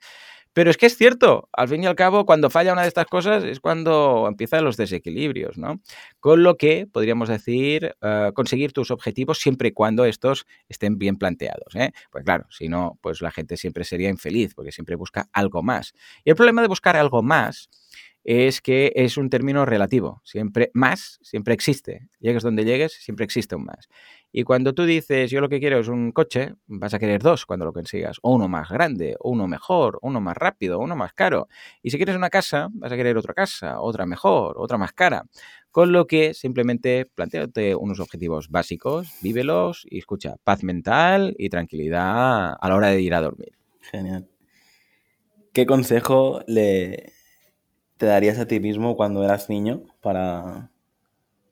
Pero 0.56 0.70
es 0.70 0.78
que 0.78 0.86
es 0.86 0.96
cierto, 0.96 1.50
al 1.52 1.68
fin 1.68 1.84
y 1.84 1.86
al 1.86 1.96
cabo, 1.96 2.24
cuando 2.24 2.48
falla 2.48 2.72
una 2.72 2.80
de 2.80 2.88
estas 2.88 3.04
cosas 3.04 3.44
es 3.44 3.60
cuando 3.60 4.24
empiezan 4.26 4.64
los 4.64 4.78
desequilibrios, 4.78 5.58
¿no? 5.58 5.82
Con 6.18 6.44
lo 6.44 6.56
que 6.56 6.86
podríamos 6.90 7.28
decir, 7.28 7.94
eh, 8.00 8.30
conseguir 8.32 8.72
tus 8.72 8.90
objetivos 8.90 9.38
siempre 9.38 9.68
y 9.68 9.72
cuando 9.72 10.06
estos 10.06 10.46
estén 10.70 10.96
bien 10.96 11.18
planteados, 11.18 11.74
¿eh? 11.74 11.92
Pues 12.10 12.24
claro, 12.24 12.46
si 12.48 12.70
no, 12.70 12.98
pues 13.02 13.20
la 13.20 13.30
gente 13.30 13.58
siempre 13.58 13.84
sería 13.84 14.08
infeliz 14.08 14.54
porque 14.54 14.72
siempre 14.72 14.96
busca 14.96 15.28
algo 15.34 15.62
más. 15.62 15.92
Y 16.24 16.30
el 16.30 16.36
problema 16.36 16.62
de 16.62 16.68
buscar 16.68 16.96
algo 16.96 17.22
más 17.22 17.68
es 18.26 18.60
que 18.60 18.92
es 18.96 19.18
un 19.18 19.30
término 19.30 19.66
relativo. 19.66 20.20
Siempre 20.24 20.70
más, 20.74 21.20
siempre 21.22 21.52
existe. 21.52 22.08
Llegues 22.18 22.42
donde 22.42 22.64
llegues, 22.64 22.94
siempre 22.94 23.24
existe 23.24 23.54
un 23.54 23.64
más. 23.66 23.88
Y 24.38 24.44
cuando 24.44 24.74
tú 24.74 24.84
dices, 24.84 25.30
yo 25.30 25.40
lo 25.40 25.48
que 25.48 25.60
quiero 25.60 25.78
es 25.78 25.88
un 25.88 26.12
coche, 26.12 26.52
vas 26.66 26.92
a 26.92 26.98
querer 26.98 27.22
dos 27.22 27.46
cuando 27.46 27.64
lo 27.64 27.72
consigas. 27.72 28.18
O 28.20 28.34
uno 28.34 28.48
más 28.48 28.68
grande, 28.68 29.16
uno 29.20 29.48
mejor, 29.48 29.98
uno 30.02 30.20
más 30.20 30.36
rápido, 30.36 30.78
uno 30.78 30.94
más 30.94 31.14
caro. 31.14 31.48
Y 31.82 31.88
si 31.88 31.96
quieres 31.96 32.16
una 32.16 32.28
casa, 32.28 32.68
vas 32.70 32.92
a 32.92 32.96
querer 32.96 33.16
otra 33.16 33.32
casa, 33.32 33.80
otra 33.80 34.04
mejor, 34.04 34.56
otra 34.58 34.76
más 34.76 34.92
cara. 34.92 35.24
Con 35.70 35.90
lo 35.90 36.06
que 36.06 36.34
simplemente 36.34 37.06
planteate 37.06 37.74
unos 37.74 37.98
objetivos 37.98 38.50
básicos, 38.50 39.08
vívelos 39.22 39.86
y 39.88 40.00
escucha, 40.00 40.36
paz 40.44 40.62
mental 40.62 41.34
y 41.38 41.48
tranquilidad 41.48 42.58
a 42.60 42.68
la 42.68 42.76
hora 42.76 42.88
de 42.88 43.00
ir 43.00 43.14
a 43.14 43.22
dormir. 43.22 43.56
Genial. 43.80 44.28
¿Qué 45.54 45.64
consejo 45.64 46.42
le, 46.46 47.14
te 47.96 48.04
darías 48.04 48.38
a 48.38 48.46
ti 48.46 48.60
mismo 48.60 48.96
cuando 48.96 49.24
eras 49.24 49.48
niño 49.48 49.84
para, 50.02 50.70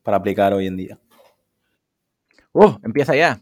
para 0.03 0.19
aplicar 0.19 0.53
hoy 0.53 0.67
en 0.67 0.77
día? 0.77 0.99
¡Oh! 2.57 2.79
Empieza 2.85 3.17
ya. 3.17 3.41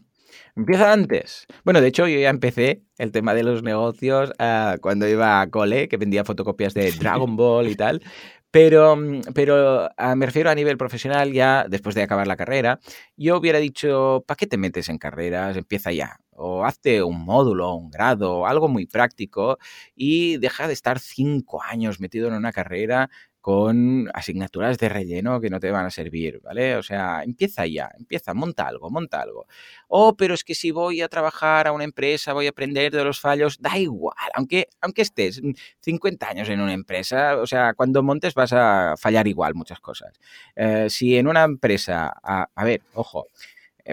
Empieza 0.55 0.91
antes. 0.91 1.45
Bueno, 1.63 1.81
de 1.81 1.87
hecho, 1.87 2.07
yo 2.07 2.19
ya 2.19 2.29
empecé 2.29 2.81
el 2.97 3.11
tema 3.11 3.35
de 3.35 3.43
los 3.43 3.61
negocios 3.61 4.31
uh, 4.39 4.79
cuando 4.81 5.07
iba 5.07 5.39
a 5.39 5.49
cole, 5.51 5.87
que 5.87 5.97
vendía 5.97 6.23
fotocopias 6.23 6.73
de 6.73 6.91
Dragon 6.91 7.35
Ball 7.37 7.67
y 7.67 7.75
tal. 7.75 8.01
Pero, 8.49 8.97
pero 9.35 9.85
uh, 9.85 10.15
me 10.15 10.25
refiero 10.25 10.49
a 10.49 10.55
nivel 10.55 10.77
profesional, 10.77 11.31
ya 11.31 11.65
después 11.69 11.93
de 11.93 12.01
acabar 12.01 12.25
la 12.25 12.35
carrera, 12.35 12.79
yo 13.15 13.37
hubiera 13.37 13.59
dicho, 13.59 14.23
¿para 14.27 14.35
qué 14.35 14.47
te 14.47 14.57
metes 14.57 14.89
en 14.89 14.97
carreras? 14.97 15.57
Empieza 15.57 15.91
ya. 15.91 16.17
O 16.31 16.65
hazte 16.65 17.03
un 17.03 17.23
módulo, 17.23 17.75
un 17.75 17.91
grado, 17.91 18.47
algo 18.47 18.67
muy 18.67 18.87
práctico 18.87 19.59
y 19.95 20.37
deja 20.37 20.67
de 20.67 20.73
estar 20.73 20.97
cinco 20.97 21.61
años 21.61 21.99
metido 21.99 22.27
en 22.27 22.33
una 22.33 22.51
carrera 22.51 23.11
con 23.43 24.09
asignaturas 24.13 24.77
de 24.77 24.87
relleno 24.87 25.41
que 25.41 25.49
no 25.49 25.59
te 25.59 25.69
van 25.69 25.85
a 25.85 25.89
servir, 25.89 26.39
¿vale? 26.41 26.77
O 26.77 26.81
sea, 26.81 27.23
empieza 27.25 27.67
ya, 27.67 27.91
empieza, 27.99 28.33
monta 28.33 28.65
algo, 28.65 28.89
monta 28.89 29.19
algo. 29.19 29.47
Oh, 29.89 30.15
pero 30.15 30.33
es 30.33 30.45
que 30.45 30.55
si 30.55 30.71
voy 30.71 31.01
a 31.01 31.09
trabajar 31.09 31.67
a 31.67 31.73
una 31.73 31.83
empresa, 31.83 32.31
voy 32.31 32.45
a 32.45 32.51
aprender 32.51 32.93
de 32.93 33.03
los 33.03 33.19
fallos, 33.19 33.59
da 33.59 33.77
igual, 33.77 34.15
aunque, 34.33 34.69
aunque 34.79 35.01
estés 35.01 35.41
50 35.81 36.29
años 36.29 36.47
en 36.47 36.61
una 36.61 36.71
empresa, 36.71 37.35
o 37.35 37.45
sea, 37.45 37.73
cuando 37.73 38.01
montes 38.01 38.33
vas 38.33 38.53
a 38.53 38.95
fallar 38.97 39.27
igual 39.27 39.55
muchas 39.55 39.81
cosas. 39.81 40.13
Eh, 40.55 40.87
si 40.89 41.17
en 41.17 41.27
una 41.27 41.43
empresa, 41.43 42.13
a 42.23 42.63
ver, 42.63 42.81
ojo, 42.93 43.27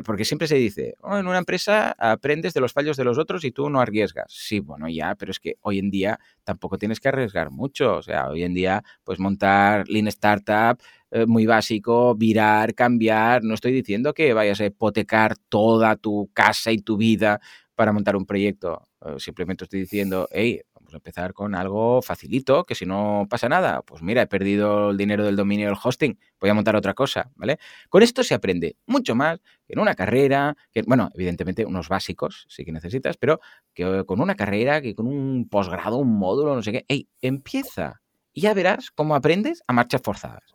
porque 0.05 0.24
siempre 0.24 0.46
se 0.48 0.55
dice, 0.57 0.94
oh, 1.00 1.16
en 1.18 1.26
una 1.26 1.38
empresa 1.38 1.94
aprendes 1.98 2.55
de 2.55 2.61
los 2.61 2.72
fallos 2.72 2.96
de 2.96 3.05
los 3.05 3.18
otros 3.18 3.44
y 3.44 3.50
tú 3.50 3.68
no 3.70 3.81
arriesgas. 3.81 4.26
Sí, 4.29 4.61
bueno, 4.61 4.88
ya, 4.88 5.14
pero 5.16 5.33
es 5.33 5.40
que 5.40 5.57
hoy 5.62 5.79
en 5.79 5.90
día 5.90 6.18
tampoco 6.44 6.79
tienes 6.79 7.00
que 7.00 7.09
arriesgar 7.09 7.50
mucho. 7.50 7.96
O 7.96 8.03
sea, 8.03 8.29
hoy 8.29 8.44
en 8.44 8.55
día, 8.55 8.83
pues 9.05 9.18
montar 9.18 9.88
Lean 9.88 10.07
Startup 10.09 10.79
eh, 11.11 11.26
muy 11.26 11.44
básico, 11.46 12.14
virar, 12.14 12.74
cambiar. 12.74 13.42
No 13.42 13.55
estoy 13.55 13.72
diciendo 13.72 14.14
que 14.14 14.33
vayas 14.33 14.61
a 14.61 14.66
hipotecar 14.66 15.37
toda 15.48 15.96
tu 15.96 16.31
casa 16.33 16.70
y 16.70 16.79
tu 16.79 16.96
vida 16.96 17.40
para 17.74 17.92
montar 17.92 18.14
un 18.16 18.26
proyecto. 18.26 18.88
Eh, 19.05 19.14
simplemente 19.18 19.64
estoy 19.64 19.81
diciendo, 19.81 20.29
hey, 20.31 20.61
empezar 20.96 21.33
con 21.33 21.55
algo 21.55 22.03
facilito, 22.03 22.64
que 22.64 22.74
si 22.74 22.87
no 22.87 23.26
pasa 23.29 23.48
nada, 23.48 23.83
pues 23.83 24.03
mira, 24.03 24.22
he 24.22 24.26
perdido 24.26 24.90
el 24.90 24.96
dinero 24.96 25.24
del 25.24 25.37
dominio 25.37 25.66
del 25.66 25.76
hosting, 25.83 26.18
voy 26.40 26.50
a 26.50 26.55
montar 26.55 26.76
otra 26.76 26.94
cosa, 26.94 27.31
¿vale? 27.37 27.59
Con 27.88 28.03
esto 28.03 28.22
se 28.22 28.35
aprende 28.35 28.76
mucho 28.87 29.14
más 29.14 29.40
que 29.66 29.74
en 29.74 29.79
una 29.79 29.94
carrera, 29.94 30.57
bueno, 30.87 31.11
evidentemente 31.14 31.64
unos 31.64 31.88
básicos 31.88 32.46
sí 32.48 32.64
que 32.64 32.72
necesitas, 32.72 33.16
pero 33.16 33.40
que 33.74 34.05
con 34.07 34.20
una 34.20 34.35
carrera, 34.35 34.81
que 34.81 34.94
con 34.94 35.07
un 35.07 35.48
posgrado, 35.48 35.98
un 35.98 36.18
módulo, 36.18 36.55
no 36.55 36.62
sé 36.62 36.72
qué, 36.72 36.85
hey, 36.88 37.09
empieza 37.20 38.00
y 38.33 38.42
ya 38.42 38.55
verás 38.55 38.90
cómo 38.90 39.14
aprendes 39.14 39.62
a 39.66 39.72
marchas 39.72 40.03
forzadas. 40.03 40.55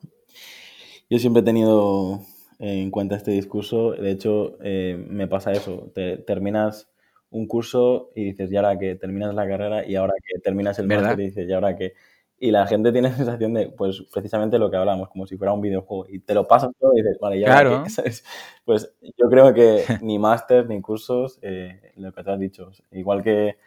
Yo 1.09 1.19
siempre 1.19 1.41
he 1.41 1.45
tenido 1.45 2.21
en 2.59 2.89
cuenta 2.89 3.15
este 3.15 3.31
discurso, 3.31 3.91
de 3.91 4.11
hecho, 4.11 4.57
eh, 4.63 4.97
me 5.09 5.27
pasa 5.27 5.51
eso, 5.51 5.91
te 5.93 6.17
terminas 6.17 6.87
un 7.35 7.47
curso 7.47 8.11
y 8.15 8.23
dices, 8.23 8.51
y 8.51 8.55
ahora 8.55 8.79
que 8.79 8.95
terminas 8.95 9.35
la 9.35 9.47
carrera 9.47 9.85
y 9.85 9.95
ahora 9.95 10.13
que 10.23 10.39
terminas 10.39 10.79
el 10.79 10.87
máster 10.87 11.19
y 11.19 11.25
dices, 11.25 11.49
y 11.49 11.53
ahora 11.53 11.75
que... 11.75 11.93
y 12.39 12.51
la 12.51 12.65
gente 12.65 12.93
tiene 12.93 13.09
la 13.09 13.15
sensación 13.15 13.53
de, 13.53 13.67
pues 13.69 14.03
precisamente 14.13 14.57
lo 14.57 14.71
que 14.71 14.77
hablamos, 14.77 15.09
como 15.09 15.27
si 15.27 15.37
fuera 15.37 15.51
un 15.51 15.61
videojuego. 15.61 16.05
Y 16.09 16.19
te 16.19 16.33
lo 16.33 16.47
pasas 16.47 16.71
todo 16.79 16.93
y 16.93 17.01
dices, 17.01 17.17
vale, 17.19 17.39
ya. 17.39 17.47
Claro. 17.47 17.83
Pues 18.65 18.95
yo 19.01 19.29
creo 19.29 19.53
que 19.53 19.83
ni 20.01 20.17
máster 20.17 20.67
ni 20.67 20.81
cursos, 20.81 21.37
eh, 21.41 21.91
lo 21.97 22.11
que 22.13 22.23
te 22.23 22.31
has 22.31 22.39
dicho, 22.39 22.71
igual 22.91 23.21
que 23.21 23.57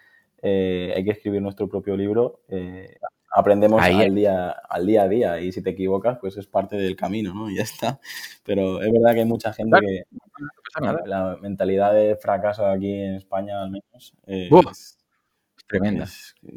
eh, 0.42 0.92
hay 0.96 1.04
que 1.04 1.11
escribir 1.11 1.42
nuestro 1.42 1.68
propio 1.68 1.96
libro, 1.96 2.40
eh, 2.48 2.96
aprendemos 3.30 3.82
al 3.82 4.14
día, 4.14 4.50
al 4.50 4.86
día 4.86 5.02
a 5.02 5.08
día 5.08 5.40
y 5.40 5.52
si 5.52 5.62
te 5.62 5.70
equivocas, 5.70 6.18
pues 6.20 6.36
es 6.36 6.46
parte 6.46 6.76
del 6.76 6.96
camino, 6.96 7.34
¿no? 7.34 7.50
Y 7.50 7.56
ya 7.58 7.62
está. 7.62 8.00
Pero 8.44 8.82
es 8.82 8.92
verdad 8.92 9.14
que 9.14 9.20
hay 9.20 9.26
mucha 9.26 9.52
gente 9.52 9.78
que 9.80 10.04
la, 11.04 11.36
mentalidad 11.40 11.92
de 11.92 12.16
fracaso 12.16 12.66
aquí 12.66 12.92
en 12.92 13.14
España 13.14 13.62
al 13.62 13.70
menos 13.70 14.14
es, 14.26 14.98
tremenda. 15.66 16.06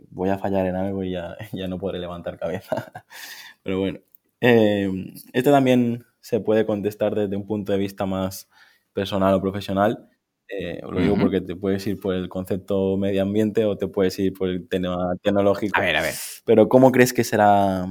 voy 0.09 0.29
a 0.29 0.37
fallar 0.37 0.65
en 0.65 0.75
algo 0.75 1.03
y 1.03 1.11
ya, 1.11 1.35
ya 1.51 1.67
no 1.67 1.77
podré 1.77 1.99
levantar 1.99 2.39
cabeza. 2.39 2.91
Pero 3.63 3.79
bueno, 3.79 3.99
eh, 4.39 4.89
esto 5.33 5.51
también 5.51 6.05
se 6.19 6.39
puede 6.39 6.65
contestar 6.65 7.15
desde 7.15 7.35
un 7.35 7.45
punto 7.45 7.71
de 7.71 7.77
vista 7.77 8.05
más 8.05 8.49
personal 8.93 9.33
o 9.33 9.41
profesional. 9.41 10.09
Eh, 10.51 10.81
lo 10.81 10.99
digo 10.99 11.15
porque 11.17 11.39
te 11.39 11.55
puedes 11.55 11.85
ir 11.87 11.99
por 11.99 12.13
el 12.13 12.27
concepto 12.27 12.97
medio 12.97 13.21
ambiente 13.21 13.63
o 13.65 13.77
te 13.77 13.87
puedes 13.87 14.17
ir 14.19 14.33
por 14.33 14.49
el 14.49 14.67
tema 14.67 15.15
tecnológico. 15.21 15.79
A 15.79 15.81
ver, 15.81 15.95
a 15.95 16.01
ver. 16.01 16.13
Pero 16.45 16.67
¿cómo 16.67 16.91
crees 16.91 17.13
que 17.13 17.23
será, 17.23 17.85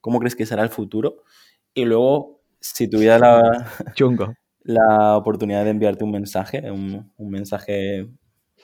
cómo 0.00 0.20
crees 0.20 0.36
que 0.36 0.46
será 0.46 0.62
el 0.62 0.68
futuro? 0.68 1.24
Y 1.74 1.84
luego, 1.86 2.40
si 2.60 2.88
tuviera 2.88 3.18
la, 3.18 3.42
Chungo. 3.94 4.34
la 4.62 5.16
oportunidad 5.16 5.64
de 5.64 5.70
enviarte 5.70 6.04
un 6.04 6.12
mensaje, 6.12 6.70
un, 6.70 7.12
un 7.16 7.30
mensaje 7.30 8.08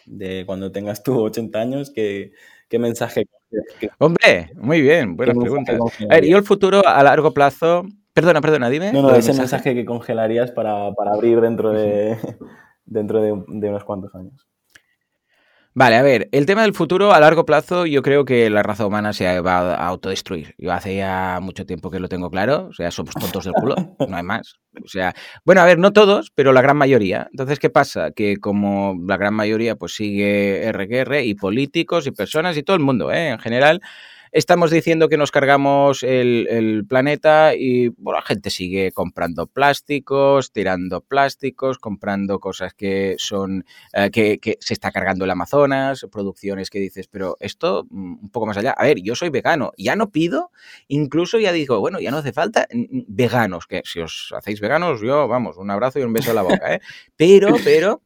de 0.05 0.45
cuando 0.47 0.71
tengas 0.71 1.03
tú 1.03 1.21
80 1.21 1.61
años, 1.61 1.91
¿qué, 1.91 2.33
qué 2.69 2.79
mensaje? 2.79 3.27
Hombre, 3.99 4.51
muy 4.55 4.81
bien, 4.81 5.17
buena 5.17 5.35
pregunta. 5.35 5.77
A 6.09 6.15
ver, 6.15 6.27
yo 6.27 6.39
el 6.39 6.45
futuro 6.45 6.87
a 6.87 7.03
largo 7.03 7.33
plazo... 7.33 7.85
Perdona, 8.13 8.41
perdona, 8.41 8.71
dime. 8.71 8.95
No, 8.95 9.03
no, 9.03 9.15
ese 9.15 9.35
mensaje? 9.35 9.75
que 9.75 9.85
congelarías 9.85 10.51
para, 10.51 10.91
para 10.95 11.13
abrir 11.13 11.39
dentro 11.43 11.73
de, 11.73 12.17
dentro 12.87 13.21
de, 13.21 13.45
de 13.49 13.69
unos 13.69 13.85
cuantos 13.85 14.15
años. 14.15 14.47
Vale, 15.79 15.97
a 15.97 16.03
ver, 16.03 16.31
el 16.33 16.47
tema 16.47 16.63
del 16.63 16.73
futuro 16.73 17.13
a 17.13 17.21
largo 17.21 17.45
plazo, 17.45 17.85
yo 17.85 18.01
creo 18.01 18.25
que 18.25 18.49
la 18.49 18.63
raza 18.63 18.87
humana 18.87 19.13
se 19.13 19.41
va 19.41 19.75
a 19.75 19.87
autodestruir. 19.87 20.55
Yo 20.57 20.73
hace 20.73 20.97
ya 20.97 21.39
mucho 21.43 21.67
tiempo 21.67 21.91
que 21.91 22.01
lo 22.01 22.09
tengo 22.09 22.31
claro, 22.31 22.69
o 22.71 22.73
sea, 22.73 22.91
somos 22.91 23.15
tontos 23.15 23.45
del 23.45 23.53
culo, 23.53 23.75
no 24.09 24.17
hay 24.17 24.23
más. 24.23 24.55
O 24.83 24.89
sea, 24.89 25.15
bueno, 25.45 25.61
a 25.61 25.67
ver, 25.67 25.79
no 25.79 25.93
todos, 25.93 26.31
pero 26.35 26.55
la 26.55 26.63
gran 26.63 26.79
mayoría. 26.79 27.29
Entonces, 27.31 27.59
¿qué 27.59 27.69
pasa? 27.69 28.11
Que 28.13 28.39
como 28.39 28.97
la 29.07 29.19
gran 29.19 29.35
mayoría 29.35 29.77
pues 29.77 29.95
sigue 29.95 30.67
RQR 30.73 31.21
y 31.23 31.35
políticos 31.35 32.07
y 32.07 32.11
personas 32.11 32.57
y 32.57 32.63
todo 32.63 32.79
el 32.79 32.83
mundo, 32.83 33.13
¿eh? 33.13 33.29
en 33.29 33.39
general, 33.39 33.83
estamos 34.33 34.71
diciendo 34.71 35.09
que 35.09 35.17
nos 35.17 35.31
cargamos 35.31 36.03
el, 36.03 36.85
planeta 36.89 37.55
y 37.55 37.89
bueno, 37.89 38.19
la 38.19 38.23
gente 38.23 38.51
sigue 38.51 38.93
comprando 38.93 39.47
plásticos, 39.47 40.53
tirando 40.53 41.01
plásticos, 41.01 41.79
comprando 41.79 42.39
cosas 42.39 42.75
que 42.75 43.17
son 43.19 43.65
eh, 43.93 44.11
que, 44.11 44.39
que, 44.39 44.57
se 44.61 44.75
está 44.75 44.91
cargando 44.91 45.25
el 45.25 45.31
Amazonas, 45.31 46.07
producciones 46.11 46.71
que 46.71 46.79
dices, 46.79 47.09
pero 47.09 47.37
esto 47.41 47.87
mm, 47.91 48.25
un 48.25 48.31
poco 48.31 48.47
más 48.47 48.57
allá. 48.57 48.73
A 48.73 48.85
ver, 48.85 49.01
yo 49.03 49.15
soy 49.15 49.31
vegano, 49.31 49.73
ya 49.77 49.97
no 49.97 50.11
pido, 50.11 50.51
incluso 50.89 51.39
ya 51.39 51.53
digo, 51.53 51.81
bueno, 51.81 52.01
ya 52.01 52.11
no 52.11 52.19
hace 52.19 52.33
falta 52.33 52.67
veganos, 52.71 53.67
que 53.67 53.83
si 53.85 54.01
os 54.01 54.33
hacéis 54.37 54.61
veganos, 54.61 55.01
yo, 55.01 55.29
vamos, 55.29 55.57
un 55.57 55.71
abrazo 55.71 55.99
y 55.99 56.03
un 56.03 56.13
beso 56.13 56.31
a 56.31 56.35
la 56.35 56.43
boca, 56.43 56.75
¿eh? 56.75 56.81
Pero, 57.17 57.57
pero... 57.65 58.03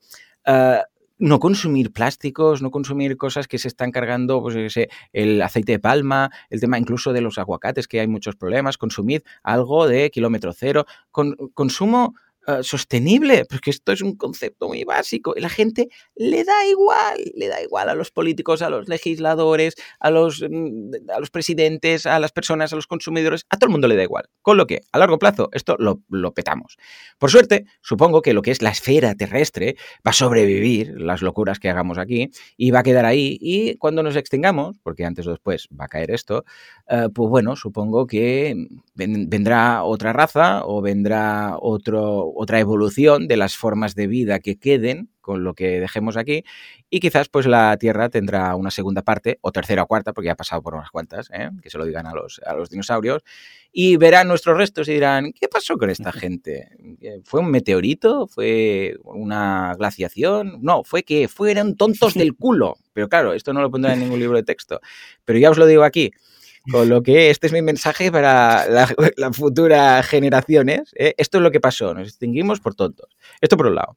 Uh, 0.47 0.83
no 1.21 1.39
consumir 1.39 1.93
plásticos, 1.93 2.63
no 2.63 2.71
consumir 2.71 3.17
cosas 3.17 3.47
que 3.47 3.59
se 3.59 3.69
están 3.69 3.93
cargando, 3.93 4.43
pues 4.43 4.75
el 5.13 5.43
aceite 5.43 5.73
de 5.73 5.79
palma, 5.79 6.31
el 6.49 6.61
tema 6.61 6.79
incluso 6.79 7.13
de 7.13 7.21
los 7.21 7.39
aguacates, 7.39 7.87
que 7.87 8.01
hay 8.01 8.09
muchos 8.09 8.37
problemas, 8.37 8.79
consumid 8.79 9.21
algo 9.43 9.87
de 9.87 10.11
kilómetro 10.11 10.53
cero, 10.53 10.87
con, 11.11 11.37
consumo 11.55 12.15
uh, 12.47 12.63
sostenible, 12.63 13.45
porque 13.45 13.71
esto 13.71 13.93
es 13.93 14.03
un 14.03 14.17
concepto 14.17 14.69
muy 14.69 14.85
básico 14.85 15.35
y 15.37 15.41
la 15.41 15.49
gente 15.49 15.89
le 16.15 16.45
da 16.45 16.67
igual, 16.67 17.19
le 17.35 17.49
da 17.49 17.63
igual 17.63 17.89
a 17.89 17.95
los 17.95 18.11
políticos, 18.11 18.63
a 18.63 18.71
los 18.71 18.89
legisladores, 18.89 19.75
a 19.99 20.11
los, 20.11 20.43
mm, 20.49 21.11
a 21.15 21.21
los 21.21 21.31
presidentes, 21.31 22.07
a 22.07 22.19
las 22.19 22.33
personas, 22.33 22.73
a 22.73 22.77
los 22.77 22.87
consumidores, 22.87 23.47
a 23.51 23.57
todo 23.57 23.69
el 23.69 23.73
mundo 23.73 23.89
le 23.89 23.97
da 23.97 24.03
igual. 24.03 24.29
Con 24.43 24.57
lo 24.57 24.67
que 24.67 24.81
a 24.93 24.99
largo 24.99 25.19
plazo 25.19 25.49
esto 25.53 25.77
lo, 25.79 26.03
lo 26.09 26.33
petamos. 26.33 26.77
Por 27.19 27.31
suerte, 27.31 27.67
supongo 27.83 28.23
que 28.23 28.33
lo 28.33 28.43
que 28.43 28.51
es 28.51 28.63
la 28.63 28.71
esfera 28.71 29.15
terrestre 29.15 29.77
va 30.07 30.11
a 30.11 30.13
sobrevivir 30.13 30.95
las 31.01 31.23
locuras 31.23 31.59
que 31.59 31.69
hagamos 31.69 31.99
aquí 31.99 32.31
y 32.57 32.71
va 32.71 32.81
a 32.81 32.83
quedar 32.83 33.05
ahí 33.05 33.39
y 33.41 33.77
cuando 33.77 34.03
nos 34.03 34.17
extingamos, 34.17 34.79
porque 34.83 35.05
antes 35.05 35.27
o 35.27 35.31
después 35.31 35.69
va 35.79 35.87
a 35.87 35.89
caer 35.89 36.11
esto, 36.11 36.45
uh, 36.91 37.11
pues 37.13 37.29
bueno, 37.29 37.57
supongo 37.57 38.07
que 38.07 38.55
vendrá 38.95 39.85
otra 39.85 40.13
raza 40.13 40.63
o 40.65 40.83
vendrá 40.83 41.57
otro 41.59 42.30
otra 42.35 42.61
evolución 42.61 43.29
de 43.29 43.37
las 43.37 43.57
formas 43.57 43.95
de 43.95 44.07
vida 44.07 44.39
que 44.41 44.59
queden 44.59 45.11
con 45.21 45.45
lo 45.45 45.55
que 45.55 45.81
dejemos 45.81 46.17
aquí 46.17 46.45
y 46.89 47.01
quizás 47.01 47.29
pues 47.29 47.47
la 47.47 47.77
Tierra 47.77 48.09
tendrá 48.09 48.55
una 48.57 48.71
segunda 48.71 49.03
parte 49.03 49.39
o 49.43 49.53
tercera 49.53 49.83
o 49.83 49.87
cuarta 49.87 50.13
porque 50.13 50.27
ya 50.27 50.33
ha 50.33 50.37
pasado 50.37 50.63
por 50.63 50.75
unas 50.75 50.91
cuantas, 50.91 51.31
¿eh? 51.33 51.51
que 51.63 51.71
se 51.71 51.79
lo 51.79 51.85
digan 51.85 52.07
a 52.07 52.15
los, 52.15 52.41
a 52.45 52.55
los 52.55 52.71
dinosaurios 52.71 53.23
y 53.73 53.97
verán 53.97 54.29
nuestros 54.29 54.57
restos 54.57 54.89
y 54.89 54.95
dirán, 54.95 55.33
¿qué 55.33 55.49
pasó 55.49 55.77
con 55.77 55.91
esta 55.91 56.13
gente? 56.13 56.69
¿Fue 57.25 57.41
un 57.41 57.51
meteorito? 57.51 58.27
¿Fue 58.27 58.97
una 59.05 59.75
glaciación? 59.79 60.59
No, 60.63 60.83
fue 60.85 61.03
que 61.03 61.29
fueran 61.29 61.77
tontos 61.77 62.15
del 62.15 62.35
culo. 62.35 62.77
Pero 62.93 63.09
claro, 63.09 63.33
esto 63.33 63.53
no 63.53 63.61
lo 63.61 63.71
pondrá 63.71 63.95
en 63.95 64.01
ningún 64.01 64.19
libro 64.19 64.37
de 64.37 64.43
texto. 64.43 64.81
Pero 65.25 65.39
ya 65.39 65.51
os 65.51 65.59
lo 65.59 65.67
digo 65.67 65.85
aquí. 65.85 66.11
Con 66.71 66.89
lo 66.89 67.03
que 67.03 67.31
este 67.31 67.47
es 67.47 67.53
mi 67.53 67.63
mensaje 67.63 68.13
para 68.13 68.69
las 68.69 68.95
la 69.17 69.33
futuras 69.33 70.07
generaciones. 70.07 70.93
¿eh? 70.95 71.15
Esto 71.17 71.39
es 71.39 71.43
lo 71.43 71.51
que 71.51 71.61
pasó, 71.61 71.95
nos 71.95 72.09
extinguimos 72.09 72.61
por 72.61 72.75
tontos. 72.75 73.17
Esto 73.41 73.57
por 73.57 73.67
un 73.67 73.77
lado. 73.77 73.97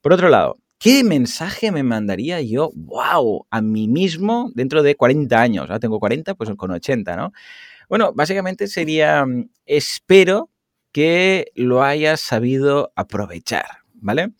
Por 0.00 0.12
otro 0.12 0.28
lado, 0.28 0.58
¿qué 0.78 1.02
mensaje 1.02 1.72
me 1.72 1.82
mandaría 1.82 2.40
yo, 2.40 2.70
wow, 2.74 3.46
a 3.50 3.60
mí 3.60 3.88
mismo 3.88 4.52
dentro 4.54 4.82
de 4.82 4.94
40 4.94 5.40
años? 5.40 5.62
Ahora 5.62 5.80
tengo 5.80 5.98
40, 5.98 6.34
pues 6.34 6.50
con 6.56 6.70
80, 6.70 7.16
¿no? 7.16 7.32
Bueno, 7.88 8.12
básicamente 8.14 8.66
sería, 8.68 9.26
mm, 9.26 9.50
espero 9.66 10.50
que 10.92 11.50
lo 11.54 11.82
hayas 11.82 12.20
sabido 12.20 12.92
aprovechar, 12.96 13.66
¿vale? 13.94 14.30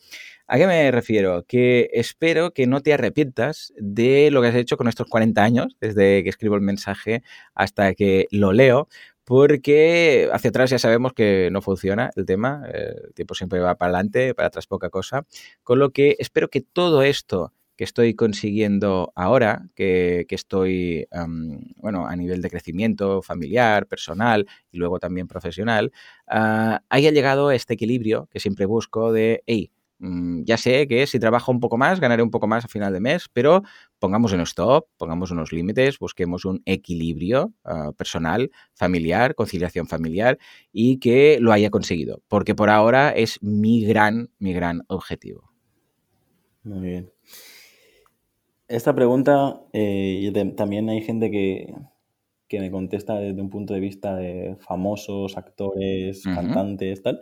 ¿A 0.47 0.59
qué 0.59 0.67
me 0.67 0.91
refiero? 0.91 1.45
Que 1.47 1.89
espero 1.95 2.53
que 2.53 2.67
no 2.67 2.83
te 2.83 2.93
arrepientas 2.93 3.73
de 3.79 4.31
lo 4.31 4.43
que 4.43 4.49
has 4.49 4.55
hecho 4.55 4.77
con 4.77 4.89
estos 4.89 5.07
40 5.07 5.43
años, 5.43 5.77
desde 5.81 6.23
que 6.23 6.29
escribo 6.29 6.55
el 6.55 6.61
mensaje 6.61 7.23
hasta 7.55 7.95
que 7.95 8.27
lo 8.31 8.53
leo, 8.53 8.89
porque 9.25 10.29
hacia 10.33 10.51
atrás 10.51 10.69
ya 10.69 10.79
sabemos 10.79 11.15
que 11.15 11.49
no 11.51 11.63
funciona 11.63 12.11
el 12.15 12.27
tema, 12.27 12.65
el 12.75 13.15
tiempo 13.15 13.35
siempre 13.35 13.59
va 13.61 13.77
para 13.77 13.95
adelante, 13.95 14.35
para 14.35 14.49
atrás 14.49 14.67
poca 14.67 14.91
cosa, 14.91 15.25
con 15.63 15.79
lo 15.79 15.91
que 15.93 16.17
espero 16.19 16.51
que 16.51 16.61
todo 16.61 17.03
esto 17.03 17.55
que 17.77 17.85
estoy 17.85 18.15
consiguiendo 18.15 19.13
ahora, 19.17 19.69
que, 19.75 20.27
que 20.29 20.35
estoy, 20.35 21.09
bueno, 21.77 22.07
a 22.07 22.15
nivel 22.17 22.43
de 22.43 22.51
crecimiento 22.51 23.23
familiar, 23.23 23.87
personal 23.87 24.47
y 24.71 24.77
luego 24.79 24.99
también 24.99 25.27
profesional, 25.27 25.91
uh, 26.29 26.77
haya 26.89 27.11
llegado 27.11 27.49
a 27.49 27.55
este 27.55 27.75
equilibrio 27.75 28.29
que 28.31 28.41
siempre 28.41 28.67
busco 28.67 29.13
de, 29.13 29.43
hey, 29.47 29.73
ya 29.99 30.57
sé 30.57 30.87
que 30.87 31.07
si 31.07 31.19
trabajo 31.19 31.53
un 31.53 31.61
poco 31.61 31.77
más, 31.77 32.01
ganaré 32.01 32.23
un 32.23 32.31
poco 32.31 32.47
más 32.47 32.65
a 32.65 32.69
final 32.69 32.93
de 32.93 33.01
mes, 33.01 33.29
pero 33.33 33.63
pongamos 33.99 34.33
un 34.33 34.41
stop, 34.41 34.87
pongamos 34.97 35.31
unos 35.31 35.53
límites, 35.53 35.99
busquemos 35.99 36.45
un 36.45 36.63
equilibrio 36.67 37.53
uh, 37.65 37.93
personal, 37.95 38.51
familiar, 38.75 39.35
conciliación 39.35 39.87
familiar 39.87 40.39
y 40.73 40.99
que 40.99 41.39
lo 41.41 41.53
haya 41.53 41.71
conseguido, 41.71 42.23
porque 42.29 42.55
por 42.55 42.71
ahora 42.71 43.11
es 43.11 43.43
mi 43.43 43.85
gran, 43.85 44.31
mi 44.39 44.53
gran 44.53 44.83
objetivo. 44.89 45.51
Muy 46.65 46.81
bien. 46.81 47.13
Esta 48.67 48.95
pregunta, 48.95 49.61
eh, 49.73 50.33
también 50.57 50.89
hay 50.89 51.03
gente 51.03 51.31
que, 51.31 51.75
que, 52.49 52.61
me 52.61 52.71
contesta 52.71 53.17
desde 53.17 53.41
un 53.41 53.51
punto 53.51 53.75
de 53.75 53.81
vista 53.81 54.17
de 54.17 54.57
famosos, 54.61 55.37
actores, 55.37 56.25
uh 56.25 56.31
-huh. 56.31 56.35
cantantes, 56.35 57.03
tal. 57.03 57.21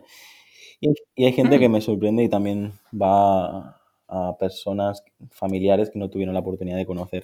Y, 1.15 1.25
hay 1.25 1.33
gente 1.33 1.59
que 1.59 1.69
mm. 1.69 1.71
me 1.71 1.81
sorprende 1.81 2.23
y 2.23 2.29
también 2.29 2.73
va 2.93 3.79
a, 4.07 4.37
personas 4.37 5.03
familiares 5.31 5.89
que 5.89 5.97
no 5.97 6.09
tuvieron 6.09 6.33
la 6.33 6.41
oportunidad 6.41 6.77
de 6.77 6.85
conocer. 6.85 7.23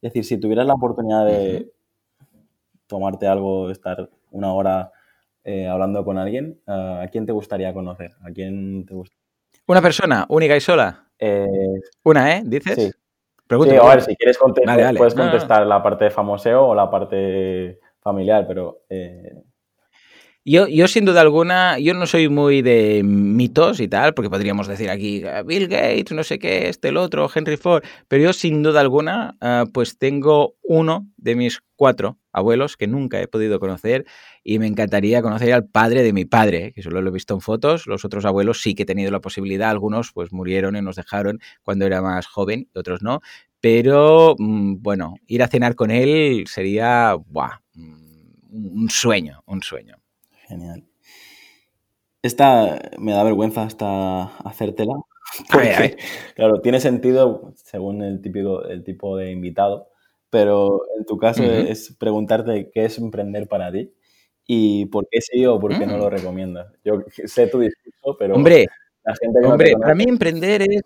Es 0.00 0.12
decir, 0.12 0.24
si 0.24 0.38
tuvieras 0.38 0.66
la 0.66 0.74
oportunidad 0.74 1.26
de 1.26 1.70
tomarte 2.86 3.26
algo, 3.26 3.70
estar 3.70 4.08
una 4.30 4.54
hora 4.54 4.92
eh, 5.44 5.66
hablando 5.66 6.04
con 6.04 6.16
alguien, 6.16 6.58
¿a 6.66 7.06
quién 7.10 7.26
te 7.26 7.32
gustaría 7.32 7.74
conocer? 7.74 8.12
¿A 8.22 8.30
quién 8.30 8.86
te 8.86 8.94
gusta? 8.94 9.16
¿Una 9.66 9.82
persona 9.82 10.26
única 10.30 10.56
y 10.56 10.60
sola? 10.60 11.06
Eh, 11.18 11.46
¿Una, 12.04 12.36
eh? 12.36 12.42
¿Dices? 12.44 12.74
Sí. 12.74 12.90
Sí, 13.48 13.76
a 13.76 13.84
ver, 13.84 14.02
si 14.02 14.14
quieres 14.14 14.38
contestar, 14.38 14.76
vale, 14.76 14.84
vale. 14.84 14.98
puedes 14.98 15.14
contestar 15.14 15.62
ah. 15.62 15.66
la 15.66 15.82
parte 15.82 16.04
de 16.04 16.10
famoseo 16.10 16.68
o 16.68 16.74
la 16.74 16.88
parte 16.88 17.80
familiar, 18.00 18.46
pero... 18.46 18.82
Eh... 18.88 19.42
Yo, 20.46 20.66
yo, 20.68 20.88
sin 20.88 21.04
duda 21.04 21.20
alguna, 21.20 21.78
yo 21.78 21.92
no 21.92 22.06
soy 22.06 22.30
muy 22.30 22.62
de 22.62 23.02
mitos 23.04 23.78
y 23.78 23.88
tal, 23.88 24.14
porque 24.14 24.30
podríamos 24.30 24.68
decir 24.68 24.88
aquí 24.88 25.22
ah, 25.24 25.42
Bill 25.42 25.68
Gates, 25.68 26.12
no 26.12 26.24
sé 26.24 26.38
qué, 26.38 26.70
este, 26.70 26.88
el 26.88 26.96
otro, 26.96 27.28
Henry 27.32 27.58
Ford, 27.58 27.84
pero 28.08 28.22
yo 28.22 28.32
sin 28.32 28.62
duda 28.62 28.80
alguna, 28.80 29.36
uh, 29.42 29.70
pues 29.70 29.98
tengo 29.98 30.54
uno 30.62 31.06
de 31.18 31.36
mis 31.36 31.60
cuatro 31.76 32.18
abuelos 32.32 32.78
que 32.78 32.86
nunca 32.86 33.20
he 33.20 33.28
podido 33.28 33.60
conocer 33.60 34.06
y 34.42 34.58
me 34.58 34.66
encantaría 34.66 35.20
conocer 35.20 35.52
al 35.52 35.66
padre 35.66 36.02
de 36.02 36.14
mi 36.14 36.24
padre, 36.24 36.72
que 36.72 36.80
solo 36.80 37.02
lo 37.02 37.10
he 37.10 37.12
visto 37.12 37.34
en 37.34 37.42
fotos, 37.42 37.86
los 37.86 38.06
otros 38.06 38.24
abuelos 38.24 38.62
sí 38.62 38.74
que 38.74 38.84
he 38.84 38.86
tenido 38.86 39.10
la 39.10 39.20
posibilidad, 39.20 39.68
algunos 39.68 40.10
pues 40.12 40.32
murieron 40.32 40.74
y 40.74 40.80
nos 40.80 40.96
dejaron 40.96 41.38
cuando 41.62 41.84
era 41.84 42.00
más 42.00 42.26
joven, 42.26 42.66
otros 42.74 43.02
no, 43.02 43.20
pero 43.60 44.36
mm, 44.38 44.76
bueno, 44.80 45.16
ir 45.26 45.42
a 45.42 45.48
cenar 45.48 45.74
con 45.74 45.90
él 45.90 46.44
sería, 46.46 47.14
buah, 47.26 47.60
un 47.74 48.88
sueño, 48.88 49.42
un 49.44 49.62
sueño. 49.62 50.00
Genial. 50.50 50.84
Esta 52.22 52.90
me 52.98 53.12
da 53.12 53.22
vergüenza 53.22 53.62
hasta 53.62 54.24
hacértela. 54.38 54.94
claro, 56.34 56.60
tiene 56.60 56.80
sentido 56.80 57.52
según 57.54 58.02
el, 58.02 58.20
típico, 58.20 58.64
el 58.64 58.82
tipo 58.82 59.16
de 59.16 59.30
invitado, 59.30 59.90
pero 60.28 60.82
en 60.98 61.06
tu 61.06 61.18
caso 61.18 61.44
es 61.44 61.96
preguntarte 61.98 62.70
qué 62.74 62.84
es 62.86 62.98
emprender 62.98 63.46
para 63.46 63.70
ti 63.70 63.92
y 64.44 64.86
por 64.86 65.06
qué 65.08 65.20
sí 65.20 65.46
o 65.46 65.60
por 65.60 65.78
qué 65.78 65.86
no 65.86 65.98
lo 65.98 66.06
mm. 66.06 66.10
recomiendas. 66.10 66.72
Yo 66.84 67.04
sé 67.26 67.46
tu 67.46 67.60
discurso, 67.60 68.16
pero 68.18 68.34
hombre, 68.34 68.66
la 69.04 69.14
gente 69.14 69.46
hombre, 69.46 69.72
para 69.80 69.94
mí 69.94 70.04
emprender 70.08 70.62
es... 70.62 70.82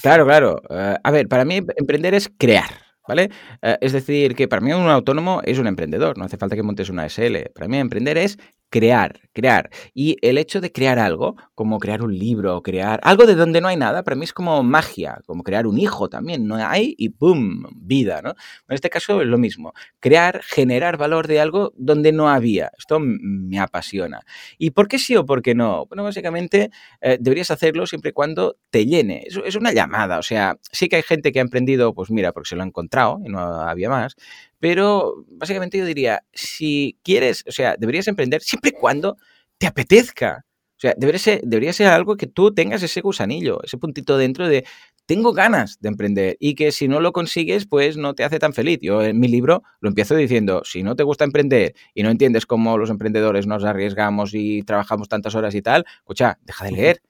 Claro, 0.00 0.24
claro. 0.24 0.62
Eh, 0.70 0.96
a 1.02 1.10
ver, 1.10 1.28
para 1.28 1.44
mí 1.44 1.60
emprender 1.76 2.14
es 2.14 2.30
crear. 2.38 2.87
¿Vale? 3.08 3.30
Eh, 3.62 3.78
es 3.80 3.92
decir, 3.92 4.34
que 4.36 4.46
para 4.48 4.60
mí 4.60 4.72
un 4.72 4.88
autónomo 4.88 5.40
es 5.42 5.58
un 5.58 5.66
emprendedor, 5.66 6.18
no 6.18 6.24
hace 6.24 6.36
falta 6.36 6.54
que 6.54 6.62
montes 6.62 6.90
una 6.90 7.06
SL. 7.08 7.50
Para 7.54 7.66
mí 7.66 7.78
emprender 7.78 8.18
es 8.18 8.38
crear, 8.70 9.20
crear. 9.32 9.70
Y 9.94 10.16
el 10.22 10.38
hecho 10.38 10.60
de 10.60 10.72
crear 10.72 10.98
algo, 10.98 11.36
como 11.54 11.78
crear 11.78 12.02
un 12.02 12.16
libro, 12.18 12.62
crear 12.62 13.00
algo 13.02 13.26
de 13.26 13.34
donde 13.34 13.60
no 13.60 13.68
hay 13.68 13.76
nada, 13.76 14.02
para 14.02 14.16
mí 14.16 14.24
es 14.24 14.32
como 14.32 14.62
magia, 14.62 15.20
como 15.26 15.42
crear 15.42 15.66
un 15.66 15.78
hijo 15.78 16.08
también, 16.08 16.46
no 16.46 16.56
hay 16.56 16.94
y 16.98 17.10
¡pum! 17.10 17.64
vida, 17.76 18.20
¿no? 18.22 18.30
En 18.30 18.74
este 18.74 18.90
caso 18.90 19.22
es 19.22 19.28
lo 19.28 19.38
mismo, 19.38 19.72
crear, 20.00 20.42
generar 20.42 20.96
valor 20.96 21.26
de 21.26 21.40
algo 21.40 21.72
donde 21.76 22.12
no 22.12 22.28
había. 22.28 22.70
Esto 22.78 22.98
me 23.00 23.58
apasiona. 23.58 24.20
¿Y 24.58 24.70
por 24.70 24.88
qué 24.88 24.98
sí 24.98 25.16
o 25.16 25.24
por 25.24 25.42
qué 25.42 25.54
no? 25.54 25.86
Bueno, 25.86 26.04
básicamente 26.04 26.70
eh, 27.00 27.18
deberías 27.20 27.50
hacerlo 27.50 27.86
siempre 27.86 28.10
y 28.10 28.12
cuando 28.12 28.56
te 28.70 28.86
llene. 28.86 29.24
Es, 29.26 29.38
es 29.44 29.56
una 29.56 29.72
llamada, 29.72 30.18
o 30.18 30.22
sea, 30.22 30.58
sí 30.72 30.88
que 30.88 30.96
hay 30.96 31.02
gente 31.02 31.32
que 31.32 31.38
ha 31.38 31.42
emprendido, 31.42 31.94
pues 31.94 32.10
mira, 32.10 32.32
porque 32.32 32.48
se 32.50 32.56
lo 32.56 32.62
ha 32.62 32.66
encontrado 32.66 33.20
y 33.24 33.28
no 33.28 33.38
había 33.38 33.88
más, 33.88 34.16
pero 34.60 35.24
básicamente 35.28 35.78
yo 35.78 35.84
diría, 35.84 36.24
si 36.32 36.98
quieres, 37.02 37.44
o 37.46 37.52
sea, 37.52 37.76
deberías 37.78 38.08
emprender 38.08 38.42
siempre 38.42 38.70
y 38.70 38.80
cuando 38.80 39.16
te 39.58 39.66
apetezca. 39.66 40.44
O 40.76 40.80
sea, 40.80 40.94
debería 40.96 41.18
ser, 41.18 41.40
debería 41.42 41.72
ser 41.72 41.88
algo 41.88 42.16
que 42.16 42.28
tú 42.28 42.54
tengas 42.54 42.82
ese 42.84 43.00
gusanillo, 43.00 43.60
ese 43.64 43.78
puntito 43.78 44.16
dentro 44.16 44.48
de 44.48 44.64
tengo 45.06 45.32
ganas 45.32 45.80
de 45.80 45.88
emprender 45.88 46.36
y 46.38 46.54
que 46.54 46.70
si 46.70 46.86
no 46.86 47.00
lo 47.00 47.12
consigues, 47.12 47.66
pues 47.66 47.96
no 47.96 48.14
te 48.14 48.24
hace 48.24 48.38
tan 48.38 48.52
feliz. 48.52 48.78
Yo 48.82 49.02
en 49.02 49.18
mi 49.18 49.26
libro 49.26 49.62
lo 49.80 49.88
empiezo 49.88 50.14
diciendo, 50.14 50.62
si 50.64 50.82
no 50.82 50.96
te 50.96 51.02
gusta 51.02 51.24
emprender 51.24 51.74
y 51.94 52.02
no 52.02 52.10
entiendes 52.10 52.44
cómo 52.44 52.76
los 52.76 52.90
emprendedores 52.90 53.46
nos 53.46 53.64
arriesgamos 53.64 54.34
y 54.34 54.62
trabajamos 54.64 55.08
tantas 55.08 55.34
horas 55.34 55.54
y 55.54 55.62
tal, 55.62 55.86
escucha, 56.00 56.38
deja 56.44 56.66
de 56.66 56.72
leer. 56.72 57.02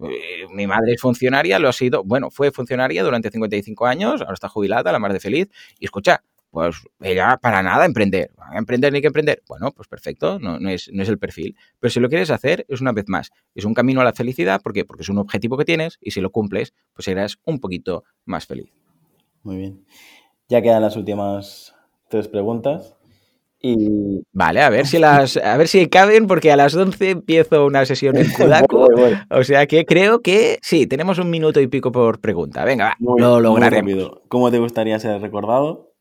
Eh, 0.00 0.46
mi 0.50 0.66
madre 0.66 0.94
es 0.94 1.00
funcionaria, 1.00 1.60
lo 1.60 1.68
ha 1.68 1.72
sido, 1.72 2.02
bueno, 2.02 2.28
fue 2.30 2.50
funcionaria 2.50 3.04
durante 3.04 3.30
55 3.30 3.86
años, 3.86 4.20
ahora 4.20 4.34
está 4.34 4.48
jubilada, 4.48 4.90
la 4.90 4.98
madre 4.98 5.20
feliz, 5.20 5.48
y 5.78 5.84
escucha, 5.84 6.24
pues 6.54 6.76
ella 7.00 7.36
para 7.42 7.64
nada 7.64 7.84
emprender. 7.84 8.30
¿Emprender 8.54 8.92
ni 8.92 9.00
que 9.00 9.08
emprender? 9.08 9.42
Bueno, 9.48 9.72
pues 9.72 9.88
perfecto, 9.88 10.38
no, 10.38 10.56
es, 10.68 10.88
no, 10.92 11.02
es, 11.02 11.08
el 11.08 11.18
perfil. 11.18 11.56
Pero 11.80 11.90
si 11.90 11.98
lo 11.98 12.08
quieres 12.08 12.30
hacer, 12.30 12.64
es 12.68 12.80
una 12.80 12.92
vez 12.92 13.06
más, 13.08 13.32
es 13.56 13.64
un 13.64 13.74
camino 13.74 14.00
a 14.00 14.04
la 14.04 14.12
felicidad. 14.12 14.62
¿Por 14.62 14.72
qué? 14.72 14.84
Porque 14.84 15.02
es 15.02 15.08
un 15.08 15.18
objetivo 15.18 15.56
que 15.56 15.64
tienes 15.64 15.98
y 16.00 16.12
si 16.12 16.20
lo 16.20 16.30
cumples, 16.30 16.72
pues 16.92 17.06
serás 17.06 17.38
un 17.44 17.58
poquito 17.58 18.04
más 18.24 18.46
feliz. 18.46 18.72
Muy 19.42 19.56
bien. 19.56 19.84
Ya 20.48 20.62
quedan 20.62 20.82
las 20.82 20.96
últimas 20.96 21.74
tres 22.08 22.28
preguntas. 22.28 22.94
Y... 23.60 24.22
Vale, 24.32 24.62
a 24.62 24.70
ver 24.70 24.86
si 24.86 25.00
las 25.00 25.36
a 25.36 25.56
ver 25.56 25.66
si 25.66 25.88
caben, 25.88 26.28
porque 26.28 26.52
a 26.52 26.56
las 26.56 26.76
11 26.76 27.10
empiezo 27.10 27.66
una 27.66 27.84
sesión 27.84 28.16
en 28.16 28.30
Kudaku. 28.36 28.86
O 29.30 29.42
sea 29.42 29.66
que 29.66 29.84
creo 29.84 30.22
que 30.22 30.60
sí, 30.62 30.86
tenemos 30.86 31.18
un 31.18 31.30
minuto 31.30 31.60
y 31.60 31.66
pico 31.66 31.90
por 31.90 32.20
pregunta. 32.20 32.64
Venga, 32.64 32.96
va, 33.00 33.14
lo 33.18 33.40
lograremos. 33.40 34.20
¿Cómo 34.28 34.52
te 34.52 34.60
gustaría 34.60 35.00
ser 35.00 35.20
recordado? 35.20 35.93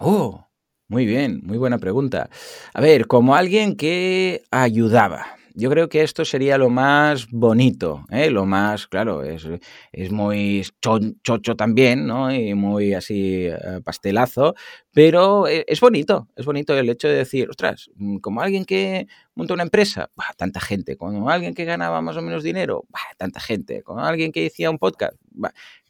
Oh, 0.00 0.46
muy 0.88 1.06
bien, 1.06 1.40
muy 1.44 1.58
buena 1.58 1.78
pregunta. 1.78 2.28
A 2.74 2.80
ver, 2.80 3.06
como 3.06 3.34
alguien 3.34 3.76
que 3.76 4.42
ayudaba. 4.50 5.26
Yo 5.54 5.68
creo 5.68 5.90
que 5.90 6.02
esto 6.02 6.24
sería 6.24 6.56
lo 6.56 6.70
más 6.70 7.28
bonito, 7.30 8.06
¿eh? 8.10 8.30
lo 8.30 8.46
más, 8.46 8.86
claro, 8.86 9.22
es, 9.22 9.46
es 9.92 10.10
muy 10.10 10.64
chocho 10.80 11.56
también, 11.56 12.06
¿no? 12.06 12.32
Y 12.34 12.54
muy 12.54 12.94
así 12.94 13.44
eh, 13.48 13.80
pastelazo, 13.84 14.54
pero 14.94 15.46
e, 15.46 15.66
es 15.68 15.78
bonito, 15.80 16.26
es 16.36 16.46
bonito 16.46 16.74
el 16.74 16.88
hecho 16.88 17.06
de 17.06 17.16
decir, 17.16 17.50
ostras, 17.50 17.90
mm, 17.96 18.16
como 18.18 18.40
alguien 18.40 18.64
que 18.64 19.06
monta 19.34 19.52
una 19.52 19.64
empresa, 19.64 20.10
tanta 20.38 20.58
gente, 20.58 20.96
como 20.96 21.28
alguien 21.28 21.52
que 21.54 21.66
ganaba 21.66 22.00
más 22.00 22.16
o 22.16 22.22
menos 22.22 22.42
dinero, 22.42 22.86
tanta 23.18 23.38
gente, 23.38 23.82
como 23.82 24.00
alguien 24.00 24.32
que 24.32 24.46
hacía 24.46 24.70
un 24.70 24.78
podcast, 24.78 25.16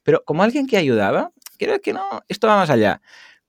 pero 0.02 0.24
como 0.24 0.42
alguien 0.42 0.66
que 0.66 0.76
ayudaba, 0.76 1.30
creo 1.58 1.80
que 1.80 1.92
no, 1.92 2.02
esto 2.28 2.48
va 2.48 2.56
más 2.56 2.70
allá. 2.70 3.00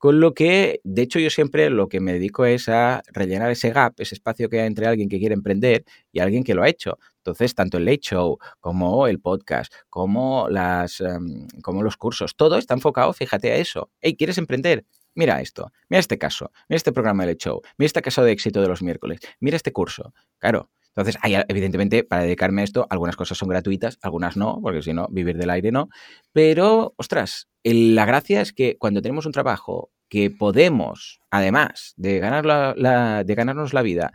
Con 0.04 0.20
lo 0.20 0.34
que, 0.34 0.82
de 0.84 1.02
hecho, 1.02 1.18
yo 1.18 1.30
siempre 1.30 1.70
lo 1.70 1.88
que 1.88 2.02
me 2.02 2.12
dedico 2.12 2.44
es 2.44 2.68
a 2.68 3.04
rellenar 3.14 3.50
ese 3.52 3.70
gap, 3.70 3.94
ese 4.00 4.16
espacio 4.16 4.50
que 4.50 4.60
hay 4.60 4.68
entre 4.68 4.86
alguien 4.86 5.08
que 5.08 5.18
quiere 5.18 5.34
emprender 5.34 5.86
y 6.12 6.20
alguien 6.20 6.44
que 6.44 6.54
lo 6.54 6.62
ha 6.62 6.68
hecho. 6.68 7.00
Entonces, 7.20 7.56
tanto 7.56 7.78
el 7.78 7.86
Late 7.86 8.02
Show 8.02 8.38
como 8.60 9.08
el 9.08 9.22
podcast, 9.22 9.74
como, 9.90 10.50
las, 10.50 11.00
em, 11.00 11.48
como 11.62 11.84
los 11.84 11.96
cursos, 11.96 12.36
todo 12.36 12.58
está 12.58 12.74
enfocado, 12.74 13.14
fíjate 13.14 13.54
a 13.54 13.56
eso. 13.56 13.92
Hey, 14.02 14.18
¿quieres 14.18 14.38
emprender? 14.38 14.84
Mira 15.16 15.40
esto, 15.40 15.72
mira 15.88 16.02
este 16.02 16.18
caso, 16.18 16.52
mira 16.68 16.76
este 16.76 16.92
programa 16.92 17.24
de 17.24 17.32
Late 17.32 17.46
Show, 17.46 17.62
mira 17.78 17.86
este 17.86 18.02
caso 18.02 18.26
de 18.26 18.34
éxito 18.34 18.62
de 18.62 18.68
los 18.68 18.82
miércoles, 18.82 19.22
mira 19.40 19.56
este 19.56 19.72
curso. 19.72 20.14
Claro, 20.38 20.70
entonces, 20.96 21.18
hay, 21.24 21.36
evidentemente, 21.48 22.04
para 22.04 22.24
dedicarme 22.24 22.62
a 22.62 22.66
esto, 22.66 22.86
algunas 22.90 23.16
cosas 23.16 23.38
son 23.38 23.50
gratuitas, 23.50 23.98
algunas 24.02 24.38
no, 24.38 24.60
porque 24.62 24.84
si 24.84 24.94
no, 24.94 25.08
vivir 25.10 25.38
del 25.38 25.50
aire 25.50 25.72
no. 25.72 25.90
Pero, 26.34 26.94
ostras, 26.98 27.48
la 27.64 28.06
gracia 28.06 28.42
es 28.42 28.54
que 28.54 28.78
cuando 28.78 29.02
tenemos 29.02 29.26
un 29.26 29.32
trabajo 29.32 29.90
que 30.14 30.30
podemos, 30.30 31.20
además 31.32 31.96
de, 31.98 32.20
ganar 32.20 32.46
la, 32.46 33.24
de 33.24 33.34
ganarnos 33.34 33.74
la 33.74 33.82
vida, 33.82 34.14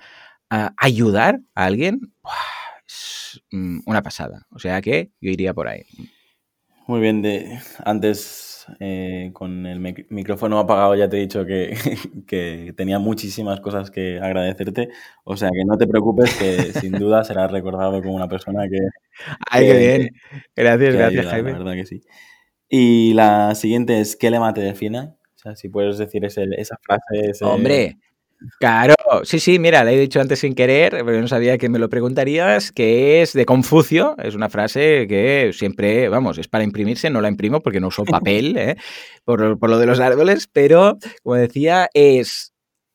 ayudar 0.76 1.40
a 1.57 1.64
alguien, 1.64 2.12
es 2.86 3.42
mm, 3.51 3.80
una 3.84 4.01
pasada. 4.01 4.46
O 4.51 4.61
sea 4.61 4.80
que 4.80 5.11
yo 5.20 5.32
iría 5.32 5.53
por 5.53 5.66
ahí. 5.66 5.82
Muy 6.86 7.01
bien, 7.01 7.20
de, 7.20 7.59
antes 7.84 8.64
eh, 8.78 9.30
con 9.32 9.66
el 9.66 9.80
micrófono 9.80 10.61
apagado 10.61 10.94
ya 10.94 11.09
te 11.09 11.16
he 11.16 11.20
dicho 11.20 11.44
que, 12.28 12.72
tenía 12.76 13.01
muchísimas 13.01 13.59
cosas 13.59 13.90
que 13.90 14.20
agradecerte. 14.20 14.90
O 15.24 15.36
sea 15.36 15.51
que 15.51 15.64
no 15.64 15.76
te 15.76 15.88
preocupes, 15.88 16.32
que 16.36 16.74
sin 16.74 16.92
duda 16.96 17.24
serás 17.24 17.51
recordado 17.51 18.01
como 18.01 18.14
una 18.14 18.28
persona 18.28 18.68
que. 18.68 18.78
¡Ay, 19.51 19.66
qué 19.66 19.76
bien! 19.76 20.11
Gracias, 20.55 20.94
gracias, 20.94 21.26
Jaime. 21.26 21.51
La 21.55 21.59
verdad 21.59 21.74
que 21.74 21.86
sí. 21.86 22.03
Y 22.68 23.14
la 23.14 23.57
siguiente 23.57 23.99
es: 23.99 24.14
¿qué 24.14 24.30
lema 24.30 24.55
te 24.55 24.61
define? 24.61 25.17
O 25.39 25.41
sea, 25.41 25.55
si 25.55 25.68
puedes 25.68 25.99
decir 25.99 26.24
esa 26.24 26.76
frase. 26.82 27.45
Hombre, 27.45 27.97
Claro, 28.61 28.95
sí, 29.24 29.41
sí, 29.41 29.59
mira, 29.59 29.82
le 29.82 29.95
he 29.95 29.99
dicho 29.99 30.20
antes 30.20 30.39
sin 30.39 30.55
querer, 30.55 30.93
pero 31.05 31.20
no 31.20 31.26
sabía 31.26 31.59
que 31.59 31.68
me 31.68 31.80
lo 31.80 31.89
preguntarías, 31.89 32.70
que 32.70 33.20
es 33.20 33.32
de 33.32 33.45
Confucio, 33.45 34.16
es 34.18 34.36
una 34.36 34.49
frase 34.49 35.07
que 35.09 35.51
siempre, 35.53 36.09
vamos, 36.09 36.39
es 36.39 36.47
para 36.47 36.62
imprimirse, 36.62 37.11
no 37.11 37.20
la 37.20 37.28
imprimo 37.28 37.61
porque 37.61 37.80
no 37.80 37.89
uso 37.89 38.05
papel, 38.05 38.57
¿eh? 38.57 38.76
por, 39.24 39.59
por 39.59 39.70
lo 39.70 39.78
de 39.78 39.86
los 39.86 39.99
árboles, 39.99 40.49
pero 40.53 40.99
como 41.24 41.34
decía, 41.34 41.89
es 41.95 42.53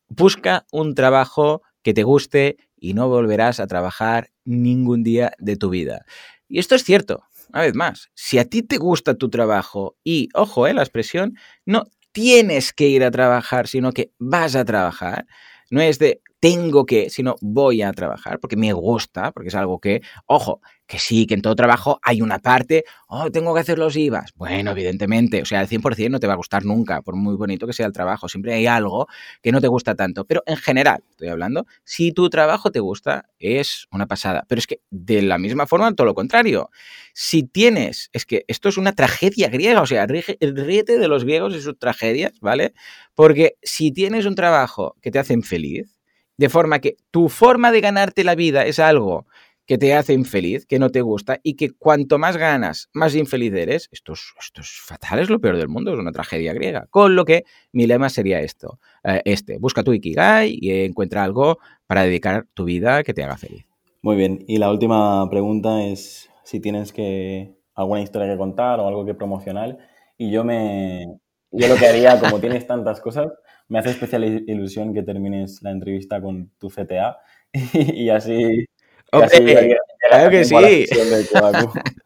busca 0.07 0.65
un 0.71 0.95
trabajo 0.95 1.61
que 1.81 1.93
te 1.93 2.03
guste 2.03 2.55
y 2.77 2.93
no 2.93 3.09
volverás 3.09 3.59
a 3.59 3.67
trabajar 3.67 4.29
ningún 4.45 5.03
día 5.03 5.33
de 5.39 5.57
tu 5.57 5.69
vida. 5.69 6.05
Y 6.47 6.59
esto 6.59 6.75
es 6.75 6.85
cierto, 6.85 7.23
una 7.53 7.63
vez 7.63 7.75
más, 7.75 8.09
si 8.13 8.39
a 8.39 8.45
ti 8.45 8.63
te 8.63 8.77
gusta 8.77 9.15
tu 9.15 9.29
trabajo 9.29 9.97
y, 10.05 10.29
ojo, 10.33 10.67
eh, 10.67 10.73
la 10.73 10.83
expresión, 10.83 11.35
no 11.65 11.83
tienes 12.13 12.73
que 12.73 12.87
ir 12.87 13.03
a 13.03 13.11
trabajar, 13.11 13.67
sino 13.67 13.91
que 13.91 14.13
vas 14.19 14.55
a 14.55 14.65
trabajar. 14.65 15.27
No 15.69 15.81
es 15.81 15.99
de 15.99 16.21
tengo 16.43 16.85
que, 16.85 17.09
sino 17.09 17.37
voy 17.39 17.83
a 17.83 17.93
trabajar 17.93 18.37
porque 18.37 18.57
me 18.57 18.73
gusta, 18.73 19.31
porque 19.31 19.47
es 19.47 19.55
algo 19.55 19.79
que, 19.79 20.01
ojo, 20.25 20.59
que 20.85 20.99
sí, 20.99 21.25
que 21.25 21.35
en 21.35 21.41
todo 21.41 21.55
trabajo 21.55 22.01
hay 22.03 22.21
una 22.21 22.39
parte, 22.39 22.83
oh, 23.07 23.31
tengo 23.31 23.53
que 23.53 23.61
hacer 23.61 23.79
los 23.79 23.95
IVAs. 23.95 24.33
Bueno, 24.35 24.71
evidentemente, 24.71 25.41
o 25.41 25.45
sea, 25.45 25.61
al 25.61 25.69
100% 25.69 26.09
no 26.09 26.19
te 26.19 26.27
va 26.27 26.33
a 26.33 26.35
gustar 26.35 26.65
nunca, 26.65 27.01
por 27.01 27.15
muy 27.15 27.37
bonito 27.37 27.65
que 27.65 27.71
sea 27.71 27.85
el 27.85 27.93
trabajo. 27.93 28.27
Siempre 28.27 28.53
hay 28.53 28.67
algo 28.67 29.07
que 29.41 29.53
no 29.53 29.61
te 29.61 29.69
gusta 29.69 29.95
tanto. 29.95 30.25
Pero 30.25 30.43
en 30.45 30.57
general, 30.57 31.05
estoy 31.11 31.29
hablando, 31.29 31.65
si 31.85 32.11
tu 32.11 32.29
trabajo 32.29 32.71
te 32.71 32.81
gusta, 32.81 33.23
es 33.39 33.87
una 33.89 34.05
pasada. 34.05 34.43
Pero 34.49 34.59
es 34.59 34.67
que 34.67 34.81
de 34.89 35.21
la 35.21 35.37
misma 35.37 35.65
forma, 35.65 35.95
todo 35.95 36.07
lo 36.07 36.13
contrario. 36.13 36.71
Si 37.13 37.43
tienes, 37.43 38.09
es 38.11 38.25
que 38.25 38.43
esto 38.49 38.67
es 38.67 38.75
una 38.75 38.91
tragedia 38.91 39.47
griega, 39.47 39.81
o 39.81 39.85
sea, 39.85 40.05
ríete 40.07 40.99
de 40.99 41.07
los 41.07 41.23
griegos 41.23 41.55
y 41.55 41.61
sus 41.61 41.79
tragedias, 41.79 42.33
¿vale? 42.41 42.73
Porque 43.15 43.55
si 43.61 43.93
tienes 43.93 44.25
un 44.25 44.35
trabajo 44.35 44.97
que 45.01 45.09
te 45.09 45.19
hacen 45.19 45.41
feliz, 45.41 46.02
de 46.37 46.49
forma 46.49 46.79
que 46.79 46.97
tu 47.11 47.29
forma 47.29 47.71
de 47.71 47.81
ganarte 47.81 48.23
la 48.23 48.35
vida 48.35 48.65
es 48.65 48.79
algo 48.79 49.25
que 49.65 49.77
te 49.77 49.93
hace 49.93 50.13
infeliz, 50.13 50.65
que 50.65 50.79
no 50.79 50.89
te 50.89 51.01
gusta 51.01 51.39
y 51.41 51.55
que 51.55 51.71
cuanto 51.71 52.17
más 52.17 52.35
ganas, 52.37 52.89
más 52.93 53.15
infeliz 53.15 53.53
eres, 53.53 53.87
esto 53.91 54.13
es, 54.13 54.21
esto 54.39 54.61
es 54.61 54.69
fatal, 54.83 55.19
es 55.19 55.29
lo 55.29 55.39
peor 55.39 55.57
del 55.57 55.69
mundo, 55.69 55.93
es 55.93 55.99
una 55.99 56.11
tragedia 56.11 56.53
griega. 56.53 56.87
Con 56.89 57.15
lo 57.15 57.23
que 57.23 57.45
mi 57.71 57.87
lema 57.87 58.09
sería 58.09 58.41
esto, 58.41 58.79
eh, 59.03 59.21
este, 59.25 59.57
busca 59.59 59.83
tu 59.83 59.93
Ikigai 59.93 60.57
y 60.59 60.71
encuentra 60.83 61.23
algo 61.23 61.59
para 61.87 62.03
dedicar 62.03 62.45
tu 62.53 62.65
vida 62.65 63.03
que 63.03 63.13
te 63.13 63.23
haga 63.23 63.37
feliz. 63.37 63.65
Muy 64.01 64.17
bien, 64.17 64.43
y 64.47 64.57
la 64.57 64.69
última 64.69 65.29
pregunta 65.29 65.83
es 65.83 66.29
si 66.43 66.59
tienes 66.59 66.91
que 66.91 67.55
alguna 67.73 68.01
historia 68.01 68.29
que 68.29 68.37
contar 68.37 68.79
o 68.79 68.87
algo 68.87 69.05
que 69.05 69.13
promocionar 69.13 69.77
y 70.17 70.29
yo 70.29 70.43
me 70.43 71.19
yo 71.51 71.67
lo 71.67 71.75
que 71.75 71.87
haría 71.87 72.19
como 72.19 72.39
tienes 72.39 72.67
tantas 72.67 72.99
cosas 72.99 73.31
me 73.67 73.79
hace 73.79 73.91
especial 73.91 74.23
ilusión 74.47 74.93
que 74.93 75.03
termines 75.03 75.61
la 75.61 75.71
entrevista 75.71 76.21
con 76.21 76.51
tu 76.59 76.69
CTA 76.69 77.17
y, 77.73 78.09
así 78.09 78.65
claro 79.09 80.29
que 80.29 80.43
sí. 80.43 80.55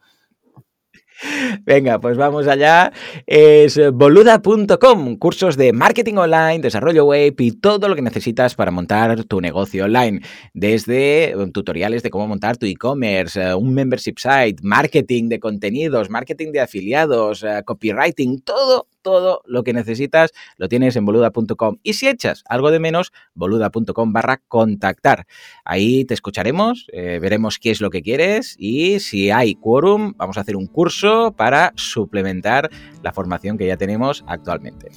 Venga, 1.65 1.99
pues 1.99 2.17
vamos 2.17 2.47
allá. 2.47 2.91
Es 3.25 3.79
boluda.com, 3.91 5.15
cursos 5.17 5.57
de 5.57 5.73
marketing 5.73 6.15
online, 6.15 6.59
desarrollo 6.59 7.05
web 7.05 7.35
y 7.39 7.51
todo 7.53 7.87
lo 7.87 7.95
que 7.95 8.01
necesitas 8.01 8.55
para 8.55 8.71
montar 8.71 9.23
tu 9.25 9.41
negocio 9.41 9.85
online. 9.85 10.21
Desde 10.53 11.33
um, 11.35 11.51
tutoriales 11.51 12.03
de 12.03 12.09
cómo 12.09 12.27
montar 12.27 12.57
tu 12.57 12.65
e-commerce, 12.65 13.53
uh, 13.53 13.57
un 13.57 13.73
membership 13.73 14.15
site, 14.17 14.61
marketing 14.61 15.29
de 15.29 15.39
contenidos, 15.39 16.09
marketing 16.09 16.51
de 16.51 16.61
afiliados, 16.61 17.43
uh, 17.43 17.63
copywriting, 17.65 18.41
todo 18.41 18.87
todo 19.07 19.41
lo 19.45 19.63
que 19.63 19.71
necesitas 19.71 20.31
lo 20.57 20.67
tienes 20.67 20.97
en 20.97 21.05
boluda.com. 21.05 21.77
Y 21.81 21.93
si 21.93 22.09
echas 22.09 22.43
algo 22.49 22.71
de 22.71 22.79
menos, 22.79 23.13
boluda.com 23.35 24.11
barra 24.11 24.41
contactar. 24.49 25.27
Ahí 25.63 26.03
te 26.03 26.13
escucharemos, 26.13 26.87
eh, 26.91 27.19
veremos 27.21 27.57
qué 27.57 27.71
es 27.71 27.79
lo 27.79 27.89
que 27.89 28.01
quieres 28.01 28.57
y 28.59 28.99
si 28.99 29.31
hay 29.31 29.55
quórum, 29.55 30.11
vamos 30.17 30.37
a 30.37 30.41
hacer 30.41 30.57
un 30.57 30.67
curso 30.67 31.33
para 31.37 31.71
suplementar 31.77 32.69
la 33.01 33.13
formación 33.13 33.57
que 33.57 33.65
ya 33.65 33.77
tenemos 33.77 34.25
actualmente. 34.27 34.89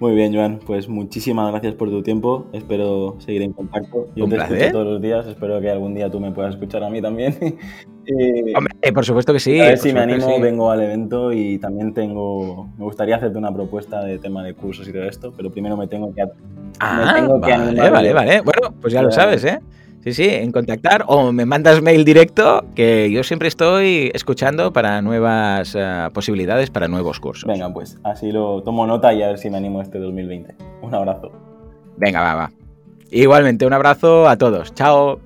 Muy 0.00 0.16
bien, 0.16 0.34
Joan. 0.34 0.58
Pues 0.66 0.88
muchísimas 0.88 1.48
gracias 1.52 1.74
por 1.74 1.88
tu 1.88 2.02
tiempo. 2.02 2.48
Espero 2.52 3.14
seguir 3.20 3.42
en 3.42 3.52
contacto. 3.52 4.08
Yo 4.16 4.28
te 4.28 4.38
escucho 4.38 4.72
todos 4.72 4.86
los 4.86 5.00
días. 5.00 5.24
Espero 5.28 5.60
que 5.60 5.70
algún 5.70 5.94
día 5.94 6.10
tú 6.10 6.18
me 6.18 6.32
puedas 6.32 6.54
escuchar 6.54 6.82
a 6.82 6.90
mí 6.90 7.00
también. 7.00 7.36
Hombre, 8.56 8.92
por 8.92 9.04
supuesto 9.04 9.32
que 9.32 9.40
sí. 9.40 9.60
A 9.60 9.64
ver 9.64 9.78
si 9.78 9.92
me 9.92 10.00
animo, 10.00 10.40
vengo 10.40 10.70
al 10.70 10.82
evento 10.82 11.32
y 11.32 11.58
también 11.58 11.92
tengo. 11.92 12.68
Me 12.78 12.84
gustaría 12.84 13.16
hacerte 13.16 13.38
una 13.38 13.52
propuesta 13.52 14.02
de 14.02 14.18
tema 14.18 14.42
de 14.44 14.54
cursos 14.54 14.88
y 14.88 14.92
todo 14.92 15.04
esto, 15.04 15.32
pero 15.36 15.50
primero 15.50 15.76
me 15.76 15.88
tengo 15.88 16.14
que. 16.14 16.22
Ah, 16.80 17.12
me 17.14 17.20
tengo 17.20 17.40
vale, 17.40 17.74
que 17.74 17.90
vale, 17.90 18.12
vale. 18.12 18.40
Bueno, 18.42 18.74
pues 18.80 18.92
ya 18.92 19.02
lo 19.02 19.10
sabes, 19.10 19.44
¿eh? 19.44 19.58
Sí, 20.06 20.12
sí, 20.12 20.28
en 20.28 20.52
contactar 20.52 21.04
o 21.08 21.32
me 21.32 21.46
mandas 21.46 21.82
mail 21.82 22.04
directo, 22.04 22.64
que 22.76 23.10
yo 23.10 23.24
siempre 23.24 23.48
estoy 23.48 24.12
escuchando 24.14 24.72
para 24.72 25.02
nuevas 25.02 25.74
eh, 25.76 26.08
posibilidades, 26.12 26.70
para 26.70 26.86
nuevos 26.86 27.18
cursos. 27.18 27.48
Venga, 27.48 27.72
pues 27.72 27.98
así 28.04 28.30
lo 28.30 28.62
tomo 28.62 28.86
nota 28.86 29.12
y 29.12 29.24
a 29.24 29.26
ver 29.26 29.38
si 29.38 29.50
me 29.50 29.56
animo 29.56 29.82
este 29.82 29.98
2020. 29.98 30.54
Un 30.82 30.94
abrazo. 30.94 31.32
Venga, 31.96 32.20
va, 32.20 32.34
va. 32.36 32.52
Igualmente, 33.10 33.66
un 33.66 33.72
abrazo 33.72 34.28
a 34.28 34.36
todos. 34.36 34.72
Chao. 34.74 35.25